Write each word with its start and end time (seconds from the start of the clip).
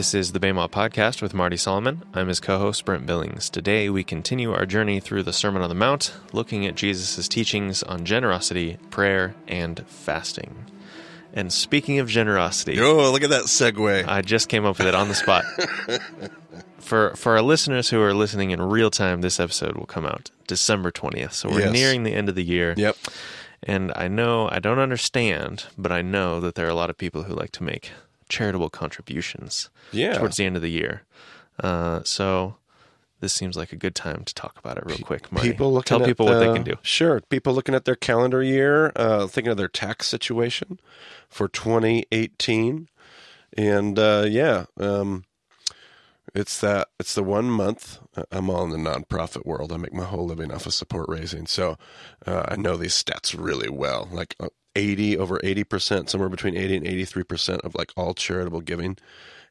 This 0.00 0.14
is 0.14 0.32
the 0.32 0.40
BEMA 0.40 0.70
Podcast 0.70 1.20
with 1.20 1.34
Marty 1.34 1.58
Solomon. 1.58 2.02
I'm 2.14 2.28
his 2.28 2.40
co 2.40 2.58
host, 2.58 2.86
Brent 2.86 3.04
Billings. 3.04 3.50
Today, 3.50 3.90
we 3.90 4.02
continue 4.02 4.50
our 4.50 4.64
journey 4.64 4.98
through 4.98 5.24
the 5.24 5.32
Sermon 5.34 5.60
on 5.60 5.68
the 5.68 5.74
Mount, 5.74 6.14
looking 6.32 6.64
at 6.64 6.74
Jesus' 6.74 7.28
teachings 7.28 7.82
on 7.82 8.06
generosity, 8.06 8.78
prayer, 8.88 9.34
and 9.46 9.86
fasting. 9.86 10.64
And 11.34 11.52
speaking 11.52 11.98
of 11.98 12.08
generosity, 12.08 12.80
Oh, 12.80 13.12
look 13.12 13.22
at 13.22 13.28
that 13.28 13.42
segue. 13.44 14.08
I 14.08 14.22
just 14.22 14.48
came 14.48 14.64
up 14.64 14.78
with 14.78 14.86
it 14.86 14.94
on 14.94 15.08
the 15.08 15.14
spot. 15.14 15.44
for 16.78 17.14
for 17.14 17.32
our 17.32 17.42
listeners 17.42 17.90
who 17.90 18.00
are 18.00 18.14
listening 18.14 18.52
in 18.52 18.62
real 18.62 18.90
time, 18.90 19.20
this 19.20 19.38
episode 19.38 19.76
will 19.76 19.84
come 19.84 20.06
out 20.06 20.30
December 20.46 20.90
20th. 20.90 21.34
So 21.34 21.50
we're 21.50 21.60
Yes. 21.60 21.72
nearing 21.74 22.04
the 22.04 22.14
end 22.14 22.30
of 22.30 22.36
the 22.36 22.42
year. 22.44 22.72
Yep. 22.78 22.96
And 23.62 23.92
I 23.94 24.08
know, 24.08 24.48
I 24.50 24.60
don't 24.60 24.78
understand, 24.78 25.66
but 25.76 25.92
I 25.92 26.00
know 26.00 26.40
that 26.40 26.54
there 26.54 26.64
are 26.64 26.70
a 26.70 26.74
lot 26.74 26.88
of 26.88 26.96
people 26.96 27.24
who 27.24 27.34
like 27.34 27.52
to 27.52 27.62
make 27.62 27.90
charitable 28.30 28.70
contributions 28.70 29.68
Yeah. 29.92 30.14
towards 30.16 30.38
the 30.38 30.46
end 30.46 30.56
of 30.56 30.62
the 30.62 30.70
year. 30.70 31.02
Uh, 31.62 32.00
so 32.04 32.56
this 33.20 33.34
seems 33.34 33.54
like 33.56 33.70
a 33.72 33.76
good 33.76 33.94
time 33.94 34.24
to 34.24 34.32
talk 34.34 34.56
about 34.58 34.78
it 34.78 34.86
real 34.86 34.96
quick. 34.98 35.30
Marty. 35.30 35.50
People 35.50 35.72
looking 35.74 35.88
Tell 35.98 36.02
at 36.02 36.06
people 36.06 36.24
what 36.24 36.38
they 36.38 36.50
can 36.54 36.62
do. 36.62 36.76
Sure. 36.80 37.20
People 37.28 37.52
looking 37.52 37.74
at 37.74 37.84
their 37.84 37.96
calendar 37.96 38.42
year, 38.42 38.92
uh, 38.96 39.26
thinking 39.26 39.50
of 39.50 39.58
their 39.58 39.68
tax 39.68 40.06
situation 40.08 40.80
for 41.28 41.46
2018. 41.48 42.88
And 43.58 43.98
uh, 43.98 44.24
yeah, 44.28 44.64
um, 44.78 45.24
it's 46.34 46.60
that 46.60 46.88
it's 47.00 47.14
the 47.14 47.24
one 47.24 47.50
month. 47.50 47.98
uh, 48.16 48.22
I'm 48.30 48.48
all 48.48 48.62
in 48.64 48.70
the 48.70 48.90
nonprofit 48.90 49.44
world. 49.44 49.72
I 49.72 49.76
make 49.76 49.92
my 49.92 50.04
whole 50.04 50.24
living 50.24 50.52
off 50.52 50.64
of 50.66 50.72
support 50.72 51.08
raising, 51.08 51.46
so 51.46 51.76
uh, 52.24 52.44
I 52.48 52.54
know 52.56 52.76
these 52.76 52.94
stats 52.94 53.34
really 53.36 53.68
well. 53.68 54.08
Like 54.12 54.36
uh, 54.38 54.48
80 54.74 55.18
over 55.18 55.40
80 55.42 55.64
percent, 55.64 56.10
somewhere 56.10 56.28
between 56.28 56.56
80 56.56 56.78
and 56.78 56.86
83 56.86 57.22
percent 57.24 57.60
of 57.62 57.74
like 57.74 57.92
all 57.96 58.14
charitable 58.14 58.60
giving 58.60 58.96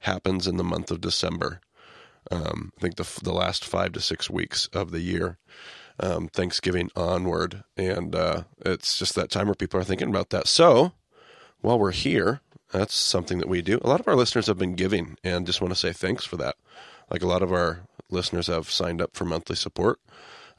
happens 0.01 0.47
in 0.47 0.57
the 0.57 0.63
month 0.63 0.91
of 0.91 1.01
December. 1.01 1.61
Um, 2.31 2.71
I 2.77 2.81
think 2.81 2.95
the 2.95 3.07
the 3.23 3.33
last 3.33 3.65
five 3.65 3.93
to 3.93 4.01
six 4.01 4.29
weeks 4.29 4.67
of 4.67 4.91
the 4.91 5.01
year, 5.01 5.37
um, 5.99 6.27
Thanksgiving 6.27 6.91
onward, 6.95 7.63
and 7.77 8.15
uh, 8.15 8.43
it's 8.65 8.97
just 8.97 9.15
that 9.15 9.29
time 9.29 9.47
where 9.47 9.55
people 9.55 9.79
are 9.79 9.85
thinking 9.85 10.09
about 10.09 10.29
that. 10.29 10.47
So 10.47 10.93
while 11.61 11.79
we're 11.79 11.91
here, 11.91 12.41
that's 12.71 12.95
something 12.95 13.39
that 13.39 13.49
we 13.49 13.61
do. 13.61 13.79
A 13.83 13.87
lot 13.87 13.99
of 13.99 14.07
our 14.07 14.15
listeners 14.15 14.47
have 14.47 14.57
been 14.57 14.75
giving, 14.75 15.17
and 15.23 15.45
just 15.45 15.61
want 15.61 15.73
to 15.73 15.79
say 15.79 15.91
thanks 15.91 16.25
for 16.25 16.37
that. 16.37 16.55
Like 17.09 17.23
a 17.23 17.27
lot 17.27 17.41
of 17.41 17.51
our 17.51 17.81
listeners 18.09 18.47
have 18.47 18.69
signed 18.69 19.01
up 19.01 19.15
for 19.15 19.25
monthly 19.25 19.55
support. 19.55 19.99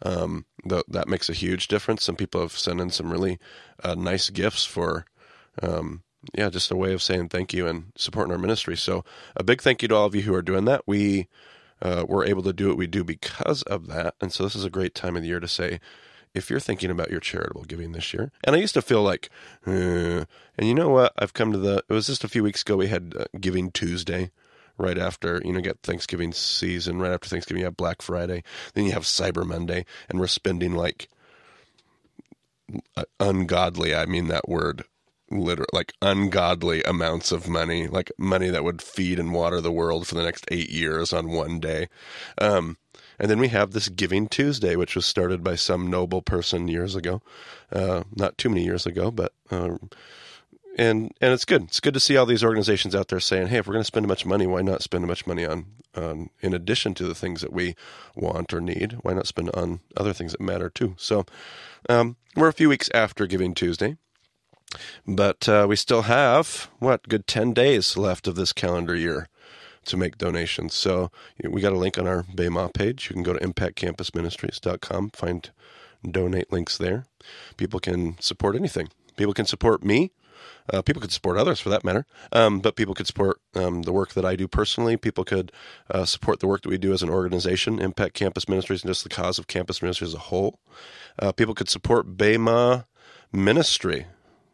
Um, 0.03 0.47
th- 0.69 0.85
that 0.89 1.09
makes 1.09 1.29
a 1.29 1.35
huge 1.35 1.69
difference. 1.69 2.05
Some 2.05 2.17
people 2.17 2.41
have 2.41 2.53
sent 2.53 2.81
in 2.81 2.91
some 2.91 3.11
really 3.11 3.39
uh, 3.85 3.95
nice 3.95 4.31
gifts 4.31 4.65
for, 4.65 5.05
um, 5.63 6.03
yeah, 6.35 6.49
just 6.49 6.71
a 6.71 6.77
way 6.77 6.93
of 6.93 7.03
saying 7.03 7.29
thank 7.29 7.53
you 7.53 7.67
and 7.67 7.93
supporting 7.97 8.33
our 8.33 8.39
ministry. 8.39 8.77
So 8.77 9.05
a 9.37 9.45
big 9.45 9.61
thank 9.61 9.83
you 9.83 9.89
to 9.89 9.95
all 9.97 10.07
of 10.07 10.15
you 10.15 10.23
who 10.23 10.35
are 10.35 10.43
doing 10.43 10.65
that. 10.67 10.83
We 10.87 11.29
uh, 11.83 12.05
we're 12.07 12.27
able 12.27 12.43
to 12.43 12.53
do 12.53 12.69
what 12.69 12.77
we 12.77 12.87
do 12.87 13.03
because 13.03 13.63
of 13.63 13.87
that, 13.87 14.15
and 14.21 14.33
so 14.33 14.45
this 14.45 14.55
is 14.55 14.67
a 14.67 14.71
great 14.71 14.95
time 14.95 15.17
of 15.17 15.23
the 15.23 15.29
year 15.29 15.41
to 15.41 15.49
say, 15.49 15.81
if 16.35 16.51
you're 16.51 16.61
thinking 16.61 16.91
about 16.91 17.11
your 17.11 17.21
charitable 17.21 17.65
giving 17.65 17.93
this 17.93 18.13
year, 18.13 18.31
and 18.45 18.55
I 18.55 18.59
used 18.59 18.75
to 18.75 18.83
feel 18.83 19.03
like, 19.03 19.31
uh, 19.67 20.25
and 20.57 20.69
you 20.69 20.75
know 20.75 20.91
what? 20.91 21.13
I've 21.19 21.33
come 21.33 21.53
to 21.53 21.59
the. 21.59 21.83
It 21.89 21.93
was 21.93 22.07
just 22.07 22.25
a 22.25 22.29
few 22.29 22.43
weeks 22.43 22.63
ago. 22.63 22.77
We 22.77 22.89
had 22.89 23.15
uh, 23.19 23.25
Giving 23.41 23.71
Tuesday, 23.71 24.31
right 24.81 24.99
after 24.99 25.41
you 25.45 25.53
know 25.53 25.61
get 25.61 25.83
Thanksgiving 25.83 26.33
season. 26.33 26.99
Right 26.99 27.13
after 27.13 27.29
Thanksgiving, 27.29 27.61
you 27.61 27.67
have 27.67 27.77
Black 27.77 28.03
Friday. 28.03 28.43
Then 28.75 28.85
you 28.85 28.93
have 28.93 29.05
Cyber 29.05 29.47
Monday, 29.47 29.85
and 30.09 30.19
we're 30.19 30.27
spending 30.27 30.75
like 30.75 31.09
uh, 32.97 33.05
ungodly. 33.19 33.95
I 33.95 34.07
mean 34.07 34.29
that 34.29 34.49
word. 34.49 34.85
Literally, 35.33 35.69
like 35.73 35.93
ungodly 36.03 36.83
amounts 36.83 37.31
of 37.31 37.49
money, 37.49 37.87
like 37.87 38.11
money 38.19 38.51
that 38.51 38.65
would 38.65 38.83
feed 38.83 39.21
and 39.21 39.33
water 39.33 39.61
the 39.61 39.71
world 39.71 40.09
for 40.09 40.17
the 40.17 40.25
next 40.25 40.45
eight 40.51 40.71
years 40.71 41.13
on 41.13 41.31
one 41.31 41.61
day. 41.61 41.89
Um, 42.41 42.79
and 43.21 43.31
then 43.31 43.39
we 43.39 43.49
have 43.49 43.71
this 43.71 43.89
Giving 43.89 44.27
Tuesday, 44.27 44.75
which 44.75 44.97
was 44.97 45.07
started 45.07 45.45
by 45.45 45.55
some 45.55 45.89
noble 45.89 46.23
person 46.23 46.67
years 46.67 46.97
ago, 46.97 47.23
uh, 47.71 48.03
not 48.17 48.39
too 48.39 48.49
many 48.49 48.65
years 48.65 48.87
ago, 48.87 49.13
but 49.13 49.33
um, 49.53 49.91
and 50.81 51.13
and 51.21 51.35
it's 51.35 51.45
good. 51.45 51.65
It's 51.65 51.79
good 51.79 51.93
to 51.93 52.01
see 52.01 52.17
all 52.17 52.25
these 52.25 52.43
organizations 52.43 52.95
out 52.95 53.09
there 53.09 53.21
saying, 53.21 53.49
"Hey, 53.49 53.59
if 53.59 53.67
we're 53.67 53.75
going 53.75 53.83
to 53.83 53.87
spend 53.87 54.09
much 54.09 54.25
money, 54.25 54.47
why 54.47 54.63
not 54.63 54.83
spend 54.83 55.07
much 55.07 55.27
money 55.27 55.45
on, 55.45 55.67
on 55.95 56.31
in 56.41 56.55
addition 56.55 56.95
to 56.95 57.07
the 57.07 57.15
things 57.15 57.43
that 57.43 57.53
we 57.53 57.77
want 58.17 58.55
or 58.55 58.63
need? 58.63 58.97
Why 59.03 59.13
not 59.13 59.27
spend 59.27 59.51
on 59.51 59.81
other 59.95 60.15
things 60.15 60.33
that 60.33 60.41
matter 60.41 60.71
too?" 60.71 60.95
So 60.97 61.27
um, 61.91 62.17
we're 62.35 62.49
a 62.49 62.55
few 62.55 62.71
weeks 62.71 62.89
after 62.95 63.27
Giving 63.27 63.55
Tuesday, 63.55 63.99
but 65.07 65.47
uh, 65.47 65.67
we 65.69 65.77
still 65.77 66.03
have 66.03 66.71
what 66.79 67.09
good 67.09 67.27
ten 67.27 67.53
days 67.53 67.99
left 67.99 68.27
of 68.27 68.35
this 68.35 68.55
calendar 68.55 68.97
year 68.97 69.29
to 69.85 69.99
make 69.99 70.17
donations. 70.17 70.73
So 70.73 71.11
we 71.45 71.61
got 71.61 71.75
a 71.75 71.79
link 71.79 71.99
on 71.99 72.07
our 72.07 72.23
BEMA 72.23 72.73
page. 72.73 73.11
You 73.11 73.15
can 73.15 73.23
go 73.23 73.35
to 73.35 73.47
impactcampusministries.com, 73.47 75.11
find 75.11 75.51
donate 76.11 76.51
links 76.51 76.79
there. 76.79 77.05
People 77.59 77.81
can 77.81 78.17
support 78.19 78.57
anything. 78.57 78.89
People 79.17 79.35
can 79.35 79.45
support 79.45 79.85
me. 79.85 80.13
Uh, 80.73 80.83
people 80.83 81.01
could 81.01 81.13
support 81.13 81.37
others 81.37 81.61
for 81.61 81.69
that 81.69 81.85
matter. 81.85 82.07
Um, 82.33 82.61
but 82.61 82.77
people 82.77 82.95
could 82.95 83.07
support 83.07 83.41
um, 83.55 83.83
the 83.83 83.93
work 83.93 84.15
that 84.15 84.25
I 84.25 84.37
do 84.37 84.49
personally. 84.49 84.97
People 84.97 85.25
could 85.25 85.53
uh, 85.91 86.05
support 86.05 86.41
the 86.41 86.47
work 86.47 86.63
that 86.63 86.69
we 86.71 86.79
do 86.79 86.93
as 86.93 87.03
an 87.03 87.11
organization, 87.11 87.81
Impact 87.81 88.15
Campus 88.15 88.49
Ministries, 88.49 88.83
and 88.83 88.91
just 88.91 89.03
the 89.03 89.09
cause 89.09 89.39
of 89.39 89.47
campus 89.47 89.83
ministry 89.83 90.07
as 90.07 90.15
a 90.15 90.19
whole. 90.19 90.61
Uh, 91.19 91.33
people 91.33 91.55
could 91.55 91.69
support 91.69 92.17
BEMA 92.17 92.87
Ministry 93.33 94.07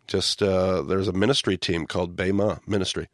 just 0.07 0.43
uh, 0.43 0.83
there's 0.83 1.09
a 1.09 1.13
ministry 1.13 1.57
team 1.57 1.87
called 1.87 2.17
BEMA 2.17 2.67
Ministry, 2.67 3.09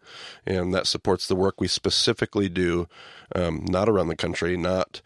and 0.46 0.74
that 0.74 0.86
supports 0.86 1.26
the 1.26 1.36
work 1.36 1.60
we 1.60 1.68
specifically 1.68 2.48
do, 2.48 2.86
um, 3.34 3.64
not 3.68 3.88
around 3.88 4.08
the 4.08 4.16
country, 4.16 4.56
not 4.56 5.00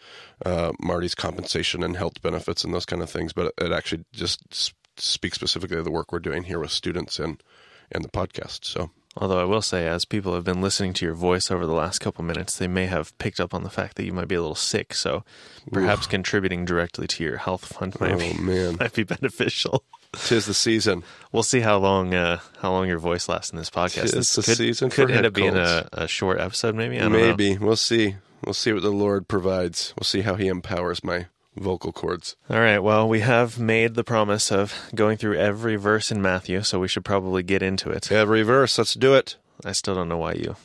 uh, 0.45 0.73
Marty's 0.81 1.15
compensation 1.15 1.83
and 1.83 1.97
health 1.97 2.21
benefits 2.23 2.65
and 2.65 2.75
those 2.75 2.87
kind 2.87 3.03
of 3.03 3.11
things, 3.11 3.33
but 3.33 3.53
it 3.59 3.73
actually 3.73 4.05
just 4.13 4.75
speaks 4.99 5.37
specifically 5.37 5.77
to 5.77 5.83
the 5.83 5.91
work 5.91 6.11
we're 6.11 6.19
doing 6.19 6.45
here 6.45 6.59
with 6.59 6.71
students 6.71 7.19
and 7.19 7.43
and 7.93 8.05
the 8.05 8.09
podcast. 8.09 8.65
So 8.65 8.91
Although 9.19 9.41
I 9.41 9.45
will 9.45 9.63
say, 9.63 9.87
as 9.87 10.05
people 10.05 10.35
have 10.35 10.45
been 10.45 10.61
listening 10.61 10.93
to 10.95 11.07
your 11.07 11.15
voice 11.15 11.51
over 11.51 11.65
the 11.65 11.73
last 11.73 12.01
couple 12.01 12.23
minutes, 12.23 12.59
they 12.59 12.69
may 12.69 12.85
have 12.85 13.17
picked 13.17 13.41
up 13.41 13.55
on 13.55 13.63
the 13.63 13.71
fact 13.71 13.97
that 13.97 14.05
you 14.05 14.13
might 14.13 14.29
be 14.29 14.35
a 14.35 14.41
little 14.43 14.55
sick. 14.55 14.93
So 14.93 15.25
perhaps 15.73 16.07
contributing 16.07 16.67
directly 16.67 17.07
to 17.07 17.25
your 17.25 17.39
health 17.39 17.65
fund 17.65 17.99
might, 17.99 18.13
oh 18.13 18.19
be, 18.19 18.35
man, 18.41 18.77
might 18.79 18.93
be 18.93 19.05
beneficial. 19.05 19.85
tis 20.13 20.45
the 20.45 20.53
season. 20.53 21.03
We'll 21.33 21.43
see 21.45 21.61
how 21.61 21.79
long 21.79 22.13
uh, 22.13 22.41
how 22.59 22.73
long 22.73 22.89
your 22.89 22.99
voice 22.99 23.27
lasts 23.27 23.51
in 23.51 23.57
this 23.57 23.71
podcast. 23.71 24.03
Tis 24.03 24.13
This 24.13 24.35
the 24.35 24.43
could, 24.43 24.57
season 24.59 24.91
could 24.91 25.11
end 25.11 25.25
up 25.25 25.33
being 25.33 25.57
a, 25.57 25.89
a 25.93 26.07
short 26.07 26.39
episode, 26.39 26.75
maybe. 26.75 26.99
I 26.99 27.05
don't 27.05 27.13
know. 27.13 27.19
Maybe 27.19 27.57
we'll 27.57 27.77
see. 27.77 28.17
We'll 28.45 28.53
see 28.53 28.75
what 28.75 28.83
the 28.83 28.91
Lord 28.91 29.29
provides. 29.29 29.95
We'll 29.97 30.05
see 30.05 30.21
how 30.21 30.35
He 30.35 30.47
empowers 30.49 31.03
my 31.03 31.29
vocal 31.57 31.93
cords. 31.93 32.37
All 32.51 32.59
right. 32.61 32.79
Well, 32.79 33.09
we 33.09 33.21
have 33.21 33.59
made 33.59 33.95
the 33.95 34.05
promise 34.05 34.51
of 34.53 34.75
going 34.95 35.17
through 35.19 35.37
every 35.39 35.77
verse 35.77 36.11
in 36.13 36.21
Matthew, 36.23 36.63
so 36.63 36.79
we 36.79 36.89
should 36.89 37.05
probably 37.05 37.43
get 37.43 37.63
into 37.63 37.91
it. 37.91 38.11
Every 38.13 38.43
verse. 38.43 38.77
Let's 38.79 38.95
do 38.95 39.15
it. 39.15 39.37
I 39.65 39.73
still 39.73 39.95
don't 39.95 40.09
know 40.09 40.19
why 40.19 40.33
you 40.35 40.57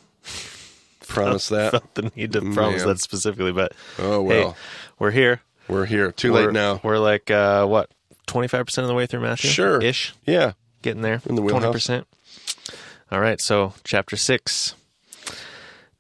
Promise 1.08 1.50
that. 1.50 1.72
felt 1.72 1.94
the 1.96 2.12
need 2.16 2.34
to 2.34 2.42
promise 2.42 2.82
Man. 2.82 2.90
that 2.90 3.00
specifically, 3.00 3.52
but 3.52 3.74
Oh 3.98 4.28
hey, 4.28 4.44
well, 4.44 4.58
we're 5.00 5.12
here. 5.12 5.42
we're 5.68 5.86
here. 5.86 6.12
Too 6.12 6.34
we're, 6.34 6.46
late 6.48 6.54
now. 6.54 6.80
We're 6.84 7.00
like 7.00 7.32
uh, 7.32 7.66
what 7.66 7.90
twenty 8.28 8.48
five 8.48 8.66
percent 8.66 8.84
of 8.84 8.90
the 8.90 8.94
way 8.96 9.06
through 9.08 9.22
Matthew. 9.22 9.50
Sure. 9.50 9.82
ish, 9.82 10.14
Yeah. 10.26 10.54
getting 10.82 11.02
there. 11.02 11.22
In 11.26 11.36
the. 11.36 11.42
Twenty 11.42 11.72
percent. 11.72 12.06
All 13.12 13.20
right. 13.22 13.40
So 13.42 13.74
chapter 13.84 14.16
six. 14.18 14.76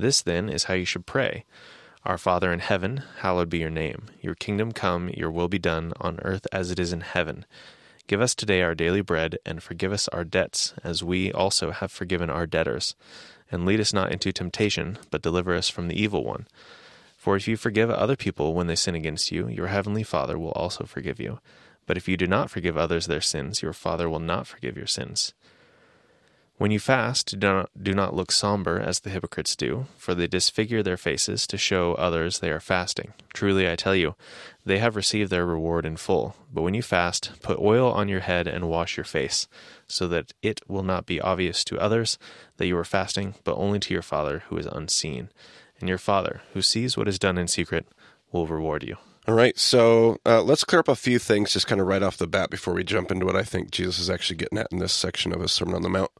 This 0.00 0.22
then 0.22 0.48
is 0.48 0.64
how 0.64 0.72
you 0.72 0.86
should 0.86 1.04
pray 1.04 1.44
Our 2.06 2.16
Father 2.16 2.50
in 2.54 2.60
heaven, 2.60 3.02
hallowed 3.18 3.50
be 3.50 3.58
your 3.58 3.68
name. 3.68 4.06
Your 4.22 4.34
kingdom 4.34 4.72
come, 4.72 5.10
your 5.10 5.30
will 5.30 5.48
be 5.48 5.58
done, 5.58 5.92
on 6.00 6.18
earth 6.22 6.46
as 6.50 6.70
it 6.70 6.78
is 6.78 6.90
in 6.94 7.02
heaven. 7.02 7.44
Give 8.06 8.22
us 8.22 8.34
today 8.34 8.62
our 8.62 8.74
daily 8.74 9.02
bread, 9.02 9.36
and 9.44 9.62
forgive 9.62 9.92
us 9.92 10.08
our 10.08 10.24
debts, 10.24 10.72
as 10.82 11.04
we 11.04 11.30
also 11.30 11.70
have 11.70 11.92
forgiven 11.92 12.30
our 12.30 12.46
debtors. 12.46 12.94
And 13.52 13.66
lead 13.66 13.78
us 13.78 13.92
not 13.92 14.10
into 14.10 14.32
temptation, 14.32 14.96
but 15.10 15.20
deliver 15.20 15.54
us 15.54 15.68
from 15.68 15.88
the 15.88 16.00
evil 16.00 16.24
one. 16.24 16.46
For 17.18 17.36
if 17.36 17.46
you 17.46 17.58
forgive 17.58 17.90
other 17.90 18.16
people 18.16 18.54
when 18.54 18.68
they 18.68 18.76
sin 18.76 18.94
against 18.94 19.30
you, 19.30 19.48
your 19.48 19.66
heavenly 19.66 20.02
Father 20.02 20.38
will 20.38 20.52
also 20.52 20.84
forgive 20.84 21.20
you. 21.20 21.40
But 21.86 21.98
if 21.98 22.08
you 22.08 22.16
do 22.16 22.26
not 22.26 22.48
forgive 22.48 22.78
others 22.78 23.06
their 23.06 23.20
sins, 23.20 23.60
your 23.60 23.74
Father 23.74 24.08
will 24.08 24.18
not 24.18 24.46
forgive 24.46 24.78
your 24.78 24.86
sins. 24.86 25.34
When 26.60 26.70
you 26.70 26.78
fast, 26.78 27.38
do 27.38 27.46
not, 27.46 27.70
do 27.82 27.94
not 27.94 28.14
look 28.14 28.30
somber 28.30 28.78
as 28.78 29.00
the 29.00 29.08
hypocrites 29.08 29.56
do, 29.56 29.86
for 29.96 30.14
they 30.14 30.26
disfigure 30.26 30.82
their 30.82 30.98
faces 30.98 31.46
to 31.46 31.56
show 31.56 31.94
others 31.94 32.40
they 32.40 32.50
are 32.50 32.60
fasting. 32.60 33.14
Truly, 33.32 33.66
I 33.66 33.76
tell 33.76 33.94
you, 33.94 34.14
they 34.66 34.76
have 34.76 34.94
received 34.94 35.30
their 35.30 35.46
reward 35.46 35.86
in 35.86 35.96
full. 35.96 36.36
But 36.52 36.60
when 36.60 36.74
you 36.74 36.82
fast, 36.82 37.30
put 37.40 37.58
oil 37.58 37.90
on 37.90 38.10
your 38.10 38.20
head 38.20 38.46
and 38.46 38.68
wash 38.68 38.98
your 38.98 39.04
face, 39.04 39.48
so 39.86 40.06
that 40.08 40.34
it 40.42 40.60
will 40.68 40.82
not 40.82 41.06
be 41.06 41.18
obvious 41.18 41.64
to 41.64 41.80
others 41.80 42.18
that 42.58 42.66
you 42.66 42.76
are 42.76 42.84
fasting, 42.84 43.36
but 43.42 43.56
only 43.56 43.78
to 43.78 43.94
your 43.94 44.02
Father 44.02 44.42
who 44.50 44.58
is 44.58 44.66
unseen. 44.66 45.30
And 45.80 45.88
your 45.88 45.96
Father, 45.96 46.42
who 46.52 46.60
sees 46.60 46.94
what 46.94 47.08
is 47.08 47.18
done 47.18 47.38
in 47.38 47.48
secret, 47.48 47.86
will 48.32 48.46
reward 48.46 48.82
you. 48.82 48.98
All 49.26 49.34
right, 49.34 49.58
so 49.58 50.18
uh, 50.26 50.42
let's 50.42 50.64
clear 50.64 50.80
up 50.80 50.88
a 50.88 50.94
few 50.94 51.18
things 51.18 51.54
just 51.54 51.66
kind 51.66 51.80
of 51.80 51.86
right 51.86 52.02
off 52.02 52.18
the 52.18 52.26
bat 52.26 52.50
before 52.50 52.74
we 52.74 52.84
jump 52.84 53.10
into 53.10 53.24
what 53.24 53.36
I 53.36 53.44
think 53.44 53.70
Jesus 53.70 53.98
is 53.98 54.10
actually 54.10 54.36
getting 54.36 54.58
at 54.58 54.68
in 54.70 54.78
this 54.78 54.92
section 54.92 55.32
of 55.32 55.40
his 55.40 55.52
Sermon 55.52 55.74
on 55.74 55.82
the 55.82 55.88
Mount. 55.88 56.10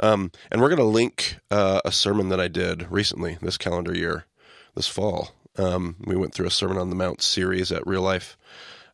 Um, 0.00 0.30
and 0.50 0.60
we're 0.60 0.68
going 0.68 0.78
to 0.78 0.84
link 0.84 1.36
uh, 1.50 1.80
a 1.84 1.92
sermon 1.92 2.28
that 2.28 2.40
I 2.40 2.48
did 2.48 2.90
recently 2.90 3.38
this 3.40 3.58
calendar 3.58 3.94
year, 3.96 4.26
this 4.74 4.88
fall. 4.88 5.32
Um, 5.56 5.96
we 6.04 6.16
went 6.16 6.34
through 6.34 6.46
a 6.46 6.52
Sermon 6.52 6.78
on 6.78 6.90
the 6.90 6.96
Mount 6.96 7.20
series 7.20 7.72
at 7.72 7.86
Real 7.86 8.02
Life. 8.02 8.36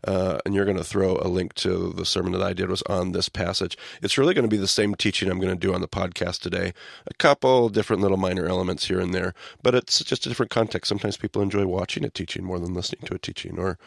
Uh, 0.06 0.38
and 0.44 0.54
you're 0.54 0.66
going 0.66 0.76
to 0.76 0.84
throw 0.84 1.16
a 1.16 1.28
link 1.28 1.54
to 1.54 1.92
the 1.94 2.04
sermon 2.04 2.32
that 2.32 2.42
I 2.42 2.52
did 2.52 2.68
was 2.68 2.82
on 2.82 3.12
this 3.12 3.30
passage. 3.30 3.78
It's 4.02 4.18
really 4.18 4.34
going 4.34 4.44
to 4.44 4.54
be 4.54 4.58
the 4.58 4.68
same 4.68 4.94
teaching 4.94 5.30
I'm 5.30 5.40
going 5.40 5.58
to 5.58 5.66
do 5.66 5.72
on 5.72 5.80
the 5.80 5.88
podcast 5.88 6.40
today. 6.40 6.74
A 7.06 7.14
couple 7.14 7.70
different 7.70 8.02
little 8.02 8.18
minor 8.18 8.46
elements 8.46 8.86
here 8.86 9.00
and 9.00 9.14
there, 9.14 9.32
but 9.62 9.74
it's 9.74 10.04
just 10.04 10.26
a 10.26 10.28
different 10.28 10.50
context. 10.50 10.90
Sometimes 10.90 11.16
people 11.16 11.40
enjoy 11.40 11.64
watching 11.66 12.04
a 12.04 12.10
teaching 12.10 12.44
more 12.44 12.58
than 12.58 12.74
listening 12.74 13.06
to 13.06 13.14
a 13.14 13.18
teaching, 13.18 13.58
or 13.58 13.78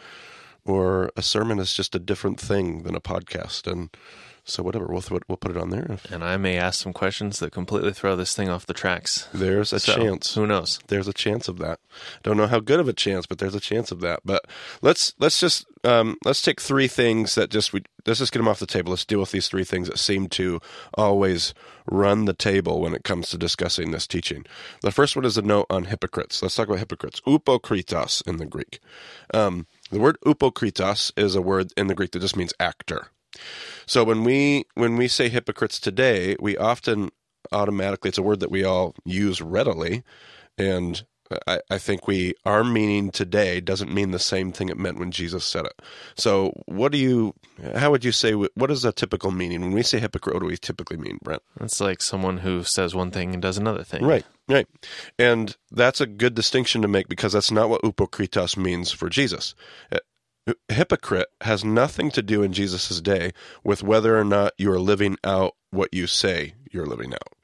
or 0.64 1.10
a 1.16 1.22
sermon 1.22 1.60
is 1.60 1.72
just 1.72 1.94
a 1.94 2.00
different 2.00 2.40
thing 2.40 2.82
than 2.82 2.96
a 2.96 3.00
podcast. 3.00 3.70
And 3.70 3.90
so 4.48 4.62
whatever, 4.62 4.86
we'll 4.86 5.02
th- 5.02 5.22
we'll 5.28 5.36
put 5.36 5.50
it 5.50 5.56
on 5.56 5.70
there. 5.70 5.98
And 6.10 6.24
I 6.24 6.36
may 6.36 6.56
ask 6.56 6.82
some 6.82 6.92
questions 6.92 7.38
that 7.38 7.52
completely 7.52 7.92
throw 7.92 8.16
this 8.16 8.34
thing 8.34 8.48
off 8.48 8.66
the 8.66 8.74
tracks. 8.74 9.28
There's 9.32 9.72
a 9.72 9.80
So, 9.80 9.94
chance. 9.94 10.34
Who 10.34 10.46
knows? 10.46 10.80
There's 10.88 11.06
a 11.08 11.12
chance 11.12 11.48
of 11.48 11.58
that. 11.58 11.80
Don't 12.22 12.36
know 12.36 12.46
how 12.46 12.60
good 12.60 12.80
of 12.80 12.88
a 12.88 12.92
chance, 12.92 13.26
but 13.26 13.38
there's 13.38 13.54
a 13.54 13.60
chance 13.60 13.92
of 13.92 14.00
that. 14.00 14.20
But 14.24 14.46
let's 14.80 15.12
let's 15.18 15.38
just 15.38 15.66
um, 15.84 16.16
let's 16.24 16.42
take 16.42 16.60
three 16.60 16.88
things 16.88 17.34
that 17.34 17.50
just 17.50 17.72
we 17.72 17.82
let's 18.06 18.18
just 18.20 18.32
get 18.32 18.38
them 18.38 18.48
off 18.48 18.58
the 18.58 18.66
table. 18.66 18.90
Let's 18.90 19.04
deal 19.04 19.20
with 19.20 19.32
these 19.32 19.48
three 19.48 19.64
things 19.64 19.88
that 19.88 19.98
seem 19.98 20.28
to 20.30 20.60
always 20.94 21.52
run 21.90 22.24
the 22.24 22.34
table 22.34 22.80
when 22.80 22.94
it 22.94 23.04
comes 23.04 23.30
to 23.30 23.38
discussing 23.38 23.90
this 23.90 24.06
teaching. 24.06 24.44
The 24.82 24.90
first 24.92 25.14
one 25.16 25.24
is 25.24 25.38
a 25.38 25.42
note 25.42 25.66
on 25.70 25.84
hypocrites. 25.84 26.42
Let's 26.42 26.54
talk 26.54 26.68
about 26.68 26.78
hypocrites. 26.80 27.20
Upokritos 27.26 28.26
in 28.26 28.38
the 28.38 28.46
Greek. 28.46 28.80
Um, 29.32 29.66
the 29.90 29.98
word 30.00 30.18
upokritos 30.24 31.12
is 31.16 31.34
a 31.34 31.42
word 31.42 31.72
in 31.76 31.86
the 31.86 31.94
Greek 31.94 32.12
that 32.12 32.20
just 32.20 32.36
means 32.36 32.52
actor. 32.60 33.08
So 33.86 34.04
when 34.04 34.24
we 34.24 34.64
when 34.74 34.96
we 34.96 35.08
say 35.08 35.28
hypocrites 35.28 35.80
today, 35.80 36.36
we 36.40 36.56
often 36.56 37.10
automatically 37.52 38.08
it's 38.08 38.18
a 38.18 38.22
word 38.22 38.40
that 38.40 38.50
we 38.50 38.64
all 38.64 38.94
use 39.04 39.40
readily, 39.40 40.02
and 40.56 41.02
I, 41.46 41.60
I 41.70 41.78
think 41.78 42.06
we 42.06 42.34
our 42.44 42.64
meaning 42.64 43.10
today 43.10 43.60
doesn't 43.60 43.92
mean 43.92 44.10
the 44.10 44.18
same 44.18 44.52
thing 44.52 44.68
it 44.68 44.78
meant 44.78 44.98
when 44.98 45.10
Jesus 45.10 45.44
said 45.44 45.66
it. 45.66 45.80
So 46.16 46.52
what 46.66 46.92
do 46.92 46.98
you 46.98 47.34
how 47.76 47.90
would 47.90 48.04
you 48.04 48.12
say 48.12 48.32
what 48.32 48.70
is 48.70 48.84
a 48.84 48.92
typical 48.92 49.30
meaning 49.30 49.60
when 49.60 49.72
we 49.72 49.82
say 49.82 49.98
hypocrite? 49.98 50.34
What 50.34 50.40
do 50.40 50.46
we 50.46 50.56
typically 50.56 50.96
mean, 50.96 51.18
Brent? 51.22 51.42
It's 51.60 51.80
like 51.80 52.02
someone 52.02 52.38
who 52.38 52.64
says 52.64 52.94
one 52.94 53.10
thing 53.10 53.34
and 53.34 53.42
does 53.42 53.58
another 53.58 53.84
thing. 53.84 54.04
Right, 54.04 54.24
right. 54.48 54.66
And 55.18 55.56
that's 55.70 56.00
a 56.00 56.06
good 56.06 56.34
distinction 56.34 56.82
to 56.82 56.88
make 56.88 57.08
because 57.08 57.32
that's 57.32 57.50
not 57.50 57.68
what 57.68 57.82
upokritos 57.82 58.56
means 58.56 58.90
for 58.90 59.08
Jesus. 59.08 59.54
Hypocrite 60.68 61.28
has 61.42 61.64
nothing 61.64 62.10
to 62.12 62.22
do 62.22 62.42
in 62.42 62.52
Jesus' 62.52 63.00
day 63.00 63.32
with 63.64 63.82
whether 63.82 64.18
or 64.18 64.24
not 64.24 64.52
you 64.58 64.70
are 64.72 64.80
living 64.80 65.16
out 65.24 65.54
what 65.70 65.92
you 65.92 66.06
say 66.06 66.54
you're 66.70 66.86
living 66.86 67.12
out. 67.12 67.34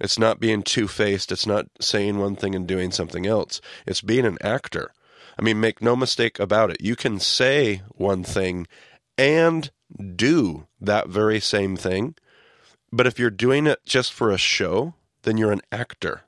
It's 0.00 0.18
not 0.18 0.40
being 0.40 0.62
two 0.62 0.88
faced, 0.88 1.30
it's 1.32 1.46
not 1.46 1.66
saying 1.80 2.18
one 2.18 2.36
thing 2.36 2.54
and 2.54 2.66
doing 2.66 2.90
something 2.90 3.26
else. 3.26 3.60
It's 3.86 4.00
being 4.00 4.26
an 4.26 4.38
actor. 4.42 4.92
I 5.38 5.42
mean, 5.42 5.60
make 5.60 5.82
no 5.82 5.96
mistake 5.96 6.38
about 6.38 6.70
it. 6.70 6.80
You 6.80 6.96
can 6.96 7.20
say 7.20 7.82
one 7.88 8.24
thing 8.24 8.66
and 9.16 9.70
do 10.16 10.66
that 10.80 11.08
very 11.08 11.40
same 11.40 11.76
thing, 11.76 12.14
but 12.92 13.06
if 13.06 13.18
you're 13.18 13.30
doing 13.30 13.66
it 13.66 13.80
just 13.84 14.12
for 14.12 14.30
a 14.30 14.38
show, 14.38 14.94
then 15.22 15.36
you're 15.36 15.52
an 15.52 15.62
actor. 15.72 16.22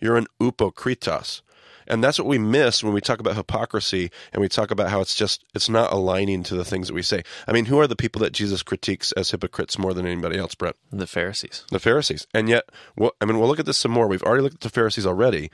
You're 0.00 0.16
an 0.16 0.26
upokritos. 0.40 1.42
And 1.88 2.02
that's 2.02 2.18
what 2.18 2.28
we 2.28 2.38
miss 2.38 2.82
when 2.82 2.92
we 2.92 3.00
talk 3.00 3.20
about 3.20 3.36
hypocrisy 3.36 4.10
and 4.32 4.40
we 4.40 4.48
talk 4.48 4.70
about 4.70 4.90
how 4.90 5.00
it's 5.00 5.14
just 5.14 5.44
it's 5.54 5.68
not 5.68 5.92
aligning 5.92 6.42
to 6.44 6.54
the 6.54 6.64
things 6.64 6.88
that 6.88 6.94
we 6.94 7.02
say. 7.02 7.22
I 7.46 7.52
mean, 7.52 7.66
who 7.66 7.78
are 7.80 7.86
the 7.86 7.96
people 7.96 8.20
that 8.20 8.32
Jesus 8.32 8.62
critiques 8.62 9.12
as 9.12 9.30
hypocrites 9.30 9.78
more 9.78 9.94
than 9.94 10.06
anybody 10.06 10.38
else, 10.38 10.54
Brent? 10.54 10.76
The 10.90 11.06
Pharisees. 11.06 11.64
The 11.70 11.80
Pharisees. 11.80 12.26
And 12.34 12.48
yet, 12.48 12.68
well, 12.96 13.12
I 13.20 13.24
mean, 13.24 13.38
we'll 13.38 13.48
look 13.48 13.60
at 13.60 13.66
this 13.66 13.78
some 13.78 13.92
more. 13.92 14.06
We've 14.06 14.22
already 14.22 14.42
looked 14.42 14.56
at 14.56 14.60
the 14.60 14.70
Pharisees 14.70 15.06
already. 15.06 15.50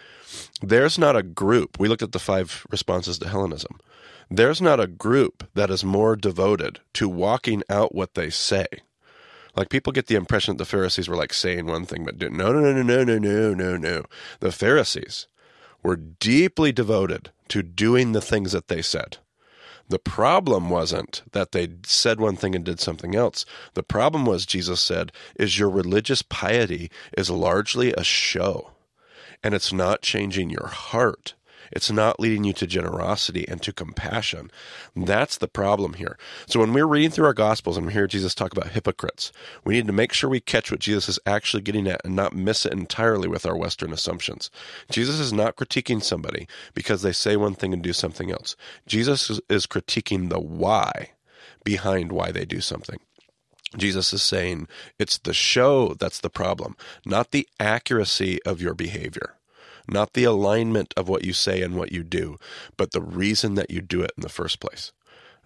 There's 0.62 0.98
not 0.98 1.16
a 1.16 1.22
group. 1.22 1.78
We 1.78 1.88
looked 1.88 2.02
at 2.02 2.12
the 2.12 2.18
five 2.18 2.66
responses 2.70 3.18
to 3.18 3.28
Hellenism. 3.28 3.78
There's 4.30 4.62
not 4.62 4.80
a 4.80 4.86
group 4.86 5.48
that 5.54 5.70
is 5.70 5.84
more 5.84 6.16
devoted 6.16 6.80
to 6.94 7.08
walking 7.08 7.62
out 7.68 7.94
what 7.94 8.14
they 8.14 8.30
say. 8.30 8.66
Like 9.54 9.68
people 9.68 9.92
get 9.92 10.06
the 10.06 10.14
impression 10.14 10.54
that 10.54 10.58
the 10.58 10.70
Pharisees 10.70 11.08
were 11.08 11.16
like 11.16 11.34
saying 11.34 11.66
one 11.66 11.84
thing 11.84 12.04
but 12.04 12.18
no, 12.18 12.52
no, 12.52 12.60
no, 12.60 12.82
no, 12.82 13.04
no, 13.04 13.18
no, 13.18 13.54
no, 13.54 13.76
no. 13.76 14.04
The 14.40 14.52
Pharisees 14.52 15.26
were 15.82 15.96
deeply 15.96 16.72
devoted 16.72 17.30
to 17.48 17.62
doing 17.62 18.12
the 18.12 18.20
things 18.20 18.52
that 18.52 18.68
they 18.68 18.82
said. 18.82 19.18
The 19.88 19.98
problem 19.98 20.70
wasn't 20.70 21.22
that 21.32 21.52
they 21.52 21.68
said 21.84 22.20
one 22.20 22.36
thing 22.36 22.54
and 22.54 22.64
did 22.64 22.80
something 22.80 23.14
else. 23.14 23.44
The 23.74 23.82
problem 23.82 24.24
was, 24.24 24.46
Jesus 24.46 24.80
said, 24.80 25.12
is 25.36 25.58
your 25.58 25.68
religious 25.68 26.22
piety 26.22 26.90
is 27.18 27.28
largely 27.28 27.92
a 27.92 28.04
show, 28.04 28.70
and 29.42 29.54
it's 29.54 29.72
not 29.72 30.00
changing 30.02 30.50
your 30.50 30.68
heart. 30.68 31.34
It's 31.72 31.90
not 31.90 32.20
leading 32.20 32.44
you 32.44 32.52
to 32.54 32.66
generosity 32.66 33.46
and 33.48 33.62
to 33.62 33.72
compassion. 33.72 34.50
That's 34.94 35.38
the 35.38 35.48
problem 35.48 35.94
here. 35.94 36.18
So 36.46 36.60
when 36.60 36.72
we're 36.72 36.86
reading 36.86 37.10
through 37.10 37.26
our 37.26 37.34
Gospels 37.34 37.76
and 37.76 37.86
we 37.86 37.92
hear 37.92 38.06
Jesus 38.06 38.34
talk 38.34 38.52
about 38.52 38.72
hypocrites, 38.72 39.32
we 39.64 39.74
need 39.74 39.86
to 39.86 39.92
make 39.92 40.12
sure 40.12 40.28
we 40.28 40.40
catch 40.40 40.70
what 40.70 40.80
Jesus 40.80 41.08
is 41.08 41.18
actually 41.26 41.62
getting 41.62 41.88
at 41.88 42.04
and 42.04 42.14
not 42.14 42.34
miss 42.34 42.66
it 42.66 42.72
entirely 42.72 43.28
with 43.28 43.46
our 43.46 43.56
Western 43.56 43.92
assumptions. 43.92 44.50
Jesus 44.90 45.18
is 45.18 45.32
not 45.32 45.56
critiquing 45.56 46.02
somebody 46.02 46.46
because 46.74 47.02
they 47.02 47.12
say 47.12 47.36
one 47.36 47.54
thing 47.54 47.72
and 47.72 47.82
do 47.82 47.92
something 47.92 48.30
else. 48.30 48.54
Jesus 48.86 49.40
is, 49.48 49.66
critiquing 49.66 50.28
the 50.28 50.40
why 50.40 51.10
behind 51.64 52.12
why 52.12 52.30
they 52.30 52.44
do 52.44 52.60
something. 52.60 52.98
Jesus 53.78 54.12
is 54.12 54.22
saying 54.22 54.68
it's 54.98 55.16
the 55.18 55.32
show 55.32 55.94
that's 55.94 56.20
the 56.20 56.28
problem, 56.28 56.76
not 57.06 57.30
the 57.30 57.48
accuracy 57.58 58.42
of 58.42 58.60
your 58.60 58.74
behavior 58.74 59.36
not 59.88 60.12
the 60.12 60.24
alignment 60.24 60.94
of 60.96 61.08
what 61.08 61.24
you 61.24 61.32
say 61.32 61.62
and 61.62 61.76
what 61.76 61.92
you 61.92 62.02
do, 62.02 62.38
but 62.76 62.92
the 62.92 63.02
reason 63.02 63.54
that 63.54 63.70
you 63.70 63.80
do 63.80 64.02
it 64.02 64.12
in 64.16 64.22
the 64.22 64.28
first 64.28 64.60
place. 64.60 64.92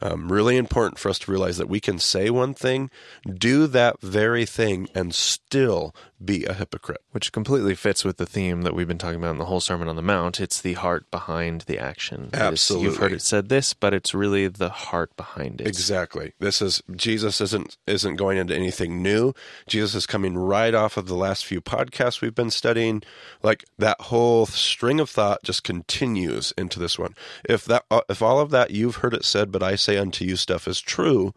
Um, 0.03 0.31
really 0.31 0.59
important 0.59 0.99
for 0.99 1.09
us 1.09 1.19
to 1.21 1.31
realize 1.31 1.57
that 1.57 1.71
we 1.71 1.81
can 1.81 1.99
say 1.99 2.29
one 2.29 2.53
thing, 2.53 2.91
do 3.27 3.67
that 3.69 4.01
very 4.03 4.45
thing, 4.45 4.89
and 4.95 5.15
still 5.15 5.95
be 6.23 6.45
a 6.45 6.53
hypocrite. 6.53 7.01
Which 7.13 7.33
completely 7.33 7.75
fits 7.75 8.05
with 8.05 8.19
the 8.19 8.27
theme 8.27 8.63
that 8.63 8.75
we've 8.75 8.87
been 8.89 8.99
talking 8.99 9.19
about 9.19 9.33
in 9.33 9.39
the 9.39 9.47
whole 9.47 9.61
Sermon 9.61 9.89
on 9.89 9.97
the 9.97 10.03
Mount. 10.03 10.39
It's 10.39 10.61
the 10.61 10.75
heart 10.75 11.11
behind 11.11 11.63
the 11.63 11.79
action. 11.79 12.29
Is- 12.35 12.41
Absolutely. 12.41 12.89
you've 12.89 12.97
heard 12.99 13.13
it 13.13 13.23
said 13.23 13.49
this, 13.49 13.73
but 13.73 13.95
it's 13.95 14.13
really 14.15 14.49
the 14.49 14.69
heart 14.69 15.17
behind 15.17 15.63
it. 15.63 15.67
Exactly. 15.67 16.35
This 16.41 16.61
is 16.61 16.83
Jesus 16.95 17.41
isn't 17.41 17.79
isn't 17.87 18.17
going 18.17 18.37
into 18.37 18.55
anything 18.55 19.03
new. 19.03 19.33
Jesus 19.67 19.95
is 19.95 20.07
coming 20.07 20.37
right 20.37 20.75
off 20.75 20.97
of 20.99 21.07
the 21.07 21.15
last 21.17 21.47
few 21.47 21.63
podcasts 21.63 22.21
we've 22.21 22.35
been 22.35 22.51
studying. 22.51 23.03
Like 23.43 23.65
that 23.79 24.01
whole 24.03 24.45
string 24.45 25.01
of 25.01 25.09
thought 25.09 25.43
just 25.43 25.65
continues 25.65 26.53
into 26.59 26.79
this 26.79 26.99
one. 26.99 27.15
If 27.49 27.65
that 27.65 27.85
uh, 27.91 28.03
if 28.11 28.21
all 28.21 28.41
of 28.41 28.51
that 28.51 28.71
you've 28.73 28.97
heard 28.97 29.15
it 29.15 29.25
said, 29.25 29.51
but 29.51 29.63
I 29.63 29.77
say 29.87 29.97
unto 29.97 30.25
you 30.25 30.37
stuff 30.37 30.69
is 30.69 30.81
true, 30.81 31.33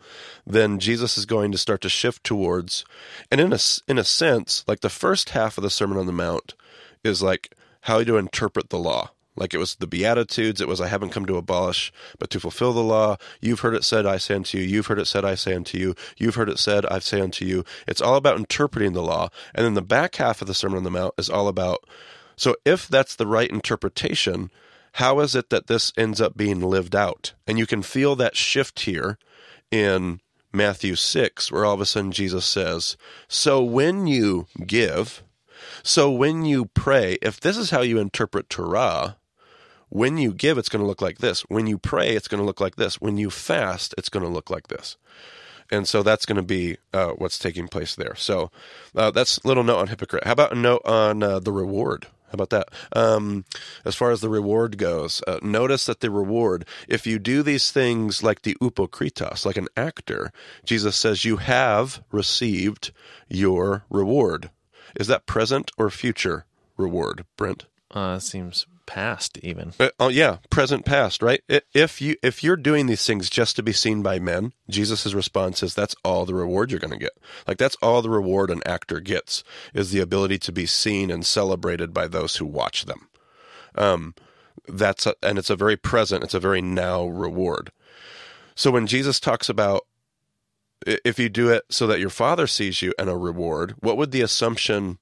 then 0.46 0.80
Jesus 0.80 1.18
is 1.18 1.26
going 1.26 1.52
to 1.52 1.58
start 1.58 1.82
to 1.82 1.90
shift 1.90 2.24
towards, 2.24 2.84
and 3.32 3.40
in 3.40 3.54
a 3.54 3.60
in 3.88 3.98
a 3.98 4.04
sense, 4.04 4.64
like 4.68 4.82
the 4.82 4.90
first 4.90 5.30
half 5.30 5.58
of 5.58 5.64
the 5.64 5.70
Sermon 5.70 5.98
on 5.98 6.08
the 6.08 6.12
Mount 6.12 6.56
is 7.04 7.22
like 7.22 7.56
how 7.82 8.04
to 8.04 8.18
interpret 8.18 8.70
the 8.70 8.80
law. 8.80 9.12
Like 9.36 9.54
it 9.54 9.58
was 9.58 9.76
the 9.76 9.88
Beatitudes, 9.88 10.60
it 10.60 10.68
was, 10.68 10.82
I 10.82 10.88
haven't 10.88 11.12
come 11.12 11.26
to 11.28 11.38
abolish, 11.38 11.94
but 12.18 12.30
to 12.32 12.42
fulfill 12.42 12.74
the 12.74 12.84
law. 12.84 13.16
You've 13.40 13.62
heard 13.62 13.74
it 13.74 13.86
said, 13.86 14.06
I 14.06 14.18
say 14.18 14.36
unto 14.36 14.58
you. 14.58 14.66
You've 14.66 14.88
heard 14.88 15.00
it 15.00 15.08
said, 15.08 15.24
I 15.24 15.36
say 15.36 15.56
unto 15.56 15.78
you. 15.78 15.96
You've 16.18 16.36
heard 16.36 16.50
it 16.50 16.60
said, 16.60 16.86
I 16.88 17.00
say 17.00 17.22
unto 17.22 17.46
you. 17.46 17.64
It's 17.88 18.02
all 18.02 18.16
about 18.16 18.38
interpreting 18.38 18.92
the 18.92 19.02
law. 19.02 19.30
And 19.56 19.66
then 19.66 19.76
the 19.76 19.82
back 19.82 20.16
half 20.16 20.42
of 20.42 20.48
the 20.48 20.54
Sermon 20.54 20.80
on 20.80 20.84
the 20.84 20.92
Mount 20.92 21.14
is 21.18 21.30
all 21.30 21.48
about, 21.48 21.86
so 22.36 22.58
if 22.66 22.90
that's 22.90 23.16
the 23.16 23.28
right 23.28 23.50
interpretation, 23.50 24.52
how 24.94 25.20
is 25.20 25.36
it 25.36 25.50
that 25.50 25.68
this 25.68 25.92
ends 25.98 26.20
up 26.22 26.36
being 26.36 26.62
lived 26.62 26.96
out? 26.96 27.34
And 27.48 27.58
you 27.58 27.66
can 27.66 27.82
feel 27.82 28.16
that 28.16 28.36
shift 28.36 28.82
here 28.82 29.18
in 29.72 30.20
Matthew 30.52 30.96
6, 30.96 31.52
where 31.52 31.66
all 31.66 31.76
of 31.76 31.82
a 31.82 31.86
sudden 31.86 32.12
Jesus 32.12 32.46
says, 32.46 32.98
So 33.28 33.64
when 33.64 34.08
you 34.08 34.48
give, 34.66 35.24
so 35.84 36.12
when 36.12 36.46
you 36.46 36.66
pray, 36.66 37.18
if 37.22 37.40
this 37.40 37.58
is 37.58 37.70
how 37.70 37.82
you 37.82 38.00
interpret 38.00 38.50
Torah, 38.50 39.18
when 39.90 40.18
you 40.18 40.34
give, 40.34 40.58
it's 40.58 40.70
going 40.70 40.82
to 40.82 40.88
look 40.88 41.02
like 41.02 41.18
this. 41.18 41.42
When 41.42 41.68
you 41.68 41.78
pray, 41.78 42.16
it's 42.16 42.28
going 42.28 42.40
to 42.40 42.46
look 42.46 42.62
like 42.62 42.76
this. 42.76 43.02
When 43.02 43.18
you 43.18 43.30
fast, 43.30 43.96
it's 43.98 44.10
going 44.10 44.24
to 44.24 44.32
look 44.32 44.50
like 44.50 44.68
this. 44.68 44.98
And 45.72 45.88
so 45.88 46.04
that's 46.04 46.26
going 46.26 46.38
to 46.38 46.44
be 46.44 46.78
uh, 46.94 47.10
what's 47.18 47.38
taking 47.38 47.68
place 47.68 47.96
there. 47.96 48.16
So 48.16 48.50
uh, 48.96 49.12
that's 49.12 49.44
little 49.46 49.64
note 49.64 49.78
on 49.78 49.88
hypocrite. 49.88 50.24
How 50.26 50.34
about 50.34 50.52
a 50.52 50.56
note 50.56 50.82
on 50.86 51.22
uh, 51.22 51.40
the 51.40 51.52
reward? 51.52 52.08
How 52.30 52.36
about 52.36 52.50
that? 52.52 52.70
Um, 52.94 53.46
as 53.86 53.96
far 53.96 54.12
as 54.12 54.22
the 54.22 54.30
reward 54.30 54.78
goes, 54.78 55.24
uh, 55.28 55.40
notice 55.42 55.86
that 55.88 56.00
the 56.00 56.12
reward, 56.12 56.66
if 56.88 57.08
you 57.08 57.18
do 57.18 57.42
these 57.42 57.72
things 57.72 58.22
like 58.22 58.44
the 58.44 58.56
upokritos, 58.62 59.46
like 59.46 59.58
an 59.58 59.68
actor, 59.76 60.32
Jesus 60.64 60.96
says 60.96 61.26
you 61.26 61.38
have 61.38 62.04
received 62.12 62.92
your 63.28 63.86
reward. 63.90 64.52
Is 64.96 65.08
that 65.08 65.26
present 65.26 65.72
or 65.78 65.90
future 65.90 66.46
reward, 66.78 67.26
Brent? 67.36 67.66
Uh, 67.92 68.16
it 68.18 68.22
seems 68.22 68.68
past 68.90 69.38
even. 69.44 69.72
Uh, 69.80 69.90
oh 70.00 70.08
yeah, 70.08 70.38
present 70.50 70.84
past, 70.84 71.22
right? 71.22 71.42
If 71.76 72.02
you 72.02 72.16
if 72.24 72.44
you're 72.44 72.56
doing 72.58 72.88
these 72.88 73.06
things 73.06 73.30
just 73.30 73.56
to 73.56 73.64
be 73.64 73.72
seen 73.72 74.02
by 74.02 74.18
men, 74.18 74.52
Jesus' 74.68 75.14
response 75.14 75.62
is 75.62 75.76
that's 75.76 75.96
all 76.04 76.26
the 76.26 76.34
reward 76.34 76.72
you're 76.72 76.80
going 76.80 76.92
to 76.92 76.98
get. 76.98 77.16
Like 77.48 77.60
that's 77.60 77.78
all 77.84 78.02
the 78.02 78.10
reward 78.10 78.50
an 78.50 78.64
actor 78.66 79.00
gets 79.00 79.44
is 79.76 79.92
the 79.92 80.00
ability 80.00 80.40
to 80.40 80.52
be 80.52 80.66
seen 80.66 81.12
and 81.12 81.24
celebrated 81.24 81.94
by 81.94 82.08
those 82.08 82.38
who 82.38 82.48
watch 82.48 82.86
them. 82.86 83.08
Um, 83.76 84.16
that's 84.68 85.06
a, 85.06 85.14
and 85.22 85.38
it's 85.38 85.52
a 85.52 85.56
very 85.56 85.78
present, 85.78 86.24
it's 86.24 86.34
a 86.34 86.40
very 86.40 86.62
now 86.62 87.06
reward. 87.06 87.72
So 88.56 88.72
when 88.72 88.88
Jesus 88.88 89.20
talks 89.20 89.50
about 89.50 89.86
if 90.86 91.20
you 91.20 91.30
do 91.30 91.50
it 91.50 91.64
so 91.70 91.86
that 91.86 92.00
your 92.00 92.10
father 92.10 92.48
sees 92.48 92.82
you 92.82 92.92
and 92.98 93.08
a 93.08 93.16
reward, 93.16 93.76
what 93.82 93.98
would 93.98 94.12
the 94.12 94.22
assumption 94.22 94.98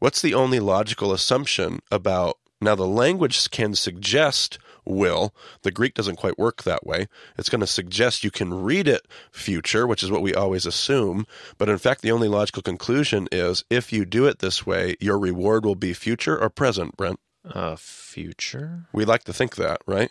what's 0.00 0.20
the 0.20 0.34
only 0.34 0.60
logical 0.60 1.12
assumption 1.12 1.80
about 1.90 2.36
now 2.62 2.74
the 2.74 2.86
language 2.86 3.50
can 3.50 3.74
suggest 3.74 4.58
will. 4.84 5.34
The 5.62 5.70
greek 5.70 5.94
doesn't 5.94 6.16
quite 6.16 6.38
work 6.38 6.62
that 6.62 6.86
way. 6.86 7.06
It's 7.38 7.48
going 7.48 7.60
to 7.60 7.66
suggest 7.66 8.24
you 8.24 8.30
can 8.30 8.52
read 8.62 8.88
it 8.88 9.06
future 9.30 9.86
which 9.86 10.02
is 10.02 10.10
what 10.10 10.22
we 10.22 10.34
always 10.34 10.66
assume. 10.66 11.26
But 11.58 11.68
in 11.68 11.78
fact 11.78 12.02
the 12.02 12.10
only 12.12 12.28
logical 12.28 12.62
conclusion 12.62 13.28
is 13.30 13.64
if 13.70 13.92
you 13.92 14.04
do 14.04 14.26
it 14.26 14.40
this 14.40 14.66
way 14.66 14.96
your 15.00 15.18
reward 15.18 15.64
will 15.64 15.74
be 15.74 15.92
future 15.92 16.38
or 16.38 16.50
present 16.50 16.96
brent. 16.96 17.20
Uh, 17.48 17.74
future. 17.76 18.86
we 18.92 19.04
like 19.04 19.24
to 19.24 19.32
think 19.32 19.56
that 19.56 19.80
right? 19.86 20.10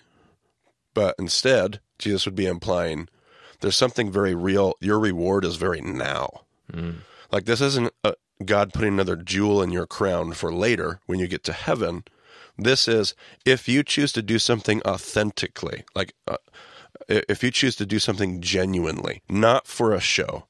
But 0.93 1.15
instead 1.20 1.79
jesus 2.00 2.25
would 2.25 2.36
be 2.36 2.46
implying 2.46 3.08
there's 3.62 3.77
something 3.77 4.12
very 4.12 4.34
real. 4.34 4.74
Your 4.81 5.00
reward 5.00 5.46
is 5.46 5.55
very 5.55 5.81
now. 5.81 6.41
Like 7.31 7.46
this 7.46 7.62
isn't 7.62 7.93
a, 8.03 8.15
god 8.43 8.74
putting 8.74 8.93
another 8.93 9.15
jewel 9.15 9.62
in 9.62 9.72
your 9.72 9.86
crown 9.86 10.34
for 10.34 10.51
later 10.51 11.00
when 11.05 11.20
you 11.20 11.27
get 11.27 11.43
to 11.43 11.53
heaven 11.53 12.03
this 12.63 12.88
is 12.88 13.15
if 13.46 13.68
you 13.68 13.84
choose 13.84 14.12
to 14.13 14.22
do 14.22 14.39
something 14.39 14.82
authentically 14.84 15.84
like 15.96 16.13
uh, 16.27 16.38
if 17.08 17.44
you 17.44 17.51
choose 17.51 17.75
to 17.75 17.86
do 17.86 18.00
something 18.00 18.41
genuinely 18.41 19.22
not 19.30 19.68
for 19.68 19.94
a 19.94 20.00
show 20.00 20.46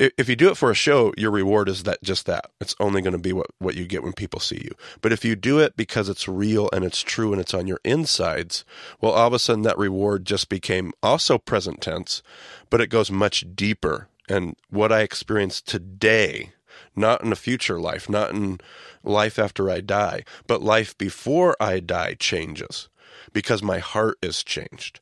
if 0.00 0.30
you 0.30 0.36
do 0.36 0.48
it 0.48 0.56
for 0.56 0.70
a 0.70 0.74
show 0.74 1.12
your 1.18 1.30
reward 1.30 1.68
is 1.68 1.82
that 1.82 2.02
just 2.02 2.24
that. 2.24 2.50
It's 2.58 2.74
only 2.80 3.02
going 3.02 3.12
to 3.12 3.18
be 3.18 3.34
what, 3.34 3.48
what 3.58 3.74
you 3.74 3.86
get 3.86 4.02
when 4.02 4.14
people 4.14 4.40
see 4.40 4.62
you. 4.64 4.74
But 5.02 5.12
if 5.12 5.26
you 5.26 5.36
do 5.36 5.58
it 5.58 5.76
because 5.76 6.08
it's 6.08 6.26
real 6.26 6.70
and 6.72 6.86
it's 6.86 7.02
true 7.02 7.32
and 7.32 7.40
it's 7.40 7.52
on 7.52 7.66
your 7.66 7.80
insides 7.84 8.64
well 9.00 9.12
all 9.12 9.26
of 9.26 9.34
a 9.34 9.38
sudden 9.38 9.62
that 9.62 9.76
reward 9.76 10.24
just 10.24 10.48
became 10.48 10.92
also 11.02 11.36
present 11.36 11.82
tense 11.82 12.22
but 12.70 12.80
it 12.80 12.86
goes 12.86 13.10
much 13.10 13.44
deeper. 13.54 14.08
And 14.28 14.56
what 14.70 14.92
i 14.92 15.00
experienced 15.00 15.66
today 15.66 16.52
not 17.00 17.22
in 17.24 17.32
a 17.32 17.36
future 17.36 17.80
life 17.80 18.08
not 18.08 18.30
in 18.30 18.58
life 19.02 19.38
after 19.38 19.70
i 19.70 19.80
die 19.80 20.22
but 20.46 20.62
life 20.62 20.96
before 20.98 21.56
i 21.60 21.80
die 21.80 22.14
changes 22.14 22.88
because 23.32 23.62
my 23.62 23.78
heart 23.78 24.18
is 24.22 24.44
changed 24.44 25.00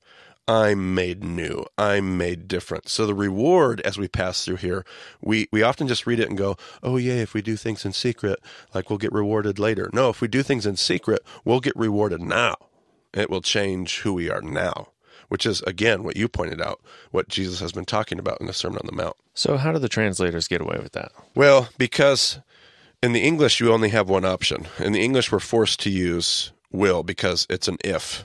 I'm 0.49 0.95
made 0.95 1.23
new. 1.23 1.67
I'm 1.77 2.17
made 2.17 2.49
different. 2.49 2.89
So 2.89 3.07
the 3.07 3.15
reward 3.15 3.83
as 3.83 3.99
we 3.99 4.09
pass 4.09 4.43
through 4.43 4.57
here, 4.57 4.83
we, 5.21 5.47
we 5.53 5.63
often 5.63 5.87
just 5.87 6.07
read 6.07 6.19
it 6.19 6.29
and 6.31 6.39
go, 6.39 6.57
oh, 6.83 6.97
yeah, 6.97 7.17
if 7.17 7.35
we 7.35 7.43
do 7.43 7.55
things 7.55 7.85
in 7.85 7.93
secret, 7.93 8.41
like 8.75 8.89
we'll 8.89 8.99
get 8.99 9.13
rewarded 9.13 9.59
later. 9.59 9.91
No, 9.93 10.09
if 10.09 10.23
we 10.23 10.29
do 10.29 10.43
things 10.43 10.65
in 10.65 10.77
secret, 10.77 11.21
we'll 11.45 11.61
get 11.61 11.77
rewarded 11.77 12.23
now. 12.23 12.57
It 13.13 13.29
will 13.29 13.43
change 13.43 14.01
who 14.01 14.15
we 14.15 14.31
are 14.31 14.41
now, 14.41 14.89
which 15.29 15.47
is, 15.47 15.63
again, 15.63 16.03
what 16.03 16.17
you 16.17 16.29
pointed 16.29 16.61
out, 16.61 16.81
what 17.11 17.29
Jesus 17.29 17.61
has 17.61 17.73
been 17.73 17.85
talking 17.85 18.19
about 18.19 18.41
in 18.41 18.47
the 18.47 18.53
Sermon 18.53 18.79
on 18.83 18.87
the 18.87 19.03
Mount. 19.03 19.17
So 19.35 19.57
how 19.57 19.73
do 19.73 19.79
the 19.79 19.89
translators 19.89 20.49
get 20.49 20.61
away 20.61 20.79
with 20.83 20.93
that? 20.93 21.13
Well, 21.35 21.69
because 21.79 22.39
in 23.03 23.13
the 23.13 23.23
English, 23.23 23.61
you 23.61 23.73
only 23.73 23.91
have 23.91 24.09
one 24.09 24.25
option. 24.25 24.67
In 24.79 24.93
the 24.93 25.03
English, 25.03 25.31
we're 25.31 25.39
forced 25.39 25.81
to 25.81 25.91
use 25.91 26.53
will 26.71 27.03
because 27.03 27.47
it's 27.49 27.69
an 27.69 27.79
if. 27.85 28.25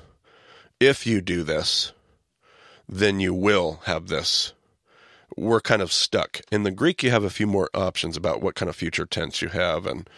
If 0.80 1.06
you 1.06 1.22
do 1.22 1.44
this, 1.44 1.94
then 2.90 3.20
you 3.20 3.34
will 3.34 3.82
have 3.86 4.08
this. 4.08 4.54
We're 5.38 5.62
kind 5.62 5.82
of 5.82 5.92
stuck. 5.92 6.42
In 6.52 6.64
the 6.64 6.72
Greek, 6.72 7.04
you 7.04 7.12
have 7.12 7.24
a 7.24 7.30
few 7.30 7.48
more 7.48 7.70
options 7.74 8.18
about 8.18 8.42
what 8.42 8.56
kind 8.56 8.70
of 8.70 8.76
future 8.76 9.06
tense 9.06 9.42
you 9.42 9.50
have 9.50 9.86
and 9.86 10.10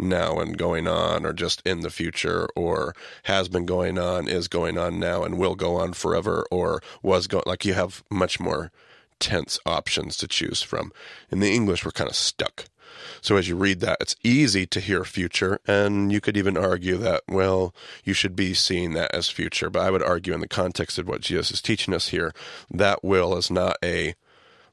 now 0.00 0.38
and 0.38 0.56
going 0.56 0.88
on, 0.88 1.24
or 1.24 1.32
just 1.32 1.62
in 1.66 1.80
the 1.80 1.90
future, 1.90 2.48
or 2.56 2.94
has 3.24 3.48
been 3.48 3.66
going 3.66 3.98
on, 3.98 4.28
is 4.28 4.48
going 4.48 4.78
on 4.78 4.98
now, 4.98 5.22
and 5.22 5.38
will 5.38 5.54
go 5.54 5.76
on 5.76 5.92
forever, 5.92 6.46
or 6.50 6.82
was 7.02 7.26
going. 7.26 7.44
Like 7.46 7.64
you 7.64 7.74
have 7.74 8.02
much 8.10 8.40
more 8.40 8.70
tense 9.18 9.58
options 9.66 10.16
to 10.16 10.28
choose 10.28 10.62
from. 10.62 10.92
In 11.30 11.40
the 11.40 11.52
English, 11.52 11.84
we're 11.84 11.90
kind 11.90 12.10
of 12.10 12.16
stuck. 12.16 12.64
So 13.22 13.36
as 13.36 13.48
you 13.48 13.56
read 13.56 13.80
that, 13.80 13.98
it's 14.00 14.16
easy 14.22 14.66
to 14.66 14.80
hear 14.80 15.04
future, 15.04 15.60
and 15.66 16.10
you 16.10 16.20
could 16.20 16.36
even 16.36 16.56
argue 16.56 16.96
that, 16.98 17.22
well, 17.28 17.74
you 18.02 18.14
should 18.14 18.34
be 18.34 18.54
seeing 18.54 18.94
that 18.94 19.14
as 19.14 19.28
future. 19.28 19.70
But 19.70 19.82
I 19.82 19.90
would 19.90 20.02
argue, 20.02 20.32
in 20.32 20.40
the 20.40 20.48
context 20.48 20.98
of 20.98 21.06
what 21.06 21.20
Jesus 21.20 21.50
is 21.50 21.62
teaching 21.62 21.94
us 21.94 22.08
here, 22.08 22.32
that 22.70 23.04
will 23.04 23.36
is 23.36 23.50
not 23.50 23.76
a 23.84 24.14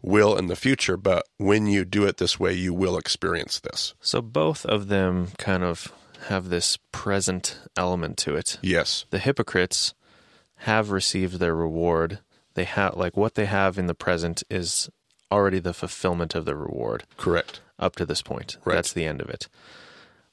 will 0.01 0.35
in 0.37 0.47
the 0.47 0.55
future, 0.55 0.97
but 0.97 1.25
when 1.37 1.67
you 1.67 1.83
do 1.85 2.05
it 2.05 2.17
this 2.17 2.39
way, 2.39 2.53
you 2.53 2.73
will 2.73 2.97
experience 2.97 3.59
this. 3.59 3.93
So 4.01 4.21
both 4.21 4.65
of 4.65 4.87
them 4.87 5.29
kind 5.37 5.63
of 5.63 5.91
have 6.27 6.49
this 6.49 6.77
present 6.91 7.59
element 7.75 8.17
to 8.17 8.35
it. 8.35 8.57
Yes, 8.61 9.05
The 9.09 9.19
hypocrites 9.19 9.93
have 10.61 10.89
received 10.91 11.35
their 11.39 11.55
reward. 11.55 12.19
They 12.55 12.63
have 12.63 12.95
like 12.95 13.15
what 13.15 13.35
they 13.35 13.45
have 13.45 13.77
in 13.77 13.85
the 13.87 13.93
present 13.95 14.43
is 14.49 14.89
already 15.31 15.59
the 15.59 15.73
fulfillment 15.73 16.33
of 16.35 16.45
the 16.45 16.55
reward 16.55 17.03
correct. 17.17 17.59
up 17.77 17.95
to 17.97 18.05
this 18.05 18.21
point. 18.21 18.57
Right. 18.65 18.75
That's 18.75 18.93
the 18.93 19.05
end 19.05 19.21
of 19.21 19.29
it. 19.29 19.47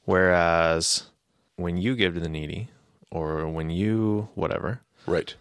Whereas 0.04 1.04
when 1.56 1.76
you 1.76 1.94
give 1.96 2.14
to 2.14 2.20
the 2.20 2.28
needy 2.28 2.68
or 3.10 3.46
when 3.48 3.70
you 3.70 4.28
whatever, 4.34 4.80
Right. 5.06 5.34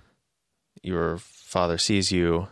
your 0.82 1.18
father 1.18 1.78
sees 1.78 2.12
you, 2.12 2.48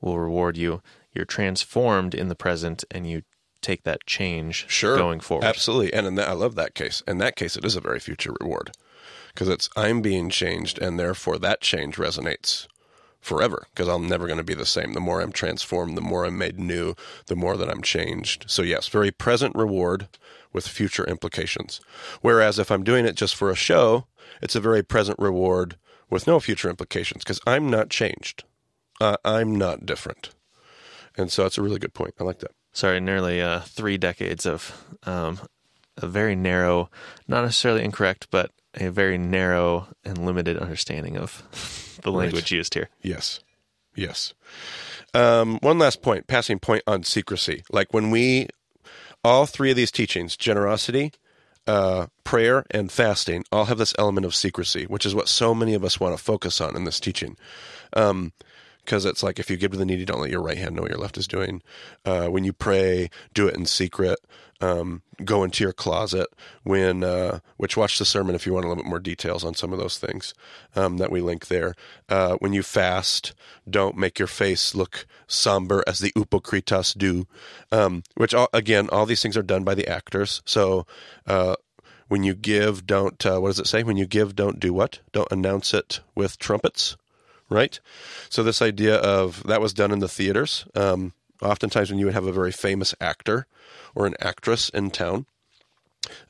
will 0.00 0.18
reward 0.18 0.56
you. 0.56 0.82
You're 1.16 1.24
transformed 1.24 2.14
in 2.14 2.28
the 2.28 2.34
present 2.36 2.84
and 2.90 3.08
you 3.08 3.22
take 3.62 3.82
that 3.84 4.06
change 4.06 4.66
Sure. 4.68 4.96
going 4.96 5.18
forward. 5.20 5.44
Absolutely. 5.44 5.92
And 5.92 6.06
in 6.06 6.14
that, 6.16 6.28
I 6.28 6.32
love 6.32 6.54
that 6.54 6.74
case. 6.74 7.02
In 7.08 7.18
that 7.18 7.34
case, 7.36 7.56
it 7.56 7.64
is 7.64 7.74
a 7.74 7.80
very 7.80 7.98
future 7.98 8.34
reward 8.40 8.72
because 9.28 9.48
it's 9.48 9.68
I'm 9.76 10.00
being 10.02 10.30
changed, 10.30 10.78
and 10.78 10.98
therefore 10.98 11.38
that 11.38 11.60
change 11.60 11.96
resonates 11.96 12.66
forever 13.20 13.66
because 13.74 13.88
I'm 13.88 14.08
never 14.08 14.26
going 14.26 14.38
to 14.38 14.44
be 14.44 14.54
the 14.54 14.64
same. 14.64 14.92
The 14.92 15.00
more 15.00 15.20
I'm 15.20 15.32
transformed, 15.32 15.96
the 15.96 16.00
more 16.02 16.24
I'm 16.24 16.38
made 16.38 16.58
new, 16.60 16.94
the 17.26 17.34
more 17.34 17.56
that 17.56 17.68
I'm 17.68 17.82
changed. 17.82 18.44
So, 18.48 18.62
yes, 18.62 18.88
very 18.88 19.10
present 19.10 19.54
reward 19.56 20.08
with 20.52 20.68
future 20.68 21.04
implications. 21.04 21.80
Whereas 22.20 22.58
if 22.58 22.70
I'm 22.70 22.84
doing 22.84 23.04
it 23.04 23.16
just 23.16 23.34
for 23.34 23.50
a 23.50 23.56
show, 23.56 24.06
it's 24.40 24.54
a 24.54 24.60
very 24.60 24.82
present 24.82 25.18
reward 25.18 25.76
with 26.08 26.26
no 26.26 26.38
future 26.40 26.70
implications 26.70 27.24
because 27.24 27.40
I'm 27.46 27.68
not 27.68 27.90
changed. 27.90 28.44
Uh, 29.00 29.16
I'm 29.24 29.56
not 29.56 29.84
different. 29.84 30.30
And 31.16 31.30
so 31.32 31.42
that's 31.42 31.58
a 31.58 31.62
really 31.62 31.78
good 31.78 31.94
point. 31.94 32.14
I 32.20 32.24
like 32.24 32.40
that. 32.40 32.52
sorry, 32.72 33.00
nearly 33.00 33.40
uh, 33.40 33.60
three 33.60 33.96
decades 33.96 34.46
of 34.46 34.84
um, 35.04 35.40
a 35.96 36.06
very 36.06 36.36
narrow, 36.36 36.90
not 37.26 37.42
necessarily 37.42 37.84
incorrect, 37.84 38.28
but 38.30 38.50
a 38.74 38.90
very 38.90 39.16
narrow 39.18 39.88
and 40.04 40.18
limited 40.18 40.58
understanding 40.58 41.16
of 41.16 41.98
the 42.02 42.12
language 42.12 42.52
used 42.52 42.74
here. 42.74 42.90
Yes. 43.02 43.40
Yes. 43.94 44.34
Um, 45.14 45.58
one 45.60 45.78
last 45.78 46.02
point, 46.02 46.26
passing 46.26 46.58
point 46.58 46.82
on 46.86 47.02
secrecy. 47.02 47.62
Like 47.70 47.94
when 47.94 48.10
we, 48.10 48.48
all 49.24 49.46
three 49.46 49.70
of 49.70 49.76
these 49.76 49.90
teachings, 49.90 50.36
generosity, 50.36 51.12
uh, 51.66 52.06
prayer, 52.22 52.64
and 52.70 52.92
fasting, 52.92 53.44
all 53.50 53.64
have 53.64 53.78
this 53.78 53.94
element 53.98 54.26
of 54.26 54.34
secrecy, 54.34 54.84
which 54.84 55.06
is 55.06 55.14
what 55.14 55.28
so 55.28 55.54
many 55.54 55.72
of 55.74 55.84
us 55.84 55.98
want 55.98 56.16
to 56.16 56.22
focus 56.22 56.60
on 56.60 56.76
in 56.76 56.84
this 56.84 57.00
teaching. 57.00 57.36
Um, 57.94 58.32
because 58.86 59.04
it's 59.04 59.22
like 59.22 59.38
if 59.38 59.50
you 59.50 59.56
give 59.56 59.72
to 59.72 59.76
the 59.76 59.84
needy, 59.84 60.04
don't 60.04 60.20
let 60.20 60.30
your 60.30 60.42
right 60.42 60.56
hand 60.56 60.76
know 60.76 60.82
what 60.82 60.90
your 60.90 61.00
left 61.00 61.18
is 61.18 61.26
doing. 61.26 61.60
Uh, 62.04 62.28
when 62.28 62.44
you 62.44 62.52
pray, 62.52 63.10
do 63.34 63.48
it 63.48 63.56
in 63.56 63.66
secret. 63.66 64.18
Um, 64.58 65.02
go 65.22 65.44
into 65.44 65.62
your 65.62 65.74
closet 65.74 66.28
when, 66.62 67.04
uh, 67.04 67.40
which 67.58 67.76
watch 67.76 67.98
the 67.98 68.06
sermon 68.06 68.34
if 68.34 68.46
you 68.46 68.54
want 68.54 68.64
a 68.64 68.68
little 68.68 68.82
bit 68.82 68.88
more 68.88 68.98
details 68.98 69.44
on 69.44 69.52
some 69.52 69.70
of 69.70 69.78
those 69.78 69.98
things 69.98 70.32
um, 70.74 70.96
that 70.96 71.10
we 71.10 71.20
link 71.20 71.48
there. 71.48 71.74
Uh, 72.08 72.36
when 72.36 72.54
you 72.54 72.62
fast, 72.62 73.34
don't 73.68 73.98
make 73.98 74.18
your 74.18 74.28
face 74.28 74.74
look 74.74 75.06
somber 75.26 75.84
as 75.86 75.98
the 75.98 76.12
upokritas 76.12 76.96
do, 76.96 77.26
um, 77.70 78.02
which 78.14 78.32
all, 78.32 78.48
again, 78.54 78.88
all 78.90 79.04
these 79.04 79.20
things 79.20 79.36
are 79.36 79.42
done 79.42 79.62
by 79.62 79.74
the 79.74 79.88
actors. 79.88 80.40
So 80.46 80.86
uh, 81.26 81.56
when 82.08 82.22
you 82.22 82.34
give, 82.34 82.86
don't, 82.86 83.26
uh, 83.26 83.38
what 83.38 83.48
does 83.48 83.58
it 83.60 83.66
say? 83.66 83.82
When 83.82 83.98
you 83.98 84.06
give, 84.06 84.34
don't 84.34 84.58
do 84.58 84.72
what? 84.72 85.00
Don't 85.12 85.30
announce 85.30 85.74
it 85.74 86.00
with 86.14 86.38
trumpets, 86.38 86.96
right? 87.48 87.78
So 88.28 88.42
this 88.42 88.62
idea 88.62 88.96
of 88.96 89.42
that 89.44 89.60
was 89.60 89.74
done 89.74 89.92
in 89.92 90.00
the 90.00 90.08
theaters. 90.08 90.66
Um, 90.74 91.12
oftentimes 91.42 91.90
when 91.90 91.98
you 91.98 92.06
would 92.06 92.14
have 92.14 92.26
a 92.26 92.32
very 92.32 92.52
famous 92.52 92.94
actor 93.00 93.46
or 93.94 94.06
an 94.06 94.14
actress 94.20 94.68
in 94.70 94.90
town, 94.90 95.26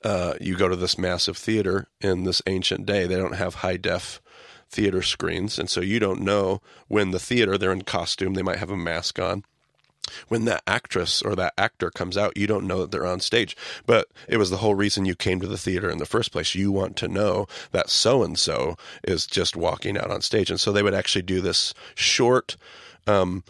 uh, 0.03 0.35
you 0.41 0.57
go 0.57 0.69
to 0.69 0.77
this 0.77 0.99
massive 0.99 1.37
theater 1.37 1.89
in 2.01 2.25
this 2.25 2.43
ancient 2.47 2.87
day. 2.87 3.07
They 3.07 3.17
don't 3.17 3.35
have 3.35 3.57
high 3.57 3.77
def 3.77 4.21
theater 4.69 5.03
screens, 5.03 5.59
and 5.59 5.71
so 5.71 5.81
you 5.81 6.01
don't 6.01 6.21
know 6.21 6.61
when 6.89 7.11
the 7.11 7.19
theater 7.19 7.57
they're 7.57 7.73
in 7.73 7.83
costume. 7.83 8.35
They 8.35 8.43
might 8.43 8.59
have 8.59 8.71
a 8.71 8.77
mask 8.77 9.19
on. 9.19 9.45
When 10.29 10.45
that 10.47 10.63
actress 10.67 11.23
or 11.23 11.35
that 11.37 11.55
actor 11.59 11.91
comes 11.91 12.17
out, 12.17 12.37
you 12.37 12.47
don't 12.47 12.67
know 12.67 12.81
that 12.81 12.91
they're 12.91 13.07
on 13.07 13.21
stage. 13.21 13.57
But 13.87 14.09
it 14.29 14.37
was 14.37 14.51
the 14.51 14.59
whole 14.59 14.75
reason 14.75 15.05
you 15.05 15.15
came 15.15 15.41
to 15.41 15.47
the 15.47 15.59
theater 15.59 15.91
in 15.91 15.99
the 15.99 16.07
first 16.07 16.33
place. 16.33 16.55
You 16.55 16.73
want 16.73 16.97
to 16.97 17.09
know 17.09 17.47
that 17.73 17.91
so 17.91 18.23
and 18.23 18.39
so 18.39 18.77
is 19.05 19.27
just 19.27 19.57
walking 19.57 19.97
out 19.99 20.11
on 20.11 20.23
stage. 20.23 20.51
And 20.51 20.61
so 20.61 20.73
they 20.73 20.83
would 20.83 20.95
actually 20.95 21.23
do 21.23 21.41
this 21.41 21.75
short, 21.95 22.57
um, 23.07 23.45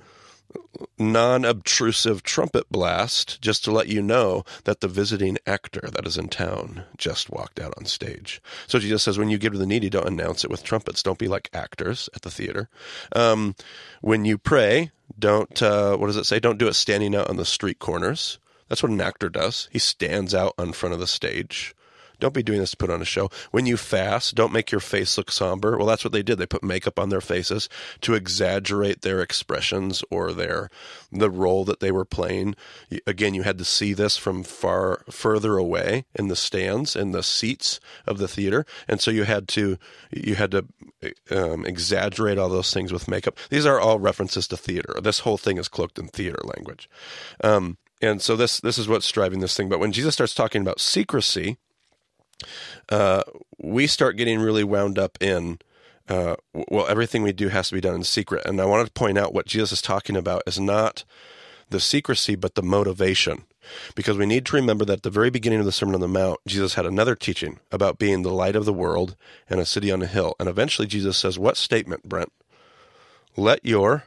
non 0.99 1.45
obtrusive 1.45 2.23
trumpet 2.23 2.71
blast 2.71 3.41
just 3.41 3.65
to 3.65 3.71
let 3.71 3.89
you 3.89 4.03
know 4.03 4.45
that 4.65 4.81
the 4.81 4.89
visiting 4.89 5.39
actor 5.47 5.89
that 5.93 6.07
is 6.07 6.17
in 6.17 6.29
town 6.29 6.85
just 6.97 7.31
walked 7.31 7.61
out 7.61 7.75
on 7.77 7.85
stage. 7.85 8.43
So 8.67 8.79
Jesus 8.79 9.03
says, 9.03 9.19
when 9.19 9.29
you 9.29 9.39
give 9.39 9.53
to 9.53 9.59
the 9.59 9.67
needy, 9.67 9.91
don't 9.91 10.09
announce 10.09 10.45
it 10.45 10.51
with 10.51 10.65
trumpets. 10.65 11.03
Don't 11.03 11.19
be 11.19 11.29
like 11.29 11.51
actors 11.53 12.09
at 12.15 12.23
the 12.23 12.31
theater. 12.31 12.69
Um, 13.15 13.55
when 14.01 14.25
you 14.25 14.39
pray, 14.39 14.91
don't, 15.19 15.63
uh, 15.63 15.97
what 15.97 16.09
does 16.09 16.17
it 16.17 16.27
say? 16.27 16.41
Don't 16.41 16.59
do 16.59 16.69
it 16.69 16.75
standing 16.75 17.15
out 17.15 17.31
on 17.31 17.37
the 17.37 17.45
street 17.45 17.79
corners. 17.79 18.39
That's 18.69 18.83
what 18.83 18.93
an 18.93 19.01
actor 19.01 19.29
does. 19.29 19.69
He 19.73 19.79
stands 19.79 20.35
out 20.35 20.55
in 20.59 20.73
front 20.73 20.93
of 20.93 21.01
the 21.01 21.07
stage. 21.07 21.75
Don't 22.21 22.35
be 22.35 22.43
doing 22.43 22.61
this 22.61 22.71
to 22.73 22.77
put 22.77 22.91
on 22.91 23.03
a 23.03 23.07
show. 23.07 23.31
When 23.51 23.67
you 23.67 23.77
fast, 23.77 24.35
don't 24.35 24.53
make 24.53 24.71
your 24.71 24.81
face 24.81 25.17
look 25.19 25.31
somber. 25.31 25.77
Well, 25.77 25.87
that's 25.87 26.05
what 26.05 26.13
they 26.13 26.23
did. 26.23 26.39
They 26.39 26.47
put 26.47 26.63
makeup 26.63 26.99
on 26.99 27.09
their 27.09 27.21
faces 27.21 27.69
to 28.03 28.15
exaggerate 28.15 29.03
their 29.03 29.21
expressions 29.21 30.03
or 30.11 30.33
their 30.33 30.71
the 31.13 31.31
role 31.31 31.65
that 31.65 31.81
they 31.81 31.91
were 31.91 32.05
playing. 32.05 32.55
Again, 33.07 33.35
you 33.35 33.43
had 33.43 33.59
to 33.59 33.65
see 33.65 33.93
this 33.93 34.17
from 34.17 34.43
far 34.43 35.03
further 35.11 35.57
away 35.57 36.05
in 36.15 36.29
the 36.29 36.37
stands 36.37 36.97
in 36.97 37.13
the 37.13 37.23
seats 37.23 37.81
of 38.07 38.19
the 38.19 38.29
theater, 38.29 38.65
and 38.89 39.01
so 39.01 39.11
you 39.11 39.25
had 39.25 39.49
to 39.49 39.79
you 40.11 40.35
had 40.35 40.51
to 40.53 40.67
um, 41.31 41.65
exaggerate 41.67 42.39
all 42.39 42.49
those 42.49 42.73
things 42.73 42.93
with 42.93 43.09
makeup. 43.09 43.39
These 43.51 43.67
are 43.67 43.81
all 43.81 43.99
references 43.99 44.49
to 44.49 44.57
theater. 44.57 44.99
This 45.03 45.21
whole 45.21 45.39
thing 45.39 45.59
is 45.59 45.69
cloaked 45.69 45.99
in 45.99 46.09
theater 46.09 46.41
language. 46.45 46.89
Um, 47.43 47.79
and 48.03 48.21
so 48.21 48.37
this 48.37 48.61
this 48.61 48.79
is 48.79 48.89
what's 48.89 49.11
driving 49.11 49.41
this 49.41 49.57
thing. 49.57 49.69
But 49.69 49.81
when 49.81 49.93
Jesus 49.93 50.15
starts 50.15 50.35
talking 50.35 50.63
about 50.63 50.81
secrecy, 50.81 51.59
uh, 52.89 53.23
we 53.59 53.87
start 53.87 54.17
getting 54.17 54.41
really 54.41 54.65
wound 54.65 54.99
up 54.99 55.19
in 55.21 55.59
uh, 56.09 56.37
well, 56.69 56.87
everything 56.87 57.23
we 57.23 57.33
do 57.33 57.49
has 57.49 57.69
to 57.69 57.75
be 57.75 57.81
done 57.81 57.95
in 57.95 58.05
secret. 58.05 58.47
And 58.47 58.61
I 58.61 58.65
wanted 58.65 58.87
to 58.87 58.93
point 58.93 59.19
out 59.19 59.35
what 59.35 59.47
Jesus 59.47 59.73
is 59.73 59.83
talking 59.83 60.17
about 60.17 60.43
is 60.47 60.61
not 60.61 61.05
the 61.71 61.81
secrecy, 61.81 62.37
but 62.37 62.55
the 62.55 62.63
motivation. 62.63 63.45
Because 63.97 64.17
we 64.17 64.27
need 64.27 64.47
to 64.47 64.57
remember 64.57 64.85
that 64.85 64.99
at 64.99 65.03
the 65.03 65.11
very 65.11 65.31
beginning 65.31 65.59
of 65.59 65.65
the 65.65 65.73
Sermon 65.73 65.97
on 65.97 66.01
the 66.01 66.07
Mount, 66.07 66.39
Jesus 66.47 66.75
had 66.75 66.87
another 66.87 67.17
teaching 67.17 67.59
about 67.73 67.99
being 67.99 68.23
the 68.23 68.31
light 68.31 68.55
of 68.55 68.65
the 68.65 68.73
world 68.73 69.17
and 69.51 69.59
a 69.59 69.67
city 69.67 69.91
on 69.91 70.03
a 70.03 70.07
hill. 70.07 70.37
And 70.39 70.49
eventually 70.49 70.87
Jesus 70.87 71.17
says, 71.17 71.39
What 71.39 71.57
statement, 71.57 72.05
Brent? 72.05 72.33
Let 73.37 73.65
your 73.67 74.05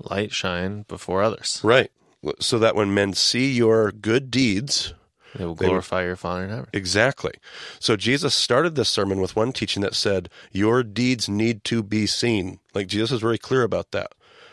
light 0.00 0.32
shine 0.32 0.84
before 0.88 1.22
others. 1.22 1.60
Right. 1.62 1.92
So 2.40 2.58
that 2.58 2.74
when 2.74 2.92
men 2.92 3.14
see 3.14 3.52
your 3.52 3.92
good 3.92 4.30
deeds, 4.30 4.92
they 5.34 5.44
will 5.44 5.54
glorify 5.54 6.00
they, 6.00 6.08
your 6.08 6.16
Father 6.16 6.44
in 6.44 6.50
heaven. 6.50 6.66
Exactly. 6.72 7.32
So 7.78 7.96
Jesus 7.96 8.34
started 8.34 8.74
this 8.74 8.88
sermon 8.88 9.20
with 9.20 9.36
one 9.36 9.52
teaching 9.52 9.82
that 9.82 9.94
said, 9.94 10.28
Your 10.52 10.82
deeds 10.82 11.28
need 11.28 11.64
to 11.64 11.82
be 11.82 12.06
seen. 12.06 12.58
Like 12.74 12.88
Jesus 12.88 13.12
is 13.12 13.20
very 13.20 13.38
clear 13.38 13.62
about 13.62 13.92
that. 13.92 14.12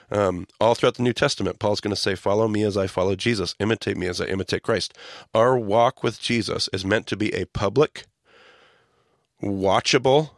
Um, 0.09 0.47
all 0.61 0.75
throughout 0.75 0.95
the 0.95 1.03
New 1.03 1.13
Testament, 1.13 1.59
Paul's 1.59 1.81
going 1.81 1.95
to 1.95 1.99
say, 2.01 2.15
Follow 2.15 2.47
me 2.47 2.63
as 2.63 2.77
I 2.77 2.87
follow 2.87 3.15
Jesus, 3.15 3.55
imitate 3.59 3.97
me 3.97 4.07
as 4.07 4.21
I 4.21 4.25
imitate 4.25 4.63
Christ. 4.63 4.93
Our 5.33 5.57
walk 5.57 6.03
with 6.03 6.21
Jesus 6.21 6.69
is 6.71 6.85
meant 6.85 7.07
to 7.07 7.17
be 7.17 7.33
a 7.33 7.45
public, 7.45 8.05
watchable, 9.41 10.31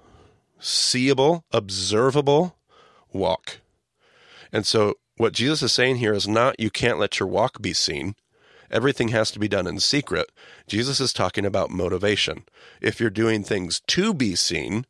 seeable, 0.59 1.43
observable 1.51 2.55
walk. 3.11 3.59
And 4.51 4.65
so, 4.65 4.95
what 5.17 5.33
Jesus 5.33 5.61
is 5.61 5.73
saying 5.73 5.97
here 5.97 6.13
is 6.13 6.27
not 6.27 6.59
you 6.59 6.69
can't 6.69 6.97
let 6.97 7.19
your 7.19 7.27
walk 7.27 7.61
be 7.61 7.73
seen 7.73 8.15
everything 8.71 9.09
has 9.09 9.31
to 9.31 9.39
be 9.39 9.47
done 9.47 9.67
in 9.67 9.79
secret. 9.79 10.31
Jesus 10.67 10.99
is 10.99 11.13
talking 11.13 11.45
about 11.45 11.69
motivation. 11.69 12.43
If 12.81 12.99
you're 12.99 13.09
doing 13.09 13.43
things 13.43 13.81
to 13.87 14.13
be 14.13 14.35
seen, 14.35 14.85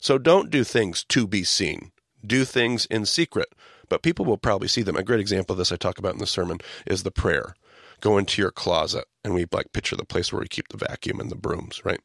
so 0.00 0.18
don't 0.18 0.50
do 0.50 0.64
things 0.64 1.04
to 1.10 1.26
be 1.26 1.44
seen. 1.44 1.92
Do 2.26 2.44
things 2.44 2.86
in 2.86 3.06
secret, 3.06 3.54
but 3.88 4.02
people 4.02 4.24
will 4.24 4.38
probably 4.38 4.68
see 4.68 4.82
them. 4.82 4.96
A 4.96 5.02
great 5.02 5.20
example 5.20 5.54
of 5.54 5.58
this 5.58 5.72
I 5.72 5.76
talk 5.76 5.98
about 5.98 6.14
in 6.14 6.18
the 6.18 6.26
sermon 6.26 6.58
is 6.86 7.02
the 7.02 7.10
prayer. 7.10 7.54
Go 8.00 8.16
into 8.16 8.40
your 8.40 8.50
closet, 8.50 9.04
and 9.22 9.34
we 9.34 9.46
like 9.52 9.72
picture 9.72 9.96
the 9.96 10.06
place 10.06 10.32
where 10.32 10.40
we 10.40 10.48
keep 10.48 10.68
the 10.68 10.78
vacuum 10.78 11.20
and 11.20 11.30
the 11.30 11.36
brooms, 11.36 11.84
right? 11.84 12.00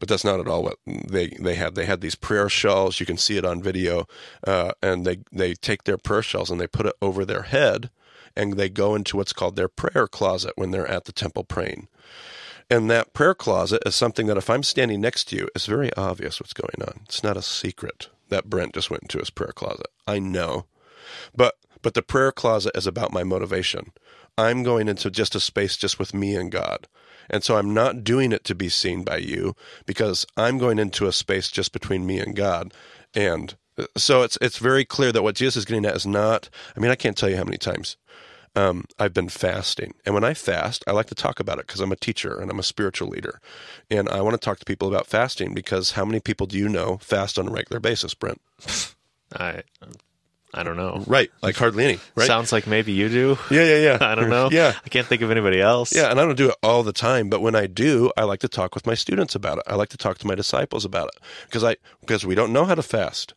But 0.00 0.08
that's 0.08 0.24
not 0.24 0.40
at 0.40 0.48
all 0.48 0.64
what 0.64 0.78
they 0.86 1.28
they 1.40 1.54
had. 1.54 1.76
They 1.76 1.84
had 1.84 2.00
these 2.00 2.16
prayer 2.16 2.48
shells. 2.48 2.98
You 2.98 3.06
can 3.06 3.16
see 3.16 3.36
it 3.36 3.44
on 3.44 3.62
video, 3.62 4.06
uh, 4.44 4.72
and 4.82 5.04
they 5.04 5.18
they 5.30 5.54
take 5.54 5.84
their 5.84 5.98
prayer 5.98 6.22
shells 6.22 6.50
and 6.50 6.60
they 6.60 6.66
put 6.66 6.86
it 6.86 6.96
over 7.00 7.24
their 7.24 7.42
head, 7.42 7.90
and 8.36 8.54
they 8.54 8.68
go 8.68 8.94
into 8.94 9.16
what's 9.16 9.32
called 9.32 9.56
their 9.56 9.68
prayer 9.68 10.06
closet 10.06 10.52
when 10.56 10.70
they're 10.70 10.86
at 10.86 11.04
the 11.04 11.12
temple 11.12 11.44
praying. 11.44 11.88
And 12.68 12.88
that 12.90 13.12
prayer 13.12 13.34
closet 13.34 13.82
is 13.84 13.94
something 13.94 14.26
that 14.28 14.36
if 14.36 14.48
I'm 14.48 14.62
standing 14.62 15.00
next 15.00 15.24
to 15.28 15.36
you, 15.36 15.48
it's 15.54 15.66
very 15.66 15.92
obvious 15.96 16.40
what's 16.40 16.52
going 16.52 16.80
on. 16.80 17.00
It's 17.04 17.24
not 17.24 17.36
a 17.36 17.42
secret 17.42 18.08
that 18.28 18.48
Brent 18.48 18.74
just 18.74 18.90
went 18.90 19.02
into 19.02 19.18
his 19.18 19.30
prayer 19.30 19.52
closet. 19.52 19.88
I 20.06 20.20
know. 20.20 20.66
But 21.34 21.54
but 21.82 21.94
the 21.94 22.02
prayer 22.02 22.30
closet 22.30 22.76
is 22.76 22.86
about 22.86 23.12
my 23.12 23.24
motivation. 23.24 23.92
I'm 24.36 24.62
going 24.62 24.88
into 24.88 25.10
just 25.10 25.34
a 25.34 25.40
space 25.40 25.76
just 25.76 25.98
with 25.98 26.14
me 26.14 26.36
and 26.36 26.52
God. 26.52 26.86
And 27.28 27.42
so 27.42 27.56
I'm 27.56 27.72
not 27.72 28.04
doing 28.04 28.32
it 28.32 28.44
to 28.44 28.54
be 28.54 28.68
seen 28.68 29.02
by 29.02 29.18
you 29.18 29.54
because 29.86 30.26
I'm 30.36 30.58
going 30.58 30.78
into 30.78 31.06
a 31.06 31.12
space 31.12 31.50
just 31.50 31.72
between 31.72 32.06
me 32.06 32.18
and 32.18 32.34
God. 32.34 32.74
And 33.14 33.56
so 33.96 34.22
it's 34.22 34.38
it's 34.40 34.58
very 34.58 34.84
clear 34.84 35.12
that 35.12 35.22
what 35.22 35.34
Jesus 35.34 35.56
is 35.56 35.64
getting 35.64 35.84
at 35.84 35.96
is 35.96 36.06
not 36.06 36.48
I 36.76 36.80
mean 36.80 36.90
I 36.90 36.96
can't 36.96 37.16
tell 37.16 37.28
you 37.28 37.36
how 37.36 37.44
many 37.44 37.58
times 37.58 37.96
um, 38.56 38.84
I've 38.98 39.14
been 39.14 39.28
fasting. 39.28 39.94
And 40.04 40.14
when 40.14 40.24
I 40.24 40.34
fast, 40.34 40.82
I 40.86 40.92
like 40.92 41.06
to 41.06 41.14
talk 41.14 41.40
about 41.40 41.58
it 41.58 41.66
because 41.66 41.80
I'm 41.80 41.92
a 41.92 41.96
teacher 41.96 42.38
and 42.38 42.50
I'm 42.50 42.58
a 42.58 42.64
spiritual 42.64 43.08
leader. 43.08 43.40
And 43.90 44.08
I 44.08 44.20
want 44.22 44.34
to 44.34 44.44
talk 44.44 44.58
to 44.58 44.64
people 44.64 44.88
about 44.88 45.06
fasting 45.06 45.54
because 45.54 45.92
how 45.92 46.04
many 46.04 46.20
people 46.20 46.46
do 46.46 46.58
you 46.58 46.68
know 46.68 46.98
fast 46.98 47.38
on 47.38 47.48
a 47.48 47.50
regular 47.52 47.80
basis, 47.80 48.14
Brent? 48.14 48.40
I. 49.36 49.62
I 50.52 50.64
don't 50.64 50.76
know. 50.76 51.04
Right, 51.06 51.30
like 51.42 51.54
hardly 51.54 51.84
any. 51.84 52.00
Right? 52.16 52.26
Sounds 52.26 52.50
like 52.50 52.66
maybe 52.66 52.90
you 52.90 53.08
do. 53.08 53.38
Yeah, 53.52 53.62
yeah, 53.62 53.76
yeah. 53.76 53.98
I 54.00 54.16
don't 54.16 54.30
know. 54.30 54.48
Yeah, 54.50 54.74
I 54.84 54.88
can't 54.88 55.06
think 55.06 55.22
of 55.22 55.30
anybody 55.30 55.60
else. 55.60 55.94
Yeah, 55.94 56.10
and 56.10 56.18
I 56.18 56.24
don't 56.24 56.36
do 56.36 56.48
it 56.48 56.56
all 56.60 56.82
the 56.82 56.92
time, 56.92 57.28
but 57.28 57.40
when 57.40 57.54
I 57.54 57.68
do, 57.68 58.10
I 58.16 58.24
like 58.24 58.40
to 58.40 58.48
talk 58.48 58.74
with 58.74 58.84
my 58.84 58.94
students 58.94 59.36
about 59.36 59.58
it. 59.58 59.64
I 59.68 59.76
like 59.76 59.90
to 59.90 59.96
talk 59.96 60.18
to 60.18 60.26
my 60.26 60.34
disciples 60.34 60.84
about 60.84 61.06
it 61.14 61.22
because 61.46 61.62
I 61.62 61.76
because 62.00 62.26
we 62.26 62.34
don't 62.34 62.52
know 62.52 62.64
how 62.64 62.74
to 62.74 62.82
fast. 62.82 63.34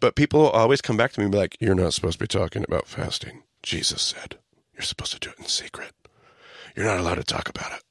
But 0.00 0.14
people 0.14 0.48
always 0.48 0.80
come 0.80 0.96
back 0.96 1.12
to 1.12 1.20
me 1.20 1.24
and 1.24 1.32
be 1.32 1.38
like, 1.38 1.56
"You're 1.60 1.74
not 1.74 1.94
supposed 1.94 2.18
to 2.18 2.24
be 2.24 2.28
talking 2.28 2.64
about 2.64 2.86
fasting." 2.86 3.42
Jesus 3.66 4.00
said, 4.00 4.38
You're 4.74 4.82
supposed 4.82 5.12
to 5.12 5.18
do 5.18 5.30
it 5.30 5.40
in 5.40 5.46
secret. 5.46 5.90
You're 6.76 6.86
not 6.86 7.00
allowed 7.00 7.16
to 7.16 7.24
talk 7.24 7.48
about 7.48 7.72
it. 7.72 7.82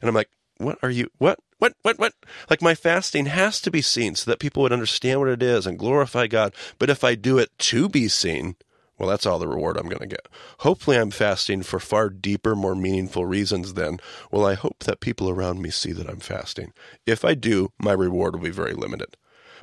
And 0.00 0.08
I'm 0.08 0.14
like, 0.14 0.30
What 0.58 0.78
are 0.80 0.90
you? 0.90 1.10
What? 1.18 1.40
What? 1.58 1.74
What? 1.82 1.98
What? 1.98 2.12
Like, 2.48 2.62
my 2.62 2.76
fasting 2.76 3.26
has 3.26 3.60
to 3.62 3.70
be 3.72 3.82
seen 3.82 4.14
so 4.14 4.30
that 4.30 4.38
people 4.38 4.62
would 4.62 4.72
understand 4.72 5.18
what 5.18 5.28
it 5.28 5.42
is 5.42 5.66
and 5.66 5.80
glorify 5.80 6.28
God. 6.28 6.54
But 6.78 6.90
if 6.90 7.02
I 7.02 7.16
do 7.16 7.38
it 7.38 7.50
to 7.58 7.88
be 7.88 8.06
seen, 8.06 8.54
well, 8.98 9.08
that's 9.08 9.26
all 9.26 9.40
the 9.40 9.48
reward 9.48 9.76
I'm 9.76 9.88
going 9.88 9.98
to 9.98 10.06
get. 10.06 10.28
Hopefully, 10.60 10.96
I'm 10.96 11.10
fasting 11.10 11.64
for 11.64 11.80
far 11.80 12.08
deeper, 12.08 12.54
more 12.54 12.76
meaningful 12.76 13.26
reasons 13.26 13.74
then. 13.74 13.98
Well, 14.30 14.46
I 14.46 14.54
hope 14.54 14.84
that 14.84 15.00
people 15.00 15.28
around 15.28 15.60
me 15.60 15.70
see 15.70 15.90
that 15.90 16.08
I'm 16.08 16.20
fasting. 16.20 16.72
If 17.04 17.24
I 17.24 17.34
do, 17.34 17.72
my 17.80 17.92
reward 17.92 18.34
will 18.34 18.42
be 18.42 18.50
very 18.50 18.74
limited. 18.74 19.16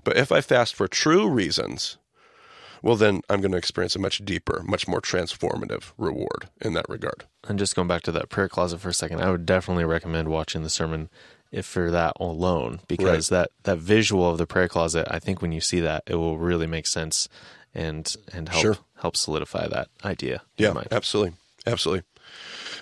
But 0.03 0.17
if 0.17 0.31
I 0.31 0.41
fast 0.41 0.75
for 0.75 0.87
true 0.87 1.27
reasons, 1.27 1.97
well, 2.81 2.95
then 2.95 3.21
I'm 3.29 3.39
going 3.41 3.51
to 3.53 3.57
experience 3.57 3.95
a 3.95 3.99
much 3.99 4.23
deeper, 4.25 4.61
much 4.65 4.87
more 4.87 5.01
transformative 5.01 5.91
reward 5.97 6.49
in 6.61 6.73
that 6.73 6.89
regard. 6.89 7.25
And 7.47 7.57
just 7.57 7.75
going 7.75 7.87
back 7.87 8.01
to 8.03 8.11
that 8.11 8.29
prayer 8.29 8.49
closet 8.49 8.79
for 8.79 8.89
a 8.89 8.93
second, 8.93 9.21
I 9.21 9.31
would 9.31 9.45
definitely 9.45 9.85
recommend 9.85 10.27
watching 10.27 10.63
the 10.63 10.69
sermon 10.69 11.09
if 11.51 11.65
for 11.65 11.91
that 11.91 12.13
alone, 12.19 12.79
because 12.87 13.31
right. 13.31 13.37
that, 13.37 13.51
that 13.63 13.77
visual 13.77 14.29
of 14.29 14.37
the 14.37 14.47
prayer 14.47 14.67
closet, 14.67 15.07
I 15.09 15.19
think 15.19 15.41
when 15.41 15.51
you 15.51 15.61
see 15.61 15.79
that, 15.81 16.03
it 16.07 16.15
will 16.15 16.37
really 16.37 16.67
make 16.67 16.87
sense 16.87 17.29
and 17.75 18.15
and 18.31 18.49
help 18.49 18.61
Sure. 18.61 18.77
help 19.01 19.15
solidify 19.15 19.67
that 19.67 19.87
idea. 20.03 20.41
Yeah, 20.57 20.73
absolutely, 20.91 21.33
absolutely. 21.65 22.03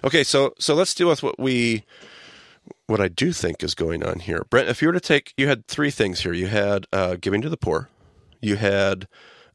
Okay, 0.03 0.23
so 0.23 0.53
so 0.57 0.73
let's 0.73 0.93
deal 0.93 1.07
with 1.07 1.21
what 1.23 1.39
we 1.39 1.83
what 2.91 3.01
I 3.01 3.07
do 3.07 3.31
think 3.31 3.63
is 3.63 3.73
going 3.73 4.03
on 4.03 4.19
here, 4.19 4.45
Brent. 4.49 4.69
If 4.69 4.81
you 4.81 4.89
were 4.89 4.93
to 4.93 4.99
take, 4.99 5.33
you 5.37 5.47
had 5.47 5.65
three 5.67 5.89
things 5.89 6.21
here. 6.21 6.33
You 6.33 6.47
had 6.47 6.85
uh, 6.91 7.15
giving 7.19 7.41
to 7.41 7.49
the 7.49 7.57
poor, 7.57 7.89
you 8.41 8.57
had 8.57 9.07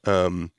um, 0.04 0.50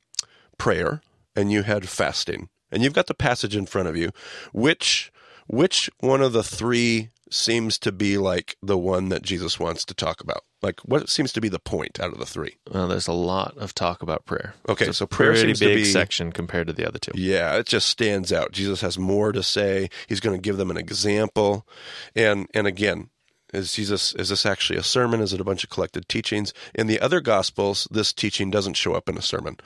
prayer, 0.58 1.02
and 1.36 1.52
you 1.52 1.64
had 1.64 1.90
fasting. 1.90 2.50
And 2.72 2.84
you've 2.84 2.94
got 2.94 3.08
the 3.08 3.14
passage 3.14 3.56
in 3.56 3.66
front 3.66 3.88
of 3.88 3.98
you. 3.98 4.12
Which 4.54 5.12
which 5.48 5.90
one 6.00 6.22
of 6.22 6.34
the 6.34 6.44
three 6.44 7.10
seems 7.34 7.78
to 7.80 7.92
be 7.92 8.18
like 8.18 8.56
the 8.62 8.78
one 8.78 9.10
that 9.10 9.22
Jesus 9.22 9.60
wants 9.60 9.86
to 9.86 9.94
talk 9.94 10.22
about? 10.22 10.44
Like 10.62 10.80
what 10.82 11.10
seems 11.10 11.32
to 11.34 11.42
be 11.42 11.50
the 11.50 11.60
point 11.60 12.00
out 12.00 12.12
of 12.12 12.20
the 12.20 12.26
three? 12.26 12.58
Well, 12.72 12.88
there's 12.88 13.08
a 13.08 13.14
lot 13.14 13.58
of 13.58 13.74
talk 13.76 14.02
about 14.02 14.26
prayer. 14.26 14.56
Okay, 14.68 14.92
so 14.92 15.06
prayer 15.06 15.36
seems 15.36 15.60
to 15.60 15.66
big 15.66 15.78
be- 15.78 15.86
section 15.86 16.32
compared 16.32 16.68
to 16.68 16.74
the 16.74 16.88
other 16.88 17.00
two. 17.00 17.12
Yeah, 17.16 17.56
it 17.58 17.68
just 17.68 17.88
stands 17.88 18.34
out. 18.34 18.52
Jesus 18.52 18.82
has 18.82 18.98
more 18.98 19.32
to 19.32 19.44
say. 19.44 19.90
He's 20.08 20.20
going 20.20 20.36
to 20.36 20.42
give 20.42 20.58
them 20.58 20.72
an 20.72 20.78
example. 20.78 21.68
And 22.16 22.48
and 22.54 22.66
again, 22.66 23.10
is 23.54 23.74
Jesus 23.74 24.14
is 24.16 24.30
this 24.30 24.46
actually 24.46 24.78
a 24.78 24.84
sermon? 24.84 25.22
Is 25.22 25.34
it 25.34 25.40
a 25.42 25.46
bunch 25.46 25.64
of 25.64 25.70
collected 25.70 26.10
teachings? 26.10 26.54
In 26.76 26.88
the 26.88 27.00
other 27.00 27.22
gospels, 27.22 27.88
this 27.92 28.12
teaching 28.12 28.52
doesn't 28.52 28.76
show 28.76 28.94
up 28.94 29.08
in 29.08 29.18
a 29.18 29.22
sermon. 29.22 29.58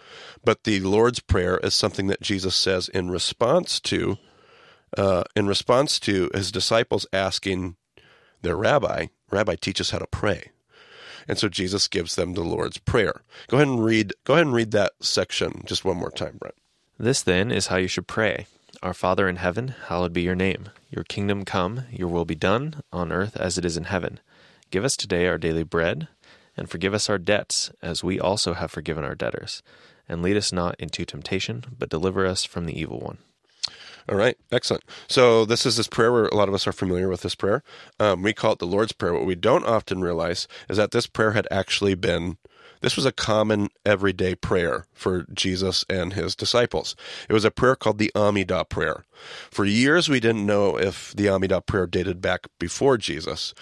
But 0.44 0.66
the 0.66 0.80
Lord's 0.82 1.20
prayer 1.20 1.58
is 1.58 1.74
something 1.74 2.08
that 2.08 2.22
Jesus 2.22 2.56
says 2.56 2.90
in 2.90 3.10
response 3.10 3.80
to 3.82 4.18
uh, 4.98 5.24
in 5.36 5.48
response 5.48 6.00
to 6.02 6.30
his 6.34 6.52
disciples 6.52 7.06
asking 7.14 7.76
their 8.42 8.56
rabbi, 8.56 9.08
Rabbi, 9.30 9.56
teach 9.56 9.80
us 9.80 9.92
how 9.92 10.00
to 10.00 10.08
pray. 10.08 10.52
And 11.28 11.38
so 11.38 11.48
Jesus 11.48 11.88
gives 11.88 12.16
them 12.16 12.34
the 12.34 12.42
Lord's 12.42 12.78
Prayer. 12.78 13.22
Go 13.48 13.58
ahead 13.58 13.68
and 13.68 13.84
read 13.84 14.14
go 14.24 14.34
ahead 14.34 14.48
and 14.48 14.56
read 14.56 14.72
that 14.72 14.94
section 15.00 15.64
just 15.66 15.86
one 15.86 15.98
more 15.98 16.12
time, 16.12 16.38
Brent. 16.40 16.56
This 16.98 17.22
then 17.22 17.52
is 17.52 17.68
how 17.68 17.78
you 17.78 17.88
should 17.88 18.08
pray. 18.08 18.48
Our 18.84 18.94
Father 18.94 19.30
in 19.30 19.36
heaven, 19.36 19.76
hallowed 19.88 20.14
be 20.14 20.24
your 20.24 20.36
name. 20.36 20.70
Your 20.90 21.04
kingdom 21.04 21.46
come, 21.46 21.86
your 21.92 22.08
will 22.08 22.26
be 22.26 22.36
done, 22.36 22.82
on 22.92 23.12
earth 23.12 23.38
as 23.38 23.58
it 23.58 23.66
is 23.66 23.78
in 23.78 23.86
heaven. 23.86 24.20
Give 24.72 24.84
us 24.84 24.98
today 24.98 25.28
our 25.28 25.38
daily 25.38 25.64
bread, 25.64 26.08
and 26.58 26.70
forgive 26.70 26.94
us 26.94 27.10
our 27.10 27.18
debts, 27.18 27.72
as 27.82 28.04
we 28.04 28.20
also 28.20 28.54
have 28.54 28.72
forgiven 28.72 29.04
our 29.04 29.16
debtors. 29.16 29.62
And 30.10 30.22
lead 30.22 30.36
us 30.36 30.52
not 30.52 30.76
into 30.80 31.06
temptation, 31.06 31.64
but 31.78 31.90
deliver 31.90 32.26
us 32.26 32.44
from 32.44 32.66
the 32.66 32.80
evil 32.80 33.00
one. 33.00 33.20
All 34.10 34.18
right, 34.18 34.38
excellent. 34.52 34.84
So 35.08 35.46
this 35.46 35.66
is 35.66 35.78
this 35.78 35.88
prayer 35.88 36.12
where 36.12 36.26
a 36.26 36.36
lot 36.36 36.48
of 36.48 36.54
us 36.54 36.68
are 36.68 36.74
familiar 36.74 37.08
with 37.10 37.22
this 37.22 37.36
prayer. 37.36 37.64
Um, 38.00 38.22
we 38.22 38.34
call 38.34 38.54
it 38.54 38.60
the 38.60 38.66
Lord's 38.66 38.92
Prayer. 38.92 39.14
What 39.14 39.26
we 39.26 39.36
don't 39.36 39.66
often 39.66 40.02
realize 40.02 40.48
is 40.70 40.78
that 40.78 40.92
this 40.92 41.08
prayer 41.08 41.32
had 41.32 41.48
actually 41.52 41.96
been. 41.96 42.38
This 42.82 42.96
was 42.96 43.06
a 43.06 43.12
common 43.12 43.70
everyday 43.86 44.34
prayer 44.34 44.88
for 44.94 45.26
Jesus 45.32 45.86
and 45.88 46.14
his 46.14 46.36
disciples. 46.36 46.96
It 47.30 47.34
was 47.34 47.46
a 47.46 47.52
prayer 47.52 47.76
called 47.76 48.00
the 48.00 48.12
Amidah 48.16 48.70
prayer. 48.70 49.06
For 49.52 49.66
years, 49.66 50.10
we 50.10 50.20
didn't 50.20 50.48
know 50.48 50.78
if 50.80 51.14
the 51.16 51.28
Amidah 51.28 51.66
prayer 51.68 51.86
dated 51.86 52.22
back 52.22 52.48
before 52.60 52.98
Jesus, 52.98 53.54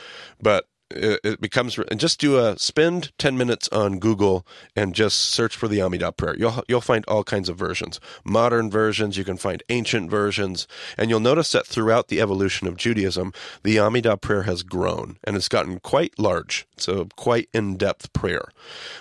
but 0.42 0.68
it, 0.92 1.42
becomes 1.42 1.78
and 1.78 2.00
just 2.00 2.20
do 2.20 2.38
a 2.38 2.58
spend 2.58 3.12
10 3.18 3.38
minutes 3.38 3.70
on 3.70 4.00
Google 4.00 4.46
and 4.76 4.96
just 4.96 5.20
search 5.20 5.56
for 5.56 5.68
the 5.68 5.80
Amidah 5.80 6.16
prayer. 6.18 6.36
You'll 6.38 6.64
you'll 6.68 6.82
find 6.82 7.06
all 7.08 7.24
kinds 7.24 7.50
of 7.50 7.58
versions. 7.58 8.00
Modern 8.24 8.70
versions, 8.70 9.18
you 9.18 9.24
can 9.24 9.38
find 9.38 9.64
ancient 9.70 10.10
versions, 10.10 10.68
and 10.98 11.10
you'll 11.10 11.20
notice 11.20 11.52
that 11.52 11.68
throughout 11.68 12.08
the 12.08 12.22
evolution 12.22 12.68
of 12.68 12.78
Judaism, 12.78 13.34
the 13.64 13.78
Amidah 13.78 14.22
prayer 14.22 14.44
has 14.44 14.64
grown 14.64 15.18
and 15.24 15.36
it's 15.36 15.50
gotten 15.50 15.80
quite 15.80 16.18
large. 16.18 16.68
It's 16.74 16.88
a 16.88 17.08
quite 17.16 17.50
in-depth 17.54 18.14
prayer. 18.14 18.50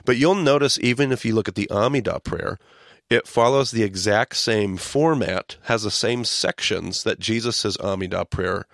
But 0.04 0.16
you'll 0.16 0.34
notice 0.34 0.78
even 0.80 1.12
if 1.12 1.24
you 1.24 1.34
look 1.34 1.48
at 1.48 1.54
the 1.54 1.68
Amidah 1.70 2.22
prayer, 2.24 2.58
it 3.10 3.26
follows 3.26 3.70
the 3.70 3.84
exact 3.84 4.36
same 4.36 4.76
format, 4.76 5.56
has 5.62 5.82
the 5.82 5.90
same 5.90 6.24
sections 6.24 7.02
that 7.04 7.18
Jesus' 7.18 7.76
Amidah 7.78 8.28
prayer 8.28 8.66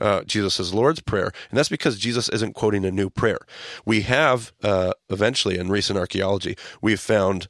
uh, 0.00 0.22
Jesus' 0.24 0.72
Lord's 0.72 1.00
Prayer, 1.00 1.30
and 1.50 1.58
that's 1.58 1.68
because 1.68 1.98
Jesus 1.98 2.28
isn't 2.30 2.54
quoting 2.54 2.84
a 2.84 2.90
new 2.90 3.10
prayer. 3.10 3.38
We 3.84 4.02
have, 4.02 4.52
uh, 4.62 4.94
eventually 5.08 5.58
in 5.58 5.68
recent 5.68 5.98
archaeology, 5.98 6.56
we've 6.80 7.00
found 7.00 7.48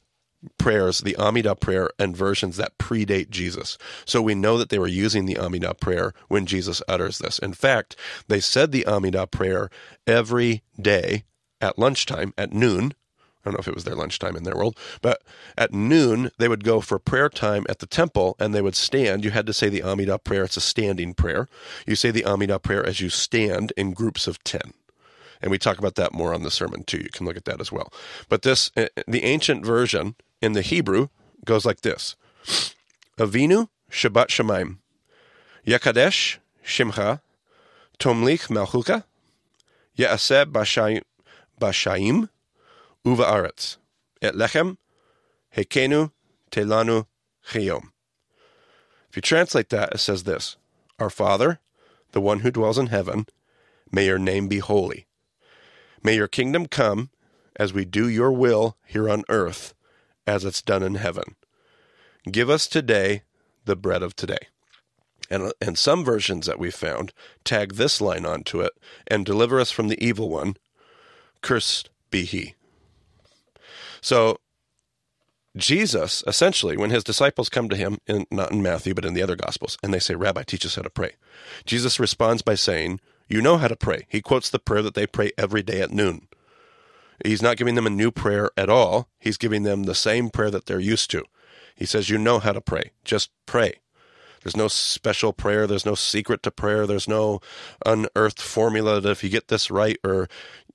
prayers, 0.57 1.01
the 1.01 1.15
Amidah 1.19 1.59
prayer, 1.59 1.89
and 1.99 2.17
versions 2.17 2.57
that 2.57 2.77
predate 2.77 3.29
Jesus. 3.29 3.77
So 4.05 4.21
we 4.21 4.35
know 4.35 4.57
that 4.57 4.69
they 4.69 4.79
were 4.79 4.87
using 4.87 5.25
the 5.25 5.35
Amidah 5.35 5.79
prayer 5.79 6.13
when 6.27 6.45
Jesus 6.45 6.81
utters 6.87 7.19
this. 7.19 7.39
In 7.39 7.53
fact, 7.53 7.95
they 8.27 8.39
said 8.39 8.71
the 8.71 8.85
Amidah 8.87 9.29
prayer 9.29 9.69
every 10.07 10.63
day 10.79 11.25
at 11.59 11.77
lunchtime, 11.77 12.33
at 12.37 12.53
noon, 12.53 12.93
I 13.43 13.49
don't 13.49 13.53
know 13.53 13.59
if 13.61 13.67
it 13.67 13.75
was 13.75 13.83
their 13.83 13.95
lunchtime 13.95 14.35
in 14.35 14.43
their 14.43 14.55
world, 14.55 14.77
but 15.01 15.21
at 15.57 15.73
noon 15.73 16.31
they 16.37 16.47
would 16.47 16.63
go 16.63 16.81
for 16.81 16.99
prayer 16.99 17.29
time 17.29 17.65
at 17.69 17.79
the 17.79 17.87
temple 17.87 18.35
and 18.39 18.53
they 18.53 18.61
would 18.61 18.75
stand. 18.75 19.23
You 19.23 19.31
had 19.31 19.45
to 19.47 19.53
say 19.53 19.69
the 19.69 19.81
Amidah 19.81 20.23
prayer. 20.23 20.43
It's 20.43 20.57
a 20.57 20.61
standing 20.61 21.13
prayer. 21.13 21.47
You 21.87 21.95
say 21.95 22.11
the 22.11 22.23
Amidah 22.23 22.61
prayer 22.61 22.85
as 22.85 23.01
you 23.01 23.09
stand 23.09 23.73
in 23.75 23.93
groups 23.93 24.27
of 24.27 24.43
10. 24.43 24.73
And 25.41 25.49
we 25.49 25.57
talk 25.57 25.79
about 25.79 25.95
that 25.95 26.13
more 26.13 26.33
on 26.33 26.43
the 26.43 26.51
sermon 26.51 26.83
too. 26.83 26.99
You 26.99 27.09
can 27.11 27.25
look 27.25 27.37
at 27.37 27.45
that 27.45 27.59
as 27.59 27.71
well. 27.71 27.91
But 28.29 28.43
this, 28.43 28.71
eh, 28.75 28.89
the 29.07 29.23
ancient 29.23 29.65
version 29.65 30.15
in 30.41 30.53
the 30.53 30.61
Hebrew 30.61 31.07
goes 31.45 31.65
like 31.65 31.81
this 31.81 32.15
Avinu 33.17 33.67
Shabbat 33.91 34.27
Shemaim, 34.27 34.77
Yakadesh 35.65 36.37
Shimcha, 36.65 37.21
Tomlich 37.99 38.47
Malchuka, 38.47 39.03
Yaaseb 39.97 40.45
Bashai- 40.51 41.01
Bashaim, 41.59 42.29
Uva 43.05 43.23
Aretz, 43.23 43.77
Et 44.21 44.33
Lechem, 44.33 44.77
Hekenu, 45.55 46.11
Telanu, 46.51 47.07
Chiyom. 47.49 47.91
If 49.09 49.15
you 49.15 49.21
translate 49.21 49.69
that, 49.69 49.93
it 49.93 49.97
says 49.97 50.23
this 50.23 50.57
Our 50.99 51.09
Father, 51.09 51.59
the 52.11 52.21
one 52.21 52.39
who 52.39 52.51
dwells 52.51 52.77
in 52.77 52.87
heaven, 52.87 53.25
may 53.91 54.05
your 54.05 54.19
name 54.19 54.47
be 54.47 54.59
holy. 54.59 55.07
May 56.03 56.15
your 56.15 56.27
kingdom 56.27 56.67
come 56.67 57.09
as 57.55 57.73
we 57.73 57.85
do 57.85 58.07
your 58.07 58.31
will 58.31 58.77
here 58.85 59.09
on 59.09 59.23
earth 59.29 59.73
as 60.25 60.45
it's 60.45 60.61
done 60.61 60.83
in 60.83 60.95
heaven. 60.95 61.35
Give 62.29 62.49
us 62.49 62.67
today 62.67 63.23
the 63.65 63.75
bread 63.75 64.03
of 64.03 64.15
today. 64.15 64.47
And, 65.29 65.53
and 65.61 65.77
some 65.77 66.03
versions 66.03 66.45
that 66.45 66.59
we 66.59 66.71
found 66.71 67.13
tag 67.43 67.75
this 67.75 68.01
line 68.01 68.25
onto 68.25 68.61
it 68.61 68.73
and 69.07 69.25
deliver 69.25 69.59
us 69.59 69.71
from 69.71 69.87
the 69.87 70.03
evil 70.03 70.29
one. 70.29 70.57
Cursed 71.41 71.89
be 72.09 72.25
he. 72.25 72.55
So 74.01 74.39
Jesus, 75.55 76.23
essentially, 76.25 76.77
when 76.77 76.91
his 76.91 77.03
disciples 77.03 77.49
come 77.49 77.67
to 77.69 77.75
him, 77.75 77.97
in, 78.07 78.25
not 78.31 78.51
in 78.51 78.61
Matthew, 78.61 78.93
but 78.93 79.05
in 79.05 79.13
the 79.13 79.21
other 79.21 79.35
Gospels, 79.35 79.77
and 79.83 79.93
they 79.93 79.99
say, 79.99 80.15
Rabbi, 80.15 80.43
teach 80.43 80.65
us 80.65 80.75
how 80.75 80.81
to 80.81 80.89
pray. 80.89 81.15
Jesus 81.65 81.99
responds 81.99 82.41
by 82.41 82.55
saying, 82.55 83.01
You 83.27 83.41
know 83.41 83.57
how 83.57 83.67
to 83.67 83.75
pray. 83.75 84.05
He 84.07 84.21
quotes 84.21 84.49
the 84.49 84.59
prayer 84.59 84.81
that 84.81 84.93
they 84.93 85.07
pray 85.07 85.31
every 85.37 85.61
day 85.61 85.81
at 85.81 85.91
noon. 85.91 86.27
He's 87.25 87.41
not 87.41 87.57
giving 87.57 87.75
them 87.75 87.85
a 87.85 87.91
new 87.91 88.11
prayer 88.11 88.49
at 88.55 88.69
all. 88.69 89.09
He's 89.19 89.37
giving 89.37 89.63
them 89.63 89.83
the 89.83 89.93
same 89.93 90.29
prayer 90.29 90.51
that 90.51 90.65
they're 90.65 90.79
used 90.79 91.11
to. 91.11 91.23
He 91.75 91.85
says, 91.85 92.09
You 92.09 92.17
know 92.17 92.39
how 92.39 92.53
to 92.53 92.61
pray. 92.61 92.91
Just 93.03 93.29
pray. 93.45 93.81
There's 94.43 94.57
no 94.57 94.67
special 94.67 95.33
prayer. 95.33 95.67
There's 95.67 95.85
no 95.85 95.95
secret 95.95 96.41
to 96.43 96.51
prayer. 96.51 96.87
There's 96.87 97.07
no 97.07 97.41
unearthed 97.85 98.41
formula 98.41 98.99
that 98.99 99.09
if 99.09 99.23
you 99.23 99.29
get 99.29 99.49
this 99.49 99.69
right 99.69 99.97
or 100.03 100.27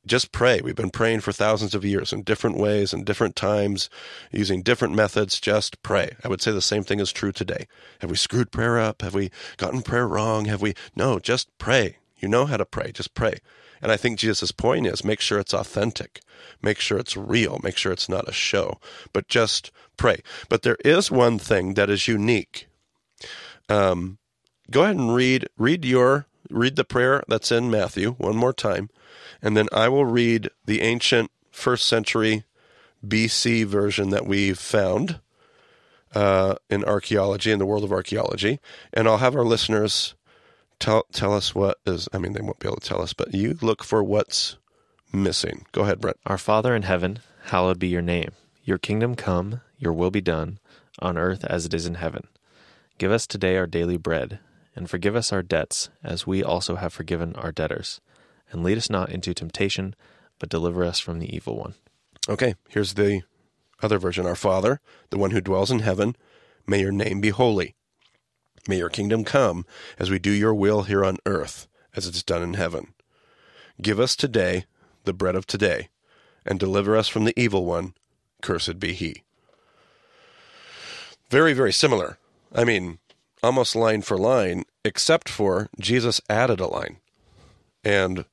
just 0.07 0.33
pray. 0.33 0.61
We've 0.63 0.77
been 0.77 0.91
praying 0.91 1.21
for 1.21 1.33
thousands 1.33 1.75
of 1.75 1.85
years 1.85 2.13
in 2.13 2.23
different 2.23 2.57
ways 2.57 2.93
and 2.93 3.05
different 3.05 3.37
times 3.37 3.91
using 4.31 4.63
different 4.63 4.95
methods. 4.95 5.41
Just 5.41 5.83
pray. 5.83 6.17
I 6.23 6.29
would 6.29 6.41
say 6.41 6.53
the 6.53 6.63
same 6.63 6.85
thing 6.85 7.01
is 7.01 7.13
true 7.13 7.33
today. 7.33 7.67
Have 8.01 8.11
we 8.11 8.17
screwed 8.17 8.53
prayer 8.53 8.79
up? 8.79 9.03
Have 9.03 9.15
we 9.15 9.31
gotten 9.57 9.83
prayer 9.83 10.07
wrong? 10.07 10.45
Have 10.45 10.63
we? 10.63 10.75
No, 10.95 11.19
just 11.19 11.49
pray. 11.59 11.97
You 12.19 12.29
know 12.29 12.47
how 12.47 12.57
to 12.57 12.65
pray. 12.65 12.93
Just 12.93 13.15
pray. 13.15 13.39
And 13.83 13.93
I 13.93 13.97
think 13.97 14.19
Jesus' 14.19 14.53
point 14.53 14.87
is 14.87 15.05
make 15.05 15.21
sure 15.21 15.39
it's 15.39 15.53
authentic, 15.53 16.21
make 16.63 16.81
sure 16.81 16.99
it's 16.99 17.17
real, 17.17 17.61
make 17.63 17.77
sure 17.77 17.93
it's 17.93 18.09
not 18.09 18.29
a 18.29 18.33
show, 18.33 18.79
but 19.13 19.29
just 19.29 19.71
pray. 19.97 20.23
But 20.49 20.63
there 20.63 20.79
is 20.85 21.11
one 21.11 21.39
thing 21.39 21.75
that 21.75 21.91
is 21.91 22.09
unique. 22.09 22.69
Um, 23.69 24.19
go 24.71 24.85
ahead 24.85 24.97
and 24.97 25.15
read 25.15 25.49
read 25.59 25.85
your 25.85 26.27
read 26.51 26.77
the 26.77 26.85
prayer 26.85 27.23
that's 27.29 27.53
in 27.53 27.71
Matthew 27.71 28.13
one 28.13 28.37
more 28.37 28.53
time, 28.53 28.91
and 29.43 29.57
then 29.57 29.69
I 29.73 29.89
will 29.89 30.05
read 30.05 30.51
the 30.65 30.81
ancient 30.83 31.31
first 31.51 31.87
century 31.87 32.45
BC 33.07 33.65
version 33.65 34.11
that 34.11 34.27
we 34.27 34.53
found 34.53 35.21
uh, 36.15 36.57
in 36.71 36.85
archaeology 36.85 37.53
in 37.53 37.59
the 37.59 37.67
world 37.67 37.85
of 37.85 37.93
archaeology, 37.93 38.59
and 38.93 39.07
I'll 39.07 39.19
have 39.19 39.37
our 39.37 39.45
listeners 39.45 40.15
tell 40.79 41.05
tell 41.13 41.35
us 41.35 41.55
what 41.55 41.79
is. 41.87 42.09
I 42.13 42.19
mean, 42.19 42.33
they 42.33 42.41
won't 42.41 42.59
be 42.59 42.69
able 42.69 42.79
to 42.79 42.89
tell 42.89 43.03
us, 43.03 43.13
but 43.13 43.35
you 43.35 43.59
look 43.61 43.85
for 43.85 44.03
what's 44.03 44.57
missing. 45.13 45.67
Go 45.73 45.83
ahead, 45.83 46.01
Brent. 46.01 46.19
Our 46.27 46.39
Father 46.39 46.75
in 46.75 46.83
heaven, 46.83 47.21
hallowed 47.47 47.79
be 47.79 47.89
your 47.89 48.03
name. 48.03 48.33
Your 48.65 48.79
kingdom 48.79 49.15
come, 49.15 49.61
your 49.79 49.93
will 49.93 50.11
be 50.11 50.21
done, 50.21 50.59
on 50.99 51.17
earth 51.17 51.45
as 51.45 51.67
it 51.67 51.75
is 51.75 51.87
in 51.87 51.95
heaven. 51.95 52.27
Give 52.99 53.13
us 53.13 53.27
today 53.27 53.57
our 53.57 53.67
daily 53.67 53.97
bread, 53.97 54.39
and 54.77 54.89
forgive 54.89 55.17
us 55.17 55.33
our 55.33 55.43
debts, 55.43 55.89
as 56.05 56.27
we 56.27 56.45
also 56.45 56.77
have 56.77 56.93
forgiven 56.93 57.35
our 57.35 57.51
debtors. 57.51 58.01
And 58.53 58.63
lead 58.63 58.79
us 58.79 58.89
not 58.89 59.11
into 59.11 59.35
temptation, 59.35 59.97
but 60.39 60.51
deliver 60.51 60.85
us 60.85 61.01
from 61.01 61.19
the 61.19 61.35
evil 61.35 61.57
one. 61.57 61.75
Okay, 62.29 62.55
here's 62.69 62.95
the 62.95 63.23
Other 63.83 63.99
version, 63.99 64.27
Our 64.27 64.37
Father, 64.37 64.81
the 65.11 65.19
one 65.19 65.33
who 65.33 65.41
dwells 65.41 65.71
in 65.71 65.81
heaven, 65.81 66.15
may 66.67 66.81
your 66.81 66.93
name 66.93 67.21
be 67.21 67.31
holy. 67.31 67.75
May 68.69 68.79
your 68.79 68.89
kingdom 68.89 69.25
come 69.25 69.65
as 69.99 70.11
we 70.11 70.19
do 70.19 70.31
your 70.31 70.55
will 70.55 70.83
here 70.83 71.05
on 71.05 71.19
earth, 71.27 71.67
as 71.95 72.07
it 72.07 72.15
is 72.15 72.23
done 72.23 72.43
in 72.43 72.55
heaven. 72.55 72.95
Give 73.81 73.99
us 73.99 74.15
today 74.15 74.67
the 75.05 75.13
bread 75.13 75.37
of 75.37 75.47
today, 75.47 75.89
and 76.45 76.61
deliver 76.61 76.97
us 76.97 77.09
from 77.09 77.25
the 77.25 77.41
evil 77.41 77.65
one. 77.65 77.95
Cursed 78.43 78.79
be 78.79 78.93
he. 78.93 79.23
Very, 81.31 81.53
very 81.53 81.73
similar. 81.73 82.19
I 82.55 82.65
mean, 82.65 82.99
almost 83.43 83.77
line 83.77 84.03
for 84.03 84.17
line, 84.19 84.65
except 84.85 85.29
for 85.29 85.69
Jesus 85.79 86.21
added 86.29 86.61
a 86.61 86.67
line. 86.67 86.99
And 87.85 88.25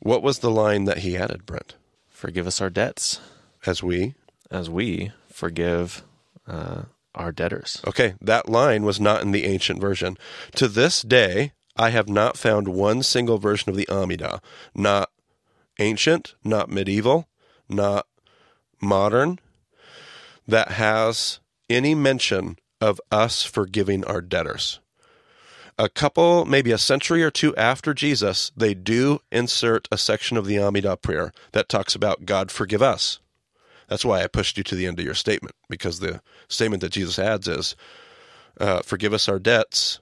what 0.00 0.22
was 0.22 0.40
the 0.40 0.50
line 0.50 0.84
that 0.84 0.98
he 0.98 1.16
added, 1.16 1.46
Brent? 1.46 1.74
Forgive 2.08 2.46
us 2.46 2.60
our 2.60 2.70
debts 2.70 3.20
As 3.66 3.82
we. 3.82 4.14
as 4.50 4.68
we 4.68 5.12
forgive 5.30 6.02
uh, 6.46 6.82
our 7.14 7.32
debtors. 7.32 7.80
Okay, 7.86 8.14
that 8.20 8.48
line 8.48 8.84
was 8.84 9.00
not 9.00 9.22
in 9.22 9.30
the 9.32 9.44
ancient 9.44 9.80
version. 9.80 10.16
To 10.56 10.68
this 10.68 11.02
day, 11.02 11.52
I 11.76 11.90
have 11.90 12.08
not 12.08 12.36
found 12.36 12.68
one 12.68 13.02
single 13.02 13.38
version 13.38 13.70
of 13.70 13.76
the 13.76 13.88
Amida, 13.88 14.40
not 14.74 15.10
ancient, 15.78 16.34
not 16.44 16.68
medieval, 16.68 17.28
not 17.68 18.06
modern, 18.80 19.38
that 20.46 20.72
has 20.72 21.40
any 21.68 21.94
mention 21.94 22.56
of 22.80 23.00
us 23.10 23.42
forgiving 23.42 24.04
our 24.04 24.20
debtors. 24.20 24.80
A 25.78 25.88
couple, 25.88 26.44
maybe 26.44 26.72
a 26.72 26.78
century 26.78 27.22
or 27.22 27.30
two 27.30 27.54
after 27.56 27.94
Jesus, 27.94 28.50
they 28.56 28.74
do 28.74 29.20
insert 29.30 29.86
a 29.92 29.98
section 29.98 30.36
of 30.36 30.46
the 30.46 30.58
Amida 30.58 30.96
prayer 30.96 31.32
that 31.52 31.68
talks 31.68 31.94
about 31.94 32.26
God 32.26 32.50
forgive 32.50 32.82
us. 32.82 33.20
That's 33.88 34.04
why 34.04 34.22
I 34.22 34.26
pushed 34.26 34.58
you 34.58 34.64
to 34.64 34.74
the 34.74 34.86
end 34.86 34.98
of 34.98 35.04
your 35.04 35.14
statement, 35.14 35.54
because 35.70 36.00
the 36.00 36.20
statement 36.48 36.80
that 36.82 36.92
Jesus 36.92 37.18
adds 37.18 37.46
is, 37.46 37.76
uh, 38.60 38.82
forgive 38.82 39.12
us 39.14 39.28
our 39.28 39.38
debts, 39.38 40.00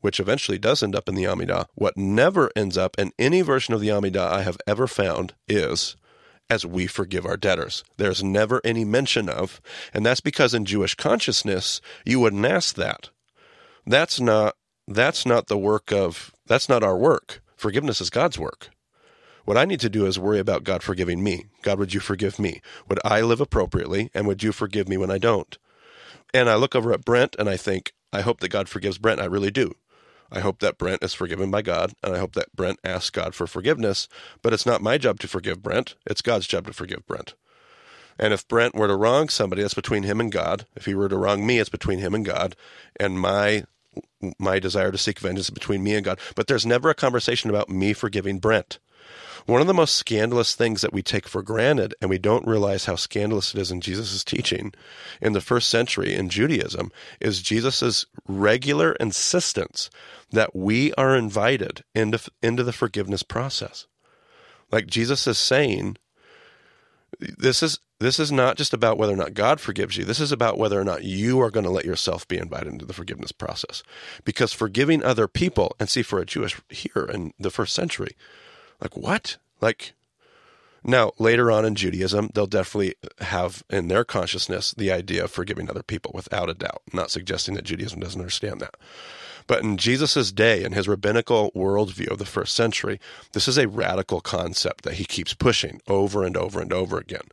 which 0.00 0.18
eventually 0.18 0.58
does 0.58 0.82
end 0.82 0.96
up 0.96 1.08
in 1.08 1.14
the 1.14 1.26
Amida. 1.26 1.66
What 1.74 1.98
never 1.98 2.50
ends 2.56 2.78
up 2.78 2.98
in 2.98 3.12
any 3.18 3.42
version 3.42 3.74
of 3.74 3.82
the 3.82 3.90
Amida 3.90 4.22
I 4.22 4.40
have 4.40 4.56
ever 4.66 4.86
found 4.86 5.34
is, 5.46 5.96
as 6.50 6.66
we 6.66 6.86
forgive 6.86 7.24
our 7.24 7.36
debtors. 7.36 7.84
There's 7.96 8.22
never 8.22 8.60
any 8.64 8.84
mention 8.84 9.28
of, 9.28 9.60
and 9.94 10.04
that's 10.04 10.20
because 10.20 10.52
in 10.52 10.64
Jewish 10.64 10.96
consciousness, 10.96 11.80
you 12.04 12.20
wouldn't 12.20 12.44
ask 12.44 12.74
that. 12.74 13.10
That's 13.86 14.20
not 14.20 14.56
that's 14.86 15.24
not 15.24 15.46
the 15.46 15.56
work 15.56 15.92
of 15.92 16.32
that's 16.46 16.68
not 16.68 16.82
our 16.82 16.98
work. 16.98 17.40
Forgiveness 17.56 18.00
is 18.00 18.10
God's 18.10 18.38
work. 18.38 18.70
What 19.44 19.56
I 19.56 19.64
need 19.64 19.80
to 19.80 19.88
do 19.88 20.06
is 20.06 20.18
worry 20.18 20.38
about 20.38 20.64
God 20.64 20.82
forgiving 20.82 21.22
me. 21.22 21.46
God, 21.62 21.78
would 21.78 21.94
you 21.94 22.00
forgive 22.00 22.38
me? 22.38 22.60
Would 22.88 23.00
I 23.04 23.20
live 23.20 23.40
appropriately? 23.40 24.10
And 24.14 24.26
would 24.26 24.42
you 24.42 24.52
forgive 24.52 24.88
me 24.88 24.96
when 24.96 25.10
I 25.10 25.18
don't? 25.18 25.56
And 26.34 26.48
I 26.48 26.56
look 26.56 26.76
over 26.76 26.92
at 26.92 27.04
Brent 27.04 27.36
and 27.38 27.48
I 27.48 27.56
think, 27.56 27.92
I 28.12 28.20
hope 28.20 28.40
that 28.40 28.50
God 28.50 28.68
forgives 28.68 28.98
Brent. 28.98 29.20
I 29.20 29.24
really 29.24 29.50
do. 29.50 29.74
I 30.32 30.40
hope 30.40 30.60
that 30.60 30.78
Brent 30.78 31.02
is 31.02 31.14
forgiven 31.14 31.50
by 31.50 31.62
God, 31.62 31.92
and 32.02 32.14
I 32.14 32.18
hope 32.18 32.34
that 32.34 32.54
Brent 32.54 32.78
asks 32.84 33.10
God 33.10 33.34
for 33.34 33.46
forgiveness. 33.46 34.08
But 34.42 34.52
it's 34.52 34.66
not 34.66 34.82
my 34.82 34.98
job 34.98 35.18
to 35.20 35.28
forgive 35.28 35.62
Brent, 35.62 35.94
it's 36.06 36.22
God's 36.22 36.46
job 36.46 36.66
to 36.66 36.72
forgive 36.72 37.06
Brent. 37.06 37.34
And 38.18 38.34
if 38.34 38.46
Brent 38.46 38.74
were 38.74 38.86
to 38.86 38.96
wrong 38.96 39.30
somebody, 39.30 39.62
that's 39.62 39.74
between 39.74 40.02
him 40.02 40.20
and 40.20 40.30
God. 40.30 40.66
If 40.76 40.84
he 40.84 40.94
were 40.94 41.08
to 41.08 41.16
wrong 41.16 41.46
me, 41.46 41.58
it's 41.58 41.70
between 41.70 42.00
him 42.00 42.14
and 42.14 42.24
God. 42.24 42.54
And 42.98 43.18
my 43.18 43.64
my 44.38 44.58
desire 44.58 44.92
to 44.92 44.98
seek 44.98 45.18
vengeance 45.18 45.46
is 45.46 45.50
between 45.50 45.82
me 45.82 45.94
and 45.94 46.04
God. 46.04 46.20
But 46.36 46.46
there's 46.46 46.66
never 46.66 46.90
a 46.90 46.94
conversation 46.94 47.50
about 47.50 47.68
me 47.68 47.92
forgiving 47.92 48.38
Brent. 48.38 48.78
One 49.46 49.60
of 49.60 49.66
the 49.66 49.74
most 49.74 49.96
scandalous 49.96 50.54
things 50.54 50.80
that 50.82 50.92
we 50.92 51.02
take 51.02 51.26
for 51.26 51.42
granted, 51.42 51.94
and 52.00 52.10
we 52.10 52.18
don't 52.18 52.46
realize 52.46 52.84
how 52.84 52.96
scandalous 52.96 53.54
it 53.54 53.60
is 53.60 53.70
in 53.70 53.80
Jesus' 53.80 54.22
teaching 54.22 54.72
in 55.20 55.32
the 55.32 55.40
first 55.40 55.70
century 55.70 56.14
in 56.14 56.28
Judaism, 56.28 56.92
is 57.20 57.42
Jesus' 57.42 58.06
regular 58.28 58.92
insistence 58.92 59.90
that 60.30 60.54
we 60.54 60.92
are 60.94 61.16
invited 61.16 61.84
into, 61.94 62.20
into 62.42 62.62
the 62.62 62.72
forgiveness 62.72 63.22
process. 63.22 63.86
Like 64.70 64.86
Jesus 64.86 65.26
is 65.26 65.38
saying, 65.38 65.96
this 67.18 67.62
is 67.62 67.80
this 67.98 68.18
is 68.18 68.32
not 68.32 68.56
just 68.56 68.72
about 68.72 68.96
whether 68.96 69.12
or 69.12 69.16
not 69.16 69.34
God 69.34 69.60
forgives 69.60 69.98
you. 69.98 70.06
This 70.06 70.20
is 70.20 70.32
about 70.32 70.56
whether 70.56 70.80
or 70.80 70.84
not 70.84 71.04
you 71.04 71.38
are 71.42 71.50
going 71.50 71.64
to 71.64 71.70
let 71.70 71.84
yourself 71.84 72.26
be 72.26 72.38
invited 72.38 72.72
into 72.72 72.86
the 72.86 72.94
forgiveness 72.94 73.30
process. 73.30 73.82
Because 74.24 74.54
forgiving 74.54 75.02
other 75.02 75.28
people, 75.28 75.76
and 75.78 75.86
see, 75.86 76.02
for 76.02 76.18
a 76.18 76.24
Jewish 76.24 76.58
here 76.70 77.10
in 77.12 77.34
the 77.38 77.50
first 77.50 77.74
century, 77.74 78.16
like 78.80 78.96
what? 78.96 79.36
Like 79.60 79.94
now 80.82 81.12
later 81.18 81.50
on 81.50 81.64
in 81.64 81.74
Judaism, 81.74 82.30
they'll 82.34 82.46
definitely 82.46 82.94
have 83.18 83.62
in 83.68 83.88
their 83.88 84.04
consciousness 84.04 84.72
the 84.76 84.90
idea 84.90 85.24
of 85.24 85.30
forgiving 85.30 85.68
other 85.68 85.82
people 85.82 86.12
without 86.14 86.48
a 86.48 86.54
doubt. 86.54 86.82
I'm 86.90 86.96
not 86.96 87.10
suggesting 87.10 87.54
that 87.54 87.64
Judaism 87.64 88.00
doesn't 88.00 88.20
understand 88.20 88.60
that. 88.60 88.74
But 89.46 89.62
in 89.62 89.78
Jesus' 89.78 90.30
day, 90.30 90.62
in 90.62 90.72
his 90.72 90.86
rabbinical 90.86 91.50
worldview 91.52 92.08
of 92.08 92.18
the 92.18 92.24
first 92.24 92.54
century, 92.54 93.00
this 93.32 93.48
is 93.48 93.58
a 93.58 93.68
radical 93.68 94.20
concept 94.20 94.84
that 94.84 94.94
he 94.94 95.04
keeps 95.04 95.34
pushing 95.34 95.80
over 95.88 96.22
and 96.22 96.36
over 96.36 96.60
and 96.60 96.72
over 96.72 96.98
again. 96.98 97.28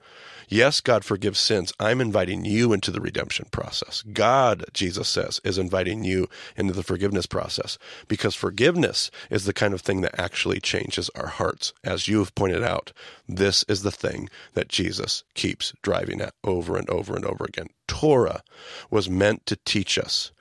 Yes, 0.49 0.79
God 0.79 1.03
forgives 1.03 1.39
sins. 1.39 1.73
I'm 1.77 1.99
inviting 1.99 2.45
you 2.45 2.71
into 2.71 2.89
the 2.89 3.01
redemption 3.01 3.47
process. 3.51 4.01
God, 4.13 4.65
Jesus 4.73 5.09
says, 5.09 5.41
is 5.43 5.57
inviting 5.57 6.05
you 6.05 6.29
into 6.55 6.73
the 6.73 6.83
forgiveness 6.83 7.25
process 7.25 7.77
because 8.07 8.33
forgiveness 8.33 9.11
is 9.29 9.43
the 9.43 9.53
kind 9.53 9.73
of 9.73 9.81
thing 9.81 10.01
that 10.01 10.17
actually 10.17 10.61
changes 10.61 11.09
our 11.15 11.27
hearts. 11.27 11.73
As 11.83 12.07
you 12.07 12.19
have 12.19 12.33
pointed 12.33 12.63
out, 12.63 12.93
this 13.27 13.65
is 13.67 13.83
the 13.83 13.91
thing 13.91 14.29
that 14.53 14.69
Jesus 14.69 15.25
keeps 15.33 15.73
driving 15.81 16.21
at 16.21 16.33
over 16.45 16.77
and 16.77 16.89
over 16.89 17.15
and 17.15 17.25
over 17.25 17.43
again. 17.43 17.67
Torah 17.87 18.41
was 18.89 19.09
meant 19.09 19.45
to 19.47 19.57
teach 19.65 19.97
us 19.97 20.31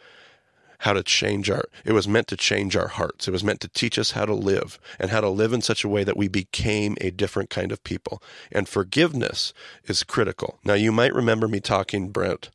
how 0.87 0.93
to 0.93 1.03
change 1.03 1.51
our 1.51 1.65
it 1.85 1.91
was 1.91 2.07
meant 2.07 2.29
to 2.29 2.37
change 2.37 2.77
our 2.77 2.87
hearts. 2.87 3.27
It 3.27 3.33
was 3.33 3.43
meant 3.43 3.61
to 3.63 3.69
teach 3.69 3.99
us 3.99 4.13
how 4.13 4.25
to 4.25 4.35
live 4.35 4.79
and 5.01 5.11
how 5.11 5.21
to 5.21 5.29
live 5.29 5.53
in 5.53 5.61
such 5.61 5.83
a 5.83 5.89
way 5.89 6.05
that 6.05 6.17
we 6.17 6.29
became 6.29 6.97
a 7.01 7.11
different 7.11 7.51
kind 7.51 7.73
of 7.73 7.83
people. 7.83 8.23
And 8.53 8.69
forgiveness 8.69 9.53
is 9.87 10.05
critical. 10.05 10.61
Now 10.65 10.75
you 10.75 10.93
might 10.93 11.13
remember 11.13 11.49
me 11.49 11.59
talking 11.59 12.11
brent 12.11 12.51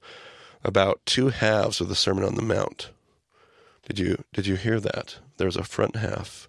about 0.64 1.02
two 1.06 1.28
halves 1.28 1.82
of 1.82 1.90
the 1.90 1.96
sermon 1.96 2.24
on 2.24 2.36
the 2.36 2.42
mount. 2.42 2.92
Did 3.86 4.00
you 4.00 4.24
did 4.32 4.48
you 4.48 4.56
hear 4.56 4.80
that? 4.80 5.18
There 5.36 5.48
was 5.48 5.58
a 5.58 5.64
front 5.66 5.98
half 5.98 6.48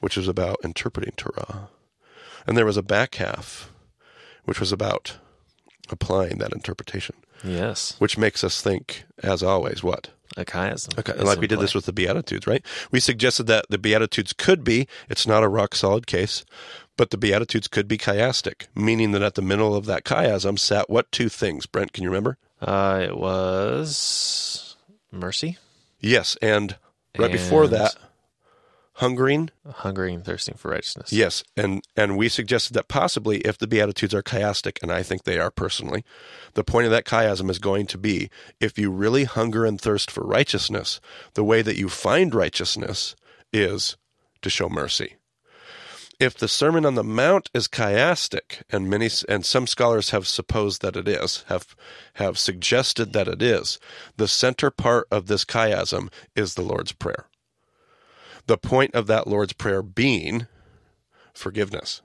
which 0.00 0.16
was 0.16 0.26
about 0.26 0.56
interpreting 0.64 1.12
torah. 1.16 1.68
And 2.48 2.56
there 2.56 2.66
was 2.66 2.76
a 2.76 2.82
back 2.82 3.14
half 3.14 3.70
which 4.44 4.58
was 4.58 4.72
about 4.72 5.18
applying 5.88 6.38
that 6.38 6.52
interpretation. 6.52 7.14
Yes. 7.44 7.94
which 7.98 8.18
makes 8.18 8.44
us 8.44 8.60
think 8.60 9.04
as 9.22 9.42
always 9.42 9.82
what 9.82 10.10
A 10.36 10.44
chiasm. 10.44 10.98
Okay, 10.98 11.12
like 11.22 11.38
we 11.38 11.46
did 11.46 11.56
play. 11.56 11.64
this 11.64 11.74
with 11.74 11.86
the 11.86 11.92
Beatitudes, 11.92 12.46
right? 12.46 12.64
We 12.90 13.00
suggested 13.00 13.44
that 13.44 13.66
the 13.68 13.78
Beatitudes 13.78 14.32
could 14.32 14.64
be, 14.64 14.88
it's 15.08 15.26
not 15.26 15.42
a 15.42 15.48
rock 15.48 15.74
solid 15.74 16.06
case, 16.06 16.44
but 16.96 17.10
the 17.10 17.18
Beatitudes 17.18 17.68
could 17.68 17.88
be 17.88 17.98
chiastic, 17.98 18.66
meaning 18.74 19.12
that 19.12 19.22
at 19.22 19.34
the 19.34 19.42
middle 19.42 19.74
of 19.74 19.86
that 19.86 20.04
chiasm 20.04 20.58
sat 20.58 20.88
what 20.88 21.10
two 21.12 21.28
things? 21.28 21.66
Brent, 21.66 21.92
can 21.92 22.04
you 22.04 22.10
remember? 22.10 22.38
Uh, 22.60 23.00
it 23.08 23.16
was 23.16 24.76
mercy, 25.10 25.58
Yes, 26.02 26.36
and 26.42 26.76
right 27.16 27.30
before 27.30 27.68
that, 27.68 27.94
hungering. 29.02 29.50
hungering 29.68 30.14
and 30.14 30.24
thirsting 30.24 30.54
for 30.56 30.70
righteousness. 30.70 31.12
Yes, 31.12 31.42
and 31.56 31.82
and 31.96 32.16
we 32.16 32.28
suggested 32.28 32.72
that 32.74 32.86
possibly 32.86 33.38
if 33.38 33.58
the 33.58 33.66
Beatitudes 33.66 34.14
are 34.14 34.22
chiastic, 34.22 34.80
and 34.80 34.92
I 34.92 35.02
think 35.02 35.24
they 35.24 35.40
are 35.40 35.50
personally, 35.50 36.04
the 36.54 36.62
point 36.62 36.84
of 36.84 36.92
that 36.92 37.04
chiasm 37.04 37.50
is 37.50 37.58
going 37.58 37.86
to 37.88 37.98
be 37.98 38.30
if 38.60 38.78
you 38.78 38.92
really 38.92 39.24
hunger 39.24 39.64
and 39.64 39.80
thirst 39.80 40.08
for 40.08 40.24
righteousness, 40.24 41.00
the 41.34 41.42
way 41.42 41.62
that 41.62 41.76
you 41.76 41.88
find 41.88 42.32
righteousness 42.32 43.16
is 43.52 43.96
to 44.40 44.48
show 44.48 44.68
mercy. 44.68 45.16
If 46.20 46.38
the 46.38 46.46
Sermon 46.46 46.86
on 46.86 46.94
the 46.94 47.02
Mount 47.02 47.50
is 47.52 47.66
chiastic, 47.66 48.62
and 48.70 48.88
many 48.88 49.10
and 49.28 49.44
some 49.44 49.66
scholars 49.66 50.10
have 50.10 50.28
supposed 50.28 50.80
that 50.82 50.94
it 50.94 51.08
is, 51.08 51.44
have 51.48 51.74
have 52.14 52.38
suggested 52.38 53.12
that 53.12 53.26
it 53.26 53.42
is, 53.42 53.80
the 54.16 54.28
center 54.28 54.70
part 54.70 55.08
of 55.10 55.26
this 55.26 55.44
chiasm 55.44 56.08
is 56.36 56.54
the 56.54 56.62
Lord's 56.62 56.92
Prayer. 56.92 57.26
The 58.46 58.58
point 58.58 58.94
of 58.94 59.06
that 59.06 59.26
Lord's 59.26 59.52
Prayer 59.52 59.82
being 59.82 60.46
forgiveness. 61.32 62.02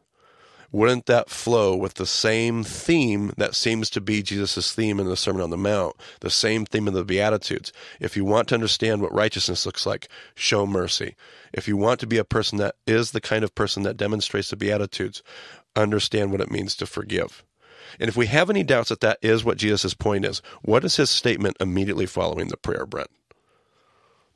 Wouldn't 0.72 1.06
that 1.06 1.30
flow 1.30 1.76
with 1.78 1.94
the 1.94 2.06
same 2.06 2.64
theme 2.64 3.32
that 3.38 3.56
seems 3.56 3.90
to 3.92 4.02
be 4.02 4.22
Jesus' 4.22 4.74
theme 4.74 5.00
in 5.00 5.08
the 5.08 5.16
Sermon 5.16 5.42
on 5.42 5.50
the 5.50 5.58
Mount, 5.58 5.96
the 6.20 6.30
same 6.30 6.66
theme 6.66 6.90
in 6.90 6.94
the 6.94 7.06
Beatitudes? 7.06 7.72
If 8.02 8.18
you 8.18 8.26
want 8.26 8.50
to 8.50 8.56
understand 8.56 9.02
what 9.02 9.14
righteousness 9.14 9.66
looks 9.66 9.86
like, 9.86 10.10
show 10.36 10.66
mercy. 10.66 11.16
If 11.54 11.70
you 11.70 11.78
want 11.78 12.02
to 12.02 12.08
be 12.08 12.18
a 12.18 12.26
person 12.26 12.58
that 12.58 12.76
is 12.86 13.12
the 13.12 13.22
kind 13.22 13.46
of 13.46 13.56
person 13.56 13.84
that 13.84 13.96
demonstrates 13.96 14.50
the 14.50 14.58
Beatitudes, 14.58 15.24
understand 15.76 16.32
what 16.32 16.42
it 16.42 16.52
means 16.52 16.76
to 16.76 16.86
forgive. 16.86 17.46
And 17.98 18.10
if 18.10 18.18
we 18.18 18.26
have 18.28 18.50
any 18.50 18.64
doubts 18.64 18.90
that 18.90 19.00
that 19.00 19.20
is 19.22 19.46
what 19.46 19.58
Jesus' 19.58 19.94
point 19.94 20.26
is, 20.26 20.42
what 20.64 20.84
is 20.84 20.98
his 20.98 21.10
statement 21.10 21.56
immediately 21.62 22.06
following 22.06 22.50
the 22.50 22.58
prayer, 22.58 22.86
Brent? 22.86 23.10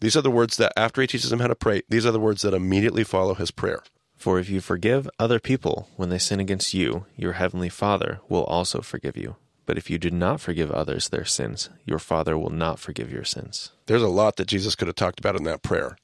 These 0.01 0.17
are 0.17 0.21
the 0.21 0.31
words 0.31 0.57
that, 0.57 0.73
after 0.75 0.99
he 0.99 1.07
teaches 1.07 1.29
them 1.29 1.41
how 1.41 1.47
to 1.47 1.55
pray, 1.55 1.83
these 1.87 2.07
are 2.07 2.11
the 2.11 2.19
words 2.19 2.41
that 2.41 2.55
immediately 2.55 3.03
follow 3.03 3.35
his 3.35 3.51
prayer. 3.51 3.83
For 4.17 4.39
if 4.39 4.49
you 4.49 4.59
forgive 4.59 5.07
other 5.19 5.39
people 5.39 5.89
when 5.95 6.09
they 6.09 6.17
sin 6.17 6.39
against 6.39 6.73
you, 6.73 7.05
your 7.15 7.33
heavenly 7.33 7.69
Father 7.69 8.19
will 8.27 8.43
also 8.45 8.81
forgive 8.81 9.15
you. 9.15 9.35
But 9.67 9.77
if 9.77 9.91
you 9.91 9.99
do 9.99 10.09
not 10.09 10.41
forgive 10.41 10.71
others 10.71 11.09
their 11.09 11.23
sins, 11.23 11.69
your 11.85 11.99
Father 11.99 12.35
will 12.35 12.49
not 12.49 12.79
forgive 12.79 13.11
your 13.11 13.23
sins. 13.23 13.73
There's 13.85 14.01
a 14.01 14.07
lot 14.07 14.37
that 14.37 14.47
Jesus 14.47 14.73
could 14.73 14.87
have 14.87 14.95
talked 14.95 15.19
about 15.19 15.35
in 15.35 15.43
that 15.43 15.61
prayer. 15.61 15.97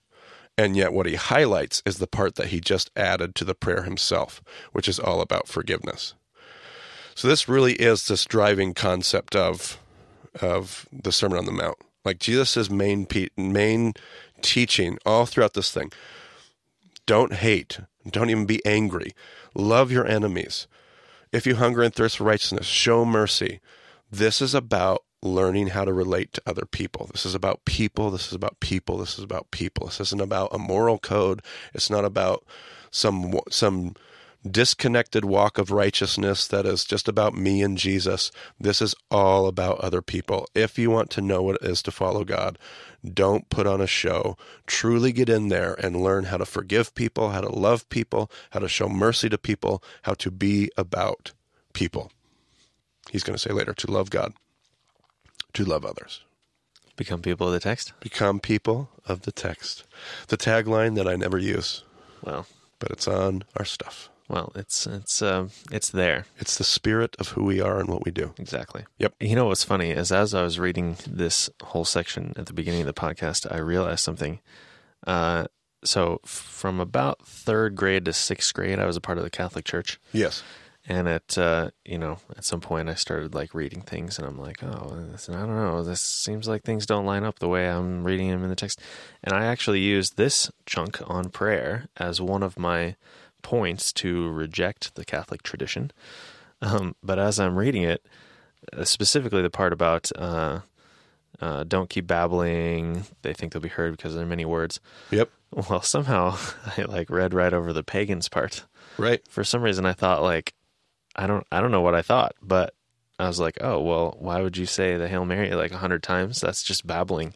And 0.60 0.78
yet, 0.78 0.94
what 0.94 1.08
he 1.08 1.16
highlights 1.16 1.82
is 1.84 1.98
the 1.98 2.06
part 2.06 2.36
that 2.36 2.48
he 2.48 2.60
just 2.60 2.92
added 2.96 3.34
to 3.36 3.46
the 3.46 3.56
prayer 3.56 3.82
himself, 3.82 4.44
which 4.74 4.88
is 4.88 5.00
all 5.00 5.22
about 5.22 5.48
forgiveness. 5.48 6.14
So, 7.16 7.28
this 7.28 7.50
really 7.50 7.74
is 7.74 8.08
this 8.08 8.26
driving 8.26 8.76
concept 8.76 9.36
of, 9.36 9.80
of 10.40 10.88
the 10.92 11.12
Sermon 11.12 11.40
on 11.40 11.46
the 11.46 11.52
Mount. 11.52 11.78
Like 12.08 12.20
Jesus' 12.20 12.70
main, 12.70 13.06
pe- 13.06 13.28
main 13.36 13.93
teaching 14.41 14.98
all 15.06 15.26
throughout 15.26 15.56
this 15.56 15.74
thing 15.74 15.91
don't 17.06 17.34
hate, 17.34 17.82
don't 18.10 18.30
even 18.30 18.46
be 18.46 18.65
angry, 18.65 19.12
love 19.54 19.91
your 19.91 20.08
enemies. 20.08 20.67
If 21.34 21.46
you 21.46 21.56
hunger 21.56 21.82
and 21.82 21.93
thirst 21.93 22.15
for 22.15 22.24
righteousness, 22.24 22.65
show 22.65 23.04
mercy. 23.04 23.60
This 24.10 24.41
is 24.41 24.56
about 24.56 25.04
learning 25.22 25.67
how 25.67 25.84
to 25.84 25.91
relate 25.91 26.32
to 26.32 26.41
other 26.46 26.65
people. 26.65 27.10
This 27.12 27.26
is 27.26 27.36
about 27.36 27.65
people. 27.65 28.10
This 28.10 28.28
is 28.28 28.34
about 28.34 28.58
people. 28.62 28.98
This 28.98 29.17
is 29.17 29.24
about 29.26 29.52
people. 29.52 29.88
This 29.88 30.00
isn't 30.00 30.22
about 30.22 30.56
a 30.56 30.58
moral 30.58 31.00
code. 31.00 31.41
It's 31.74 31.89
not 31.89 32.06
about 32.06 32.46
some 32.89 33.38
some 33.50 33.96
disconnected 34.48 35.26
walk 35.26 35.58
of 35.58 35.72
righteousness 35.72 36.48
that 36.48 36.66
is 36.66 36.86
just 36.86 37.08
about 37.08 37.36
me 37.36 37.62
and 37.62 37.78
Jesus. 37.78 38.32
This 38.60 38.82
is 38.82 38.96
all 39.12 39.48
about 39.48 39.80
other 39.80 40.02
people. 40.02 40.48
If 40.56 40.80
you 40.80 40.90
want 40.90 41.10
to 41.12 41.22
know 41.22 41.42
what 41.42 41.62
it 41.62 41.70
is 41.70 41.82
to 41.84 41.92
follow 41.92 42.24
God, 42.24 42.58
don't 43.14 43.50
put 43.50 43.68
on 43.68 43.82
a 43.82 43.88
show. 43.88 44.38
Truly 44.66 45.12
get 45.12 45.30
in 45.30 45.50
there 45.50 45.74
and 45.74 46.02
learn 46.02 46.26
how 46.26 46.38
to 46.38 46.46
forgive 46.46 46.96
people, 46.96 47.30
how 47.30 47.42
to 47.42 47.50
love 47.50 47.88
people, 47.90 48.32
how 48.52 48.60
to 48.60 48.68
show 48.68 48.90
mercy 48.90 49.30
to 49.30 49.38
people, 49.38 49.84
how 50.04 50.14
to 50.16 50.32
be 50.32 50.70
about 50.78 51.34
people. 51.74 52.12
He's 53.12 53.24
going 53.24 53.36
to 53.36 53.42
say 53.42 53.54
later 53.54 53.74
to 53.74 53.92
love 53.92 54.10
God, 54.10 54.34
to 55.54 55.64
love 55.64 55.86
others. 55.86 56.22
Become 56.96 57.22
people 57.22 57.48
of 57.48 57.54
the 57.54 57.60
text? 57.60 57.94
Become 58.00 58.40
people 58.40 58.90
of 59.06 59.22
the 59.22 59.32
text. 59.32 59.84
The 60.30 60.38
tagline 60.38 60.96
that 60.96 61.08
I 61.08 61.16
never 61.16 61.38
use. 61.38 61.84
Well, 62.24 62.48
but 62.80 62.90
it's 62.92 63.08
on 63.08 63.44
our 63.56 63.66
stuff. 63.66 64.10
Well, 64.30 64.52
it's 64.56 64.86
it's 64.86 65.22
um, 65.22 65.52
it's 65.72 65.90
there. 65.90 66.26
It's 66.38 66.58
the 66.58 66.63
spirit 66.66 67.16
of 67.18 67.30
who 67.30 67.44
we 67.44 67.62
are 67.62 67.80
and 67.80 67.88
what 67.88 68.04
we 68.04 68.12
do. 68.12 68.34
Exactly. 68.38 68.84
Yep. 68.98 69.16
You 69.22 69.36
know 69.36 69.46
what's 69.46 69.63
funny 69.63 69.92
is 69.92 70.12
as 70.12 70.34
I 70.34 70.44
was 70.44 70.60
reading 70.60 70.98
this 71.08 71.50
whole 71.63 71.86
section 71.86 72.34
at 72.36 72.46
the 72.46 72.54
beginning 72.54 72.82
of 72.82 72.88
the 72.88 72.94
podcast, 72.94 73.50
I 73.50 73.60
realized 73.60 74.02
something. 74.02 74.42
Uh, 75.06 75.46
so 75.84 76.20
from 76.26 76.80
about 76.80 77.26
third 77.26 77.76
grade 77.76 78.06
to 78.06 78.13
sixth 78.13 78.54
grade, 78.54 78.80
I 78.80 78.86
was 78.86 78.98
a 78.98 79.02
part 79.02 79.18
of 79.18 79.24
the 79.24 79.30
Catholic 79.30 79.63
Church. 79.63 80.00
Yes. 80.12 80.44
And 80.90 81.08
at 81.08 81.38
uh, 81.38 81.72
you 81.86 81.98
know, 81.98 82.20
at 82.38 82.46
some 82.46 82.62
point, 82.62 82.90
I 82.90 82.96
started 82.96 83.34
like 83.34 83.54
reading 83.54 83.82
things, 83.82 84.18
and 84.18 84.28
I'm 84.28 84.40
like, 84.40 84.63
oh, 84.63 84.96
this, 85.12 85.30
I 85.30 85.34
don't 85.34 85.56
know. 85.56 85.84
This 85.84 86.02
seems 86.02 86.48
like 86.48 86.63
things 86.63 86.86
don't 86.86 87.06
line 87.06 87.26
up 87.26 87.40
the 87.40 87.50
way 87.50 87.70
I'm 87.70 88.06
reading 88.06 88.30
them 88.30 88.44
in 88.44 88.50
the 88.50 88.56
text. 88.56 88.82
And 89.24 89.34
I 89.34 89.46
actually 89.46 89.80
used 89.80 90.16
this 90.16 90.50
chunk 90.66 91.00
on 91.10 91.30
prayer 91.30 91.88
as 91.98 92.22
one 92.22 92.42
of 92.42 92.58
my 92.58 92.96
points 93.41 93.93
to 93.93 94.30
reject 94.30 94.95
the 94.95 95.06
Catholic 95.06 95.43
tradition. 95.43 95.91
Um, 96.62 96.95
but 97.04 97.19
as 97.19 97.39
I'm 97.39 97.56
reading 97.58 97.84
it, 97.84 98.06
uh, 98.73 98.84
specifically 98.84 99.41
the 99.41 99.50
part 99.50 99.73
about 99.73 100.12
uh, 100.15 100.62
uh, 101.39 101.63
don't 101.63 101.89
keep 101.89 102.08
babbling, 102.08 103.06
they 103.21 103.34
think 103.34 103.54
they'll 103.54 103.62
be 103.62 103.69
heard 103.69 103.95
because 103.95 104.15
there 104.15 104.23
are 104.23 104.28
many 104.28 104.45
words. 104.45 104.80
Yep. 105.12 105.30
Well, 105.52 105.82
somehow 105.82 106.38
I 106.78 106.84
like 106.84 107.10
read 107.10 107.34
right 107.34 107.54
over 107.54 107.73
the 107.73 107.84
pagans 107.84 108.30
part. 108.30 108.65
Right. 108.97 109.21
For 109.30 109.43
some 109.43 109.62
reason, 109.62 109.86
I 109.86 109.93
thought 109.93 110.23
like 110.23 110.54
I 111.15 111.28
don't 111.28 111.45
I 111.52 111.62
don't 111.62 111.71
know 111.71 111.82
what 111.82 111.95
I 111.95 112.02
thought, 112.02 112.36
but 112.41 112.73
I 113.19 113.28
was 113.28 113.39
like, 113.39 113.58
oh 113.62 113.82
well, 113.82 114.15
why 114.19 114.41
would 114.41 114.58
you 114.58 114.65
say 114.65 114.97
the 114.97 115.08
Hail 115.08 115.26
Mary 115.26 115.52
like 115.52 115.71
a 115.71 115.78
hundred 115.78 116.04
times? 116.04 116.41
That's 116.41 116.63
just 116.63 116.86
babbling. 116.86 117.36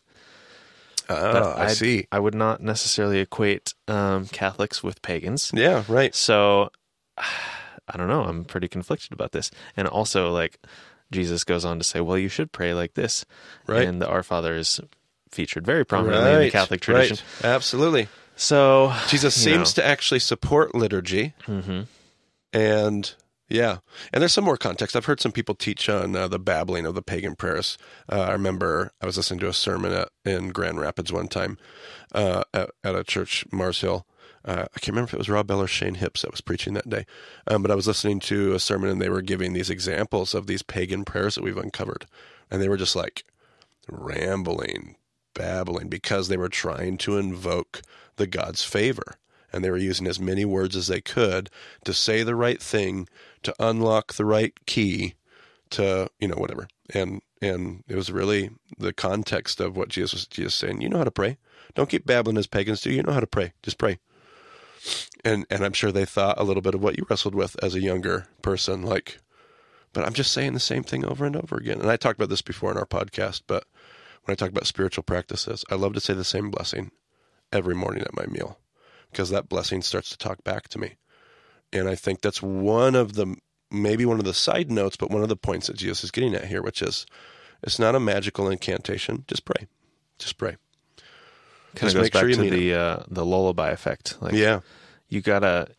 Oh, 1.13 1.53
I 1.57 1.67
see. 1.67 2.07
I 2.11 2.19
would 2.19 2.35
not 2.35 2.61
necessarily 2.61 3.19
equate 3.19 3.73
um, 3.87 4.25
Catholics 4.27 4.83
with 4.83 5.01
pagans. 5.01 5.51
Yeah, 5.53 5.83
right. 5.87 6.13
So 6.15 6.69
I 7.17 7.97
don't 7.97 8.07
know. 8.07 8.23
I'm 8.23 8.45
pretty 8.45 8.67
conflicted 8.67 9.11
about 9.11 9.31
this. 9.31 9.51
And 9.75 9.87
also, 9.87 10.31
like, 10.31 10.57
Jesus 11.11 11.43
goes 11.43 11.65
on 11.65 11.77
to 11.77 11.83
say, 11.83 11.99
well, 11.99 12.17
you 12.17 12.29
should 12.29 12.51
pray 12.51 12.73
like 12.73 12.93
this. 12.93 13.25
Right. 13.67 13.87
And 13.87 14.01
the 14.01 14.07
Our 14.07 14.23
Father 14.23 14.55
is 14.55 14.79
featured 15.31 15.65
very 15.65 15.85
prominently 15.85 16.31
in 16.31 16.39
the 16.41 16.51
Catholic 16.51 16.81
tradition. 16.81 17.17
Right. 17.41 17.49
Absolutely. 17.49 18.07
So 18.35 18.93
Jesus 19.07 19.35
seems 19.35 19.73
to 19.73 19.85
actually 19.85 20.19
support 20.19 20.73
liturgy. 20.73 21.33
hmm 21.45 21.81
And 22.53 23.13
yeah, 23.51 23.79
and 24.13 24.21
there's 24.21 24.33
some 24.33 24.45
more 24.45 24.57
context. 24.57 24.95
I've 24.95 25.05
heard 25.05 25.19
some 25.19 25.31
people 25.31 25.55
teach 25.55 25.89
on 25.89 26.15
uh, 26.15 26.27
the 26.27 26.39
babbling 26.39 26.85
of 26.85 26.95
the 26.95 27.01
pagan 27.01 27.35
prayers. 27.35 27.77
Uh, 28.11 28.21
I 28.21 28.31
remember 28.31 28.93
I 29.01 29.05
was 29.05 29.17
listening 29.17 29.41
to 29.41 29.49
a 29.49 29.53
sermon 29.53 29.91
at, 29.91 30.09
in 30.23 30.49
Grand 30.49 30.79
Rapids 30.79 31.11
one 31.11 31.27
time 31.27 31.57
uh, 32.13 32.43
at, 32.53 32.71
at 32.83 32.95
a 32.95 33.03
church, 33.03 33.45
Mars 33.51 33.81
Hill. 33.81 34.05
Uh, 34.43 34.65
I 34.75 34.79
can't 34.79 34.89
remember 34.89 35.09
if 35.09 35.13
it 35.13 35.19
was 35.19 35.29
Rob 35.29 35.47
Bell 35.47 35.61
or 35.61 35.67
Shane 35.67 35.95
Hipps 35.95 36.21
that 36.21 36.31
was 36.31 36.41
preaching 36.41 36.73
that 36.73 36.89
day, 36.89 37.05
um, 37.45 37.61
but 37.61 37.69
I 37.69 37.75
was 37.75 37.87
listening 37.87 38.19
to 38.21 38.53
a 38.53 38.59
sermon 38.59 38.89
and 38.89 39.01
they 39.01 39.09
were 39.09 39.21
giving 39.21 39.53
these 39.53 39.69
examples 39.69 40.33
of 40.33 40.47
these 40.47 40.63
pagan 40.63 41.03
prayers 41.03 41.35
that 41.35 41.43
we've 41.43 41.57
uncovered, 41.57 42.07
and 42.49 42.61
they 42.61 42.69
were 42.69 42.77
just 42.77 42.95
like 42.95 43.23
rambling, 43.89 44.95
babbling 45.33 45.89
because 45.89 46.27
they 46.27 46.37
were 46.37 46.49
trying 46.49 46.97
to 46.99 47.17
invoke 47.17 47.81
the 48.15 48.27
God's 48.27 48.63
favor. 48.63 49.17
And 49.53 49.65
they 49.65 49.69
were 49.69 49.77
using 49.77 50.07
as 50.07 50.17
many 50.17 50.45
words 50.45 50.77
as 50.77 50.87
they 50.87 51.01
could 51.01 51.49
to 51.83 51.93
say 51.93 52.23
the 52.23 52.35
right 52.35 52.61
thing, 52.61 53.09
to 53.43 53.55
unlock 53.59 54.13
the 54.13 54.25
right 54.25 54.53
key, 54.65 55.15
to 55.71 56.09
you 56.19 56.27
know 56.27 56.35
whatever. 56.35 56.67
And 56.93 57.21
and 57.41 57.83
it 57.87 57.95
was 57.95 58.11
really 58.11 58.51
the 58.77 58.93
context 58.93 59.59
of 59.59 59.75
what 59.75 59.89
Jesus 59.89 60.13
was 60.13 60.27
Jesus 60.27 60.55
saying. 60.55 60.81
You 60.81 60.89
know 60.89 60.97
how 60.97 61.03
to 61.03 61.11
pray. 61.11 61.37
Don't 61.73 61.89
keep 61.89 62.05
babbling 62.05 62.37
as 62.37 62.47
pagans 62.47 62.81
do. 62.81 62.91
You 62.91 63.03
know 63.03 63.13
how 63.13 63.19
to 63.19 63.27
pray. 63.27 63.53
Just 63.63 63.77
pray. 63.77 63.99
And 65.23 65.45
and 65.49 65.63
I'm 65.63 65.73
sure 65.73 65.91
they 65.91 66.05
thought 66.05 66.39
a 66.39 66.43
little 66.43 66.61
bit 66.61 66.75
of 66.75 66.81
what 66.81 66.97
you 66.97 67.05
wrestled 67.09 67.35
with 67.35 67.55
as 67.63 67.75
a 67.75 67.81
younger 67.81 68.27
person, 68.41 68.83
like, 68.83 69.19
but 69.93 70.05
I'm 70.05 70.13
just 70.13 70.31
saying 70.31 70.53
the 70.53 70.59
same 70.59 70.83
thing 70.83 71.05
over 71.05 71.25
and 71.25 71.35
over 71.35 71.57
again. 71.57 71.79
And 71.81 71.89
I 71.89 71.97
talked 71.97 72.19
about 72.19 72.29
this 72.29 72.41
before 72.41 72.71
in 72.71 72.77
our 72.77 72.85
podcast, 72.85 73.43
but 73.47 73.65
when 74.23 74.33
I 74.33 74.35
talk 74.35 74.49
about 74.49 74.67
spiritual 74.67 75.03
practices, 75.03 75.63
I 75.69 75.75
love 75.75 75.93
to 75.93 75.99
say 75.99 76.13
the 76.13 76.23
same 76.23 76.49
blessing 76.49 76.91
every 77.51 77.75
morning 77.75 78.03
at 78.03 78.15
my 78.15 78.25
meal 78.25 78.59
because 79.11 79.29
that 79.29 79.49
blessing 79.49 79.81
starts 79.81 80.09
to 80.09 80.17
talk 80.17 80.43
back 80.43 80.67
to 80.69 80.79
me. 80.79 80.95
And 81.73 81.87
I 81.87 81.95
think 81.95 82.21
that's 82.21 82.41
one 82.41 82.95
of 82.95 83.13
the 83.13 83.35
maybe 83.69 84.05
one 84.05 84.19
of 84.19 84.25
the 84.25 84.33
side 84.33 84.69
notes, 84.69 84.97
but 84.97 85.09
one 85.09 85.23
of 85.23 85.29
the 85.29 85.37
points 85.37 85.67
that 85.67 85.77
Jesus 85.77 86.03
is 86.03 86.11
getting 86.11 86.35
at 86.35 86.45
here, 86.45 86.61
which 86.61 86.81
is 86.81 87.05
it's 87.63 87.79
not 87.79 87.95
a 87.95 87.99
magical 87.99 88.49
incantation. 88.49 89.23
Just 89.27 89.45
pray. 89.45 89.67
Just 90.19 90.37
pray. 90.37 90.57
kind 91.75 91.89
of 91.89 91.93
goes 91.93 92.03
make 92.03 92.13
back 92.13 92.19
sure 92.21 92.29
you 92.29 92.35
to 92.35 92.49
the 92.49 92.73
uh, 92.73 93.03
the 93.07 93.25
lullaby 93.25 93.69
effect. 93.69 94.17
Like, 94.21 94.33
yeah. 94.33 94.59
you 95.09 95.21
gotta. 95.21 95.69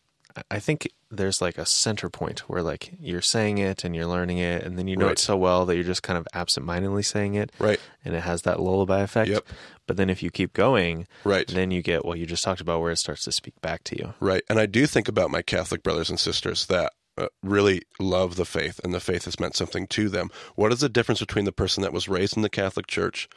I 0.49 0.57
think 0.57 0.89
there's 1.11 1.41
like 1.43 1.59
a 1.59 1.65
center 1.65 2.09
point 2.09 2.39
where 2.49 2.63
like 2.63 2.93
you're 2.99 3.21
saying 3.21 3.59
it 3.59 3.83
and 3.83 3.95
you're 3.95 4.07
learning 4.07 4.39
it, 4.39 4.63
and 4.63 4.79
then 4.79 4.87
you 4.87 4.97
know 4.97 5.05
Right. 5.05 5.11
it 5.11 5.19
so 5.19 5.37
well 5.37 5.65
that 5.67 5.75
you're 5.75 5.83
just 5.83 6.01
kind 6.01 6.17
of 6.17 6.27
absentmindedly 6.33 7.03
saying 7.03 7.35
it, 7.35 7.51
Right. 7.59 7.79
and 8.03 8.15
it 8.15 8.21
has 8.21 8.41
that 8.41 8.59
lullaby 8.59 9.01
effect. 9.01 9.29
Yep. 9.29 9.45
But 9.87 9.97
then 9.97 10.09
if 10.09 10.23
you 10.23 10.31
keep 10.31 10.53
going, 10.53 11.07
Right. 11.23 11.47
then 11.47 11.71
you 11.71 11.81
get 11.81 12.05
what 12.05 12.17
you 12.19 12.25
just 12.25 12.43
talked 12.43 12.61
about, 12.61 12.81
where 12.81 12.91
it 12.91 12.97
starts 12.97 13.23
to 13.25 13.31
speak 13.31 13.59
back 13.61 13.83
to 13.85 13.97
you. 13.97 14.13
Right. 14.19 14.43
And 14.49 14.59
I 14.59 14.65
do 14.65 14.85
think 14.87 15.07
about 15.07 15.31
my 15.31 15.41
Catholic 15.41 15.83
brothers 15.83 16.09
and 16.09 16.19
sisters 16.19 16.65
that 16.67 16.93
uh, 17.17 17.27
really 17.43 17.83
love 17.99 18.35
the 18.37 18.45
faith 18.45 18.79
and 18.83 18.93
the 18.93 18.99
faith 18.99 19.25
has 19.25 19.39
meant 19.39 19.55
something 19.55 19.85
to 19.87 20.09
them. 20.09 20.29
What 20.55 20.71
is 20.71 20.79
the 20.79 20.89
difference 20.89 21.19
between 21.19 21.45
the 21.45 21.51
person 21.51 21.83
that 21.83 21.93
was 21.93 22.07
raised 22.09 22.35
in 22.37 22.43
the 22.43 22.49
Catholic 22.49 22.87
Church 22.87 23.27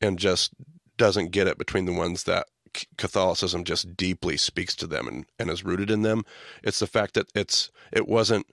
and 0.00 0.18
just 0.18 0.52
doesn't 0.96 1.30
get 1.30 1.46
it 1.46 1.58
between 1.58 1.84
the 1.84 1.92
ones 1.92 2.24
that 2.24 2.46
Catholicism 2.98 3.64
just 3.64 3.96
deeply 3.96 4.36
speaks 4.36 4.74
to 4.76 4.86
them 4.86 5.06
and, 5.06 5.26
and 5.38 5.50
is 5.50 5.64
rooted 5.64 5.90
in 5.90 6.02
them? 6.02 6.24
It's 6.62 6.78
the 6.78 6.86
fact 6.86 7.14
that 7.14 7.28
it's 7.34 7.70
it 7.92 8.08
wasn't 8.08 8.46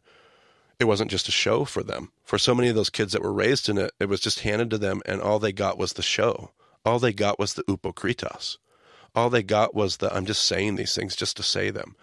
it 0.79 0.85
wasn't 0.85 1.09
just 1.09 1.27
a 1.27 1.31
show 1.31 1.65
for 1.65 1.81
them. 1.81 2.11
For 2.23 2.37
so 2.37 2.53
many 2.53 2.67
of 2.69 2.75
those 2.75 2.89
kids 2.91 3.13
that 3.13 3.23
were 3.23 3.33
raised 3.33 3.67
in 3.69 3.77
it, 3.79 3.91
it 3.99 4.09
was 4.09 4.19
just 4.19 4.41
handed 4.41 4.69
to 4.71 4.77
them 4.77 5.01
and 5.05 5.21
all 5.21 5.39
they 5.39 5.51
got 5.53 5.77
was 5.77 5.93
the 5.93 6.03
show. 6.03 6.51
All 6.87 6.99
they 6.99 7.11
got 7.11 7.37
was 7.37 7.53
the 7.53 7.63
upokritos. 7.63 8.57
All 9.13 9.29
they 9.29 9.43
got 9.43 9.75
was 9.75 9.97
the 9.97 10.15
I'm 10.15 10.25
just 10.25 10.43
saying 10.43 10.77
these 10.77 10.95
things 10.95 11.17
just 11.17 11.35
to 11.35 11.43
say 11.43 11.69
them. 11.69 11.97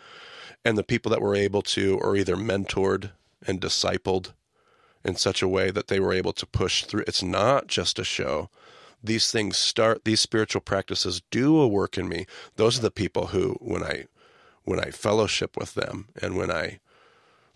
And 0.62 0.76
the 0.76 0.84
people 0.84 1.08
that 1.10 1.22
were 1.22 1.34
able 1.34 1.62
to 1.62 1.98
are 2.00 2.14
either 2.14 2.36
mentored 2.36 3.12
and 3.46 3.62
discipled 3.62 4.34
in 5.02 5.16
such 5.16 5.40
a 5.40 5.48
way 5.48 5.70
that 5.70 5.88
they 5.88 6.00
were 6.00 6.12
able 6.12 6.34
to 6.34 6.44
push 6.44 6.84
through. 6.84 7.04
It's 7.06 7.22
not 7.22 7.66
just 7.66 7.98
a 7.98 8.04
show. 8.04 8.50
These 9.02 9.32
things 9.32 9.56
start 9.56 10.04
these 10.04 10.20
spiritual 10.20 10.60
practices 10.60 11.22
do 11.30 11.58
a 11.60 11.66
work 11.66 11.96
in 11.96 12.06
me. 12.06 12.26
Those 12.56 12.78
are 12.78 12.82
the 12.82 12.90
people 12.90 13.28
who 13.28 13.56
when 13.60 13.82
i 13.82 14.04
when 14.64 14.78
i 14.80 14.90
fellowship 14.90 15.56
with 15.56 15.74
them 15.74 16.08
and 16.20 16.36
when 16.36 16.50
i 16.50 16.78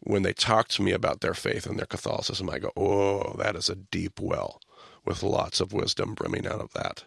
when 0.00 0.22
they 0.22 0.32
talk 0.32 0.68
to 0.68 0.82
me 0.82 0.92
about 0.92 1.20
their 1.20 1.34
faith 1.34 1.66
and 1.66 1.78
their 1.78 1.86
catholicism 1.86 2.48
i 2.48 2.58
go 2.58 2.70
oh 2.76 3.34
that 3.38 3.56
is 3.56 3.68
a 3.68 3.74
deep 3.74 4.20
well 4.20 4.60
with 5.04 5.22
lots 5.22 5.60
of 5.60 5.72
wisdom 5.72 6.14
brimming 6.14 6.46
out 6.46 6.60
of 6.60 6.72
that 6.74 7.04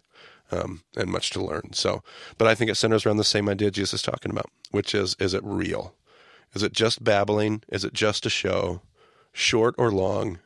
um, 0.52 0.84
and 0.95 1.10
much 1.12 1.30
to 1.32 1.43
learn. 1.43 1.74
So, 1.74 2.04
but 2.38 2.47
I 2.47 2.56
think 2.56 2.70
it 2.70 2.76
centers 2.76 3.06
around 3.06 3.18
the 3.18 3.24
same 3.24 3.49
idea 3.49 3.72
Jesus 3.72 3.95
is 3.95 4.02
talking 4.02 4.32
about, 4.32 4.49
which 4.72 4.93
is 4.93 5.16
is 5.20 5.34
it 5.34 5.43
real? 5.43 5.93
Is 6.54 6.64
it 6.64 6.74
just 6.74 7.04
babbling? 7.04 7.64
Is 7.70 7.86
it 7.86 7.93
just 7.93 8.26
a 8.26 8.30
show, 8.30 8.82
short 9.34 9.76
or 9.78 9.91
long? 9.91 10.39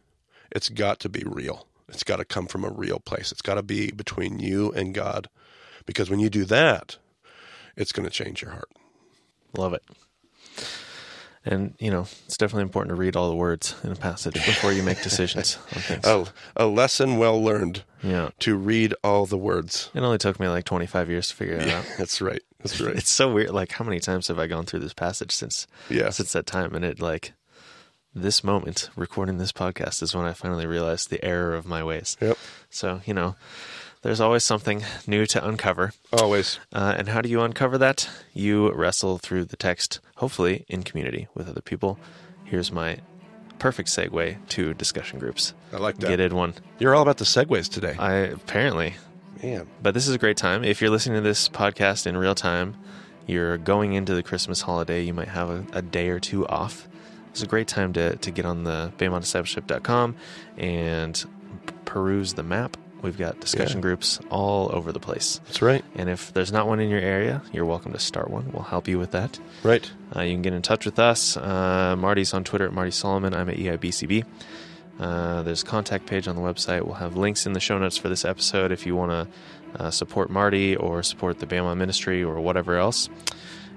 it's 0.55 0.69
got 0.69 0.99
to 1.01 1.09
be 1.09 1.23
real. 1.25 1.67
It's 1.89 2.03
got 2.03 2.15
to 2.15 2.25
come 2.25 2.47
from 2.47 2.63
a 2.63 2.69
real 2.69 2.99
place. 2.99 3.31
It's 3.31 3.41
got 3.41 3.55
to 3.55 3.63
be 3.63 3.91
between 3.91 4.39
you 4.39 4.71
and 4.71 4.93
God. 4.93 5.29
Because 5.85 6.09
when 6.09 6.19
you 6.19 6.29
do 6.29 6.45
that, 6.45 6.97
it's 7.75 7.91
going 7.91 8.07
to 8.07 8.09
change 8.09 8.41
your 8.41 8.51
heart. 8.51 8.71
Love 9.55 9.73
it. 9.73 9.83
And, 11.47 11.75
you 11.79 11.91
know, 11.91 12.07
it's 12.25 12.37
definitely 12.37 12.63
important 12.63 12.89
to 12.89 12.99
read 12.99 13.15
all 13.15 13.29
the 13.29 13.35
words 13.35 13.75
in 13.83 13.91
a 13.91 13.95
passage 13.95 14.33
before 14.33 14.71
you 14.73 14.81
make 14.81 15.03
decisions 15.03 15.57
on 15.75 15.81
things. 15.81 16.05
A, 16.05 16.25
a 16.55 16.65
lesson 16.65 17.17
well 17.17 17.39
learned 17.41 17.83
Yeah. 18.01 18.29
to 18.39 18.55
read 18.55 18.95
all 19.03 19.27
the 19.27 19.37
words. 19.37 19.91
It 19.93 19.99
only 20.01 20.17
took 20.17 20.39
me 20.39 20.47
like 20.47 20.65
25 20.65 21.07
years 21.09 21.27
to 21.29 21.35
figure 21.35 21.55
it 21.57 21.69
out. 21.69 21.85
That's 21.99 22.19
right. 22.19 22.41
That's 22.59 22.81
right. 22.81 22.95
It's 22.95 23.11
so 23.11 23.31
weird. 23.31 23.51
Like, 23.51 23.71
how 23.73 23.85
many 23.85 23.99
times 23.99 24.27
have 24.29 24.39
I 24.39 24.47
gone 24.47 24.65
through 24.65 24.79
this 24.79 24.93
passage 24.93 25.31
since 25.31 25.67
Yeah. 25.87 26.09
since 26.09 26.33
that 26.33 26.47
time? 26.47 26.73
And 26.73 26.83
it 26.83 26.99
like 26.99 27.33
this 28.15 28.43
moment, 28.43 28.89
recording 28.95 29.37
this 29.37 29.51
podcast, 29.51 30.01
is 30.01 30.15
when 30.15 30.25
I 30.25 30.33
finally 30.33 30.65
realized 30.65 31.09
the 31.11 31.23
error 31.23 31.53
of 31.53 31.65
my 31.67 31.83
ways. 31.83 32.17
Yep. 32.21 32.37
So 32.71 33.01
you 33.05 33.13
know, 33.13 33.35
there's 34.05 34.21
always 34.21 34.43
something 34.43 34.83
new 35.07 35.25
to 35.25 35.43
uncover. 35.43 35.91
Always. 36.13 36.59
Uh, 36.71 36.93
and 36.95 37.09
how 37.09 37.21
do 37.21 37.29
you 37.29 37.41
uncover 37.41 37.79
that? 37.79 38.07
You 38.35 38.71
wrestle 38.71 39.17
through 39.17 39.45
the 39.45 39.57
text, 39.57 39.99
hopefully 40.17 40.63
in 40.67 40.83
community 40.83 41.27
with 41.33 41.49
other 41.49 41.61
people. 41.61 41.97
Here's 42.43 42.71
my 42.71 42.99
perfect 43.57 43.89
segue 43.89 44.47
to 44.49 44.75
discussion 44.75 45.17
groups. 45.17 45.55
I 45.73 45.77
like 45.77 45.97
that. 45.97 46.15
Get 46.15 46.33
one. 46.33 46.53
You're 46.77 46.93
all 46.93 47.01
about 47.01 47.17
the 47.17 47.25
segues 47.25 47.67
today. 47.67 47.95
I 47.97 48.13
apparently 48.13 48.93
Man. 49.41 49.65
but 49.81 49.95
this 49.95 50.07
is 50.07 50.13
a 50.13 50.19
great 50.19 50.37
time. 50.37 50.63
If 50.63 50.81
you're 50.81 50.91
listening 50.91 51.15
to 51.15 51.27
this 51.27 51.49
podcast 51.49 52.05
in 52.05 52.15
real 52.15 52.35
time, 52.35 52.77
you're 53.25 53.57
going 53.57 53.93
into 53.93 54.13
the 54.13 54.21
Christmas 54.21 54.61
holiday, 54.61 55.01
you 55.01 55.15
might 55.15 55.29
have 55.29 55.49
a, 55.49 55.65
a 55.73 55.81
day 55.81 56.09
or 56.09 56.19
two 56.19 56.45
off. 56.47 56.87
It's 57.31 57.41
a 57.41 57.47
great 57.47 57.67
time 57.67 57.91
to, 57.93 58.17
to 58.17 58.29
get 58.29 58.45
on 58.45 58.65
the 58.65 58.93
BEMADiscipleship.com 58.99 60.15
and 60.57 61.25
peruse 61.85 62.35
the 62.35 62.43
map. 62.43 62.77
We've 63.01 63.17
got 63.17 63.39
discussion 63.39 63.77
Yeah. 63.77 63.81
groups 63.83 64.19
all 64.31 64.69
over 64.73 64.91
the 64.91 64.99
place. 64.99 65.39
That's 65.45 65.61
right. 65.61 65.83
And 65.95 66.09
if 66.09 66.33
there's 66.33 66.51
not 66.51 66.67
one 66.67 66.79
in 66.79 66.89
your 66.89 66.99
area, 66.99 67.41
you're 67.53 67.65
welcome 67.65 67.93
to 67.93 67.99
start 67.99 68.31
one. 68.31 68.49
We'll 68.51 68.63
help 68.63 68.87
you 68.87 68.97
with 68.97 69.11
that. 69.11 69.39
Right. 69.63 69.89
Uh, 70.15 70.21
you 70.21 70.33
can 70.33 70.41
get 70.41 70.53
in 70.53 70.61
touch 70.63 70.85
with 70.85 70.97
us. 70.97 71.37
Uh, 71.37 71.95
Marty's 71.97 72.33
on 72.33 72.43
Twitter 72.43 72.65
at 72.65 72.73
Marty 72.73 72.91
Solomon. 72.91 73.33
I'm 73.35 73.49
at 73.49 73.57
EIBCB. 73.57 74.23
Uh, 74.99 75.43
there's 75.43 75.61
a 75.61 75.65
contact 75.65 76.05
page 76.07 76.27
on 76.27 76.35
the 76.35 76.41
website. 76.41 76.83
We'll 76.83 76.95
have 76.95 77.15
links 77.17 77.45
in 77.45 77.53
the 77.53 77.59
show 77.59 77.77
notes 77.77 77.97
for 77.97 78.09
this 78.09 78.23
episode 78.25 78.71
if 78.71 78.85
you 78.85 78.95
want 78.95 79.11
to 79.11 79.81
uh, 79.83 79.91
support 79.91 80.29
Marty 80.29 80.75
or 80.75 81.03
support 81.03 81.39
the 81.39 81.45
BEMA 81.45 81.75
ministry 81.77 82.23
or 82.23 82.39
whatever 82.39 82.77
else. 82.77 83.09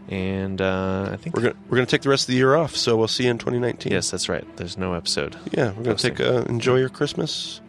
And 0.09 0.63
uh, 0.63 1.11
I 1.13 1.17
think 1.17 1.37
We're 1.37 1.43
gonna 1.43 1.55
we're 1.69 1.77
gonna 1.77 1.87
take 1.87 2.01
the 2.03 2.09
rest 2.09 2.23
of 2.23 2.29
the 2.29 2.37
year 2.39 2.55
off, 2.55 2.75
so 2.75 2.97
we'll 2.97 3.09
see 3.09 3.25
you 3.25 3.31
in 3.31 3.37
2019. 3.39 3.93
yes, 3.93 4.11
that's 4.11 4.29
right. 4.29 4.47
There's 4.57 4.79
no 4.79 4.95
episode. 4.95 5.37
Yeah, 5.53 5.69
we're 5.73 5.83
gonna 5.83 5.91
Posting. 5.97 6.15
take 6.15 6.27
uh, 6.27 6.45
enjoy 6.49 6.77
your 6.79 6.89
Christmas, 6.89 7.61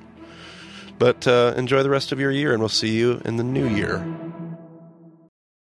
but 0.99 1.27
uh, 1.27 1.53
enjoy 1.57 1.81
the 1.81 1.89
rest 1.89 2.11
of 2.11 2.19
your 2.19 2.31
year, 2.31 2.51
and 2.51 2.59
we'll 2.59 2.69
see 2.69 2.95
you 2.95 3.21
in 3.25 3.37
the 3.37 3.43
new 3.43 3.67
year. 3.67 4.05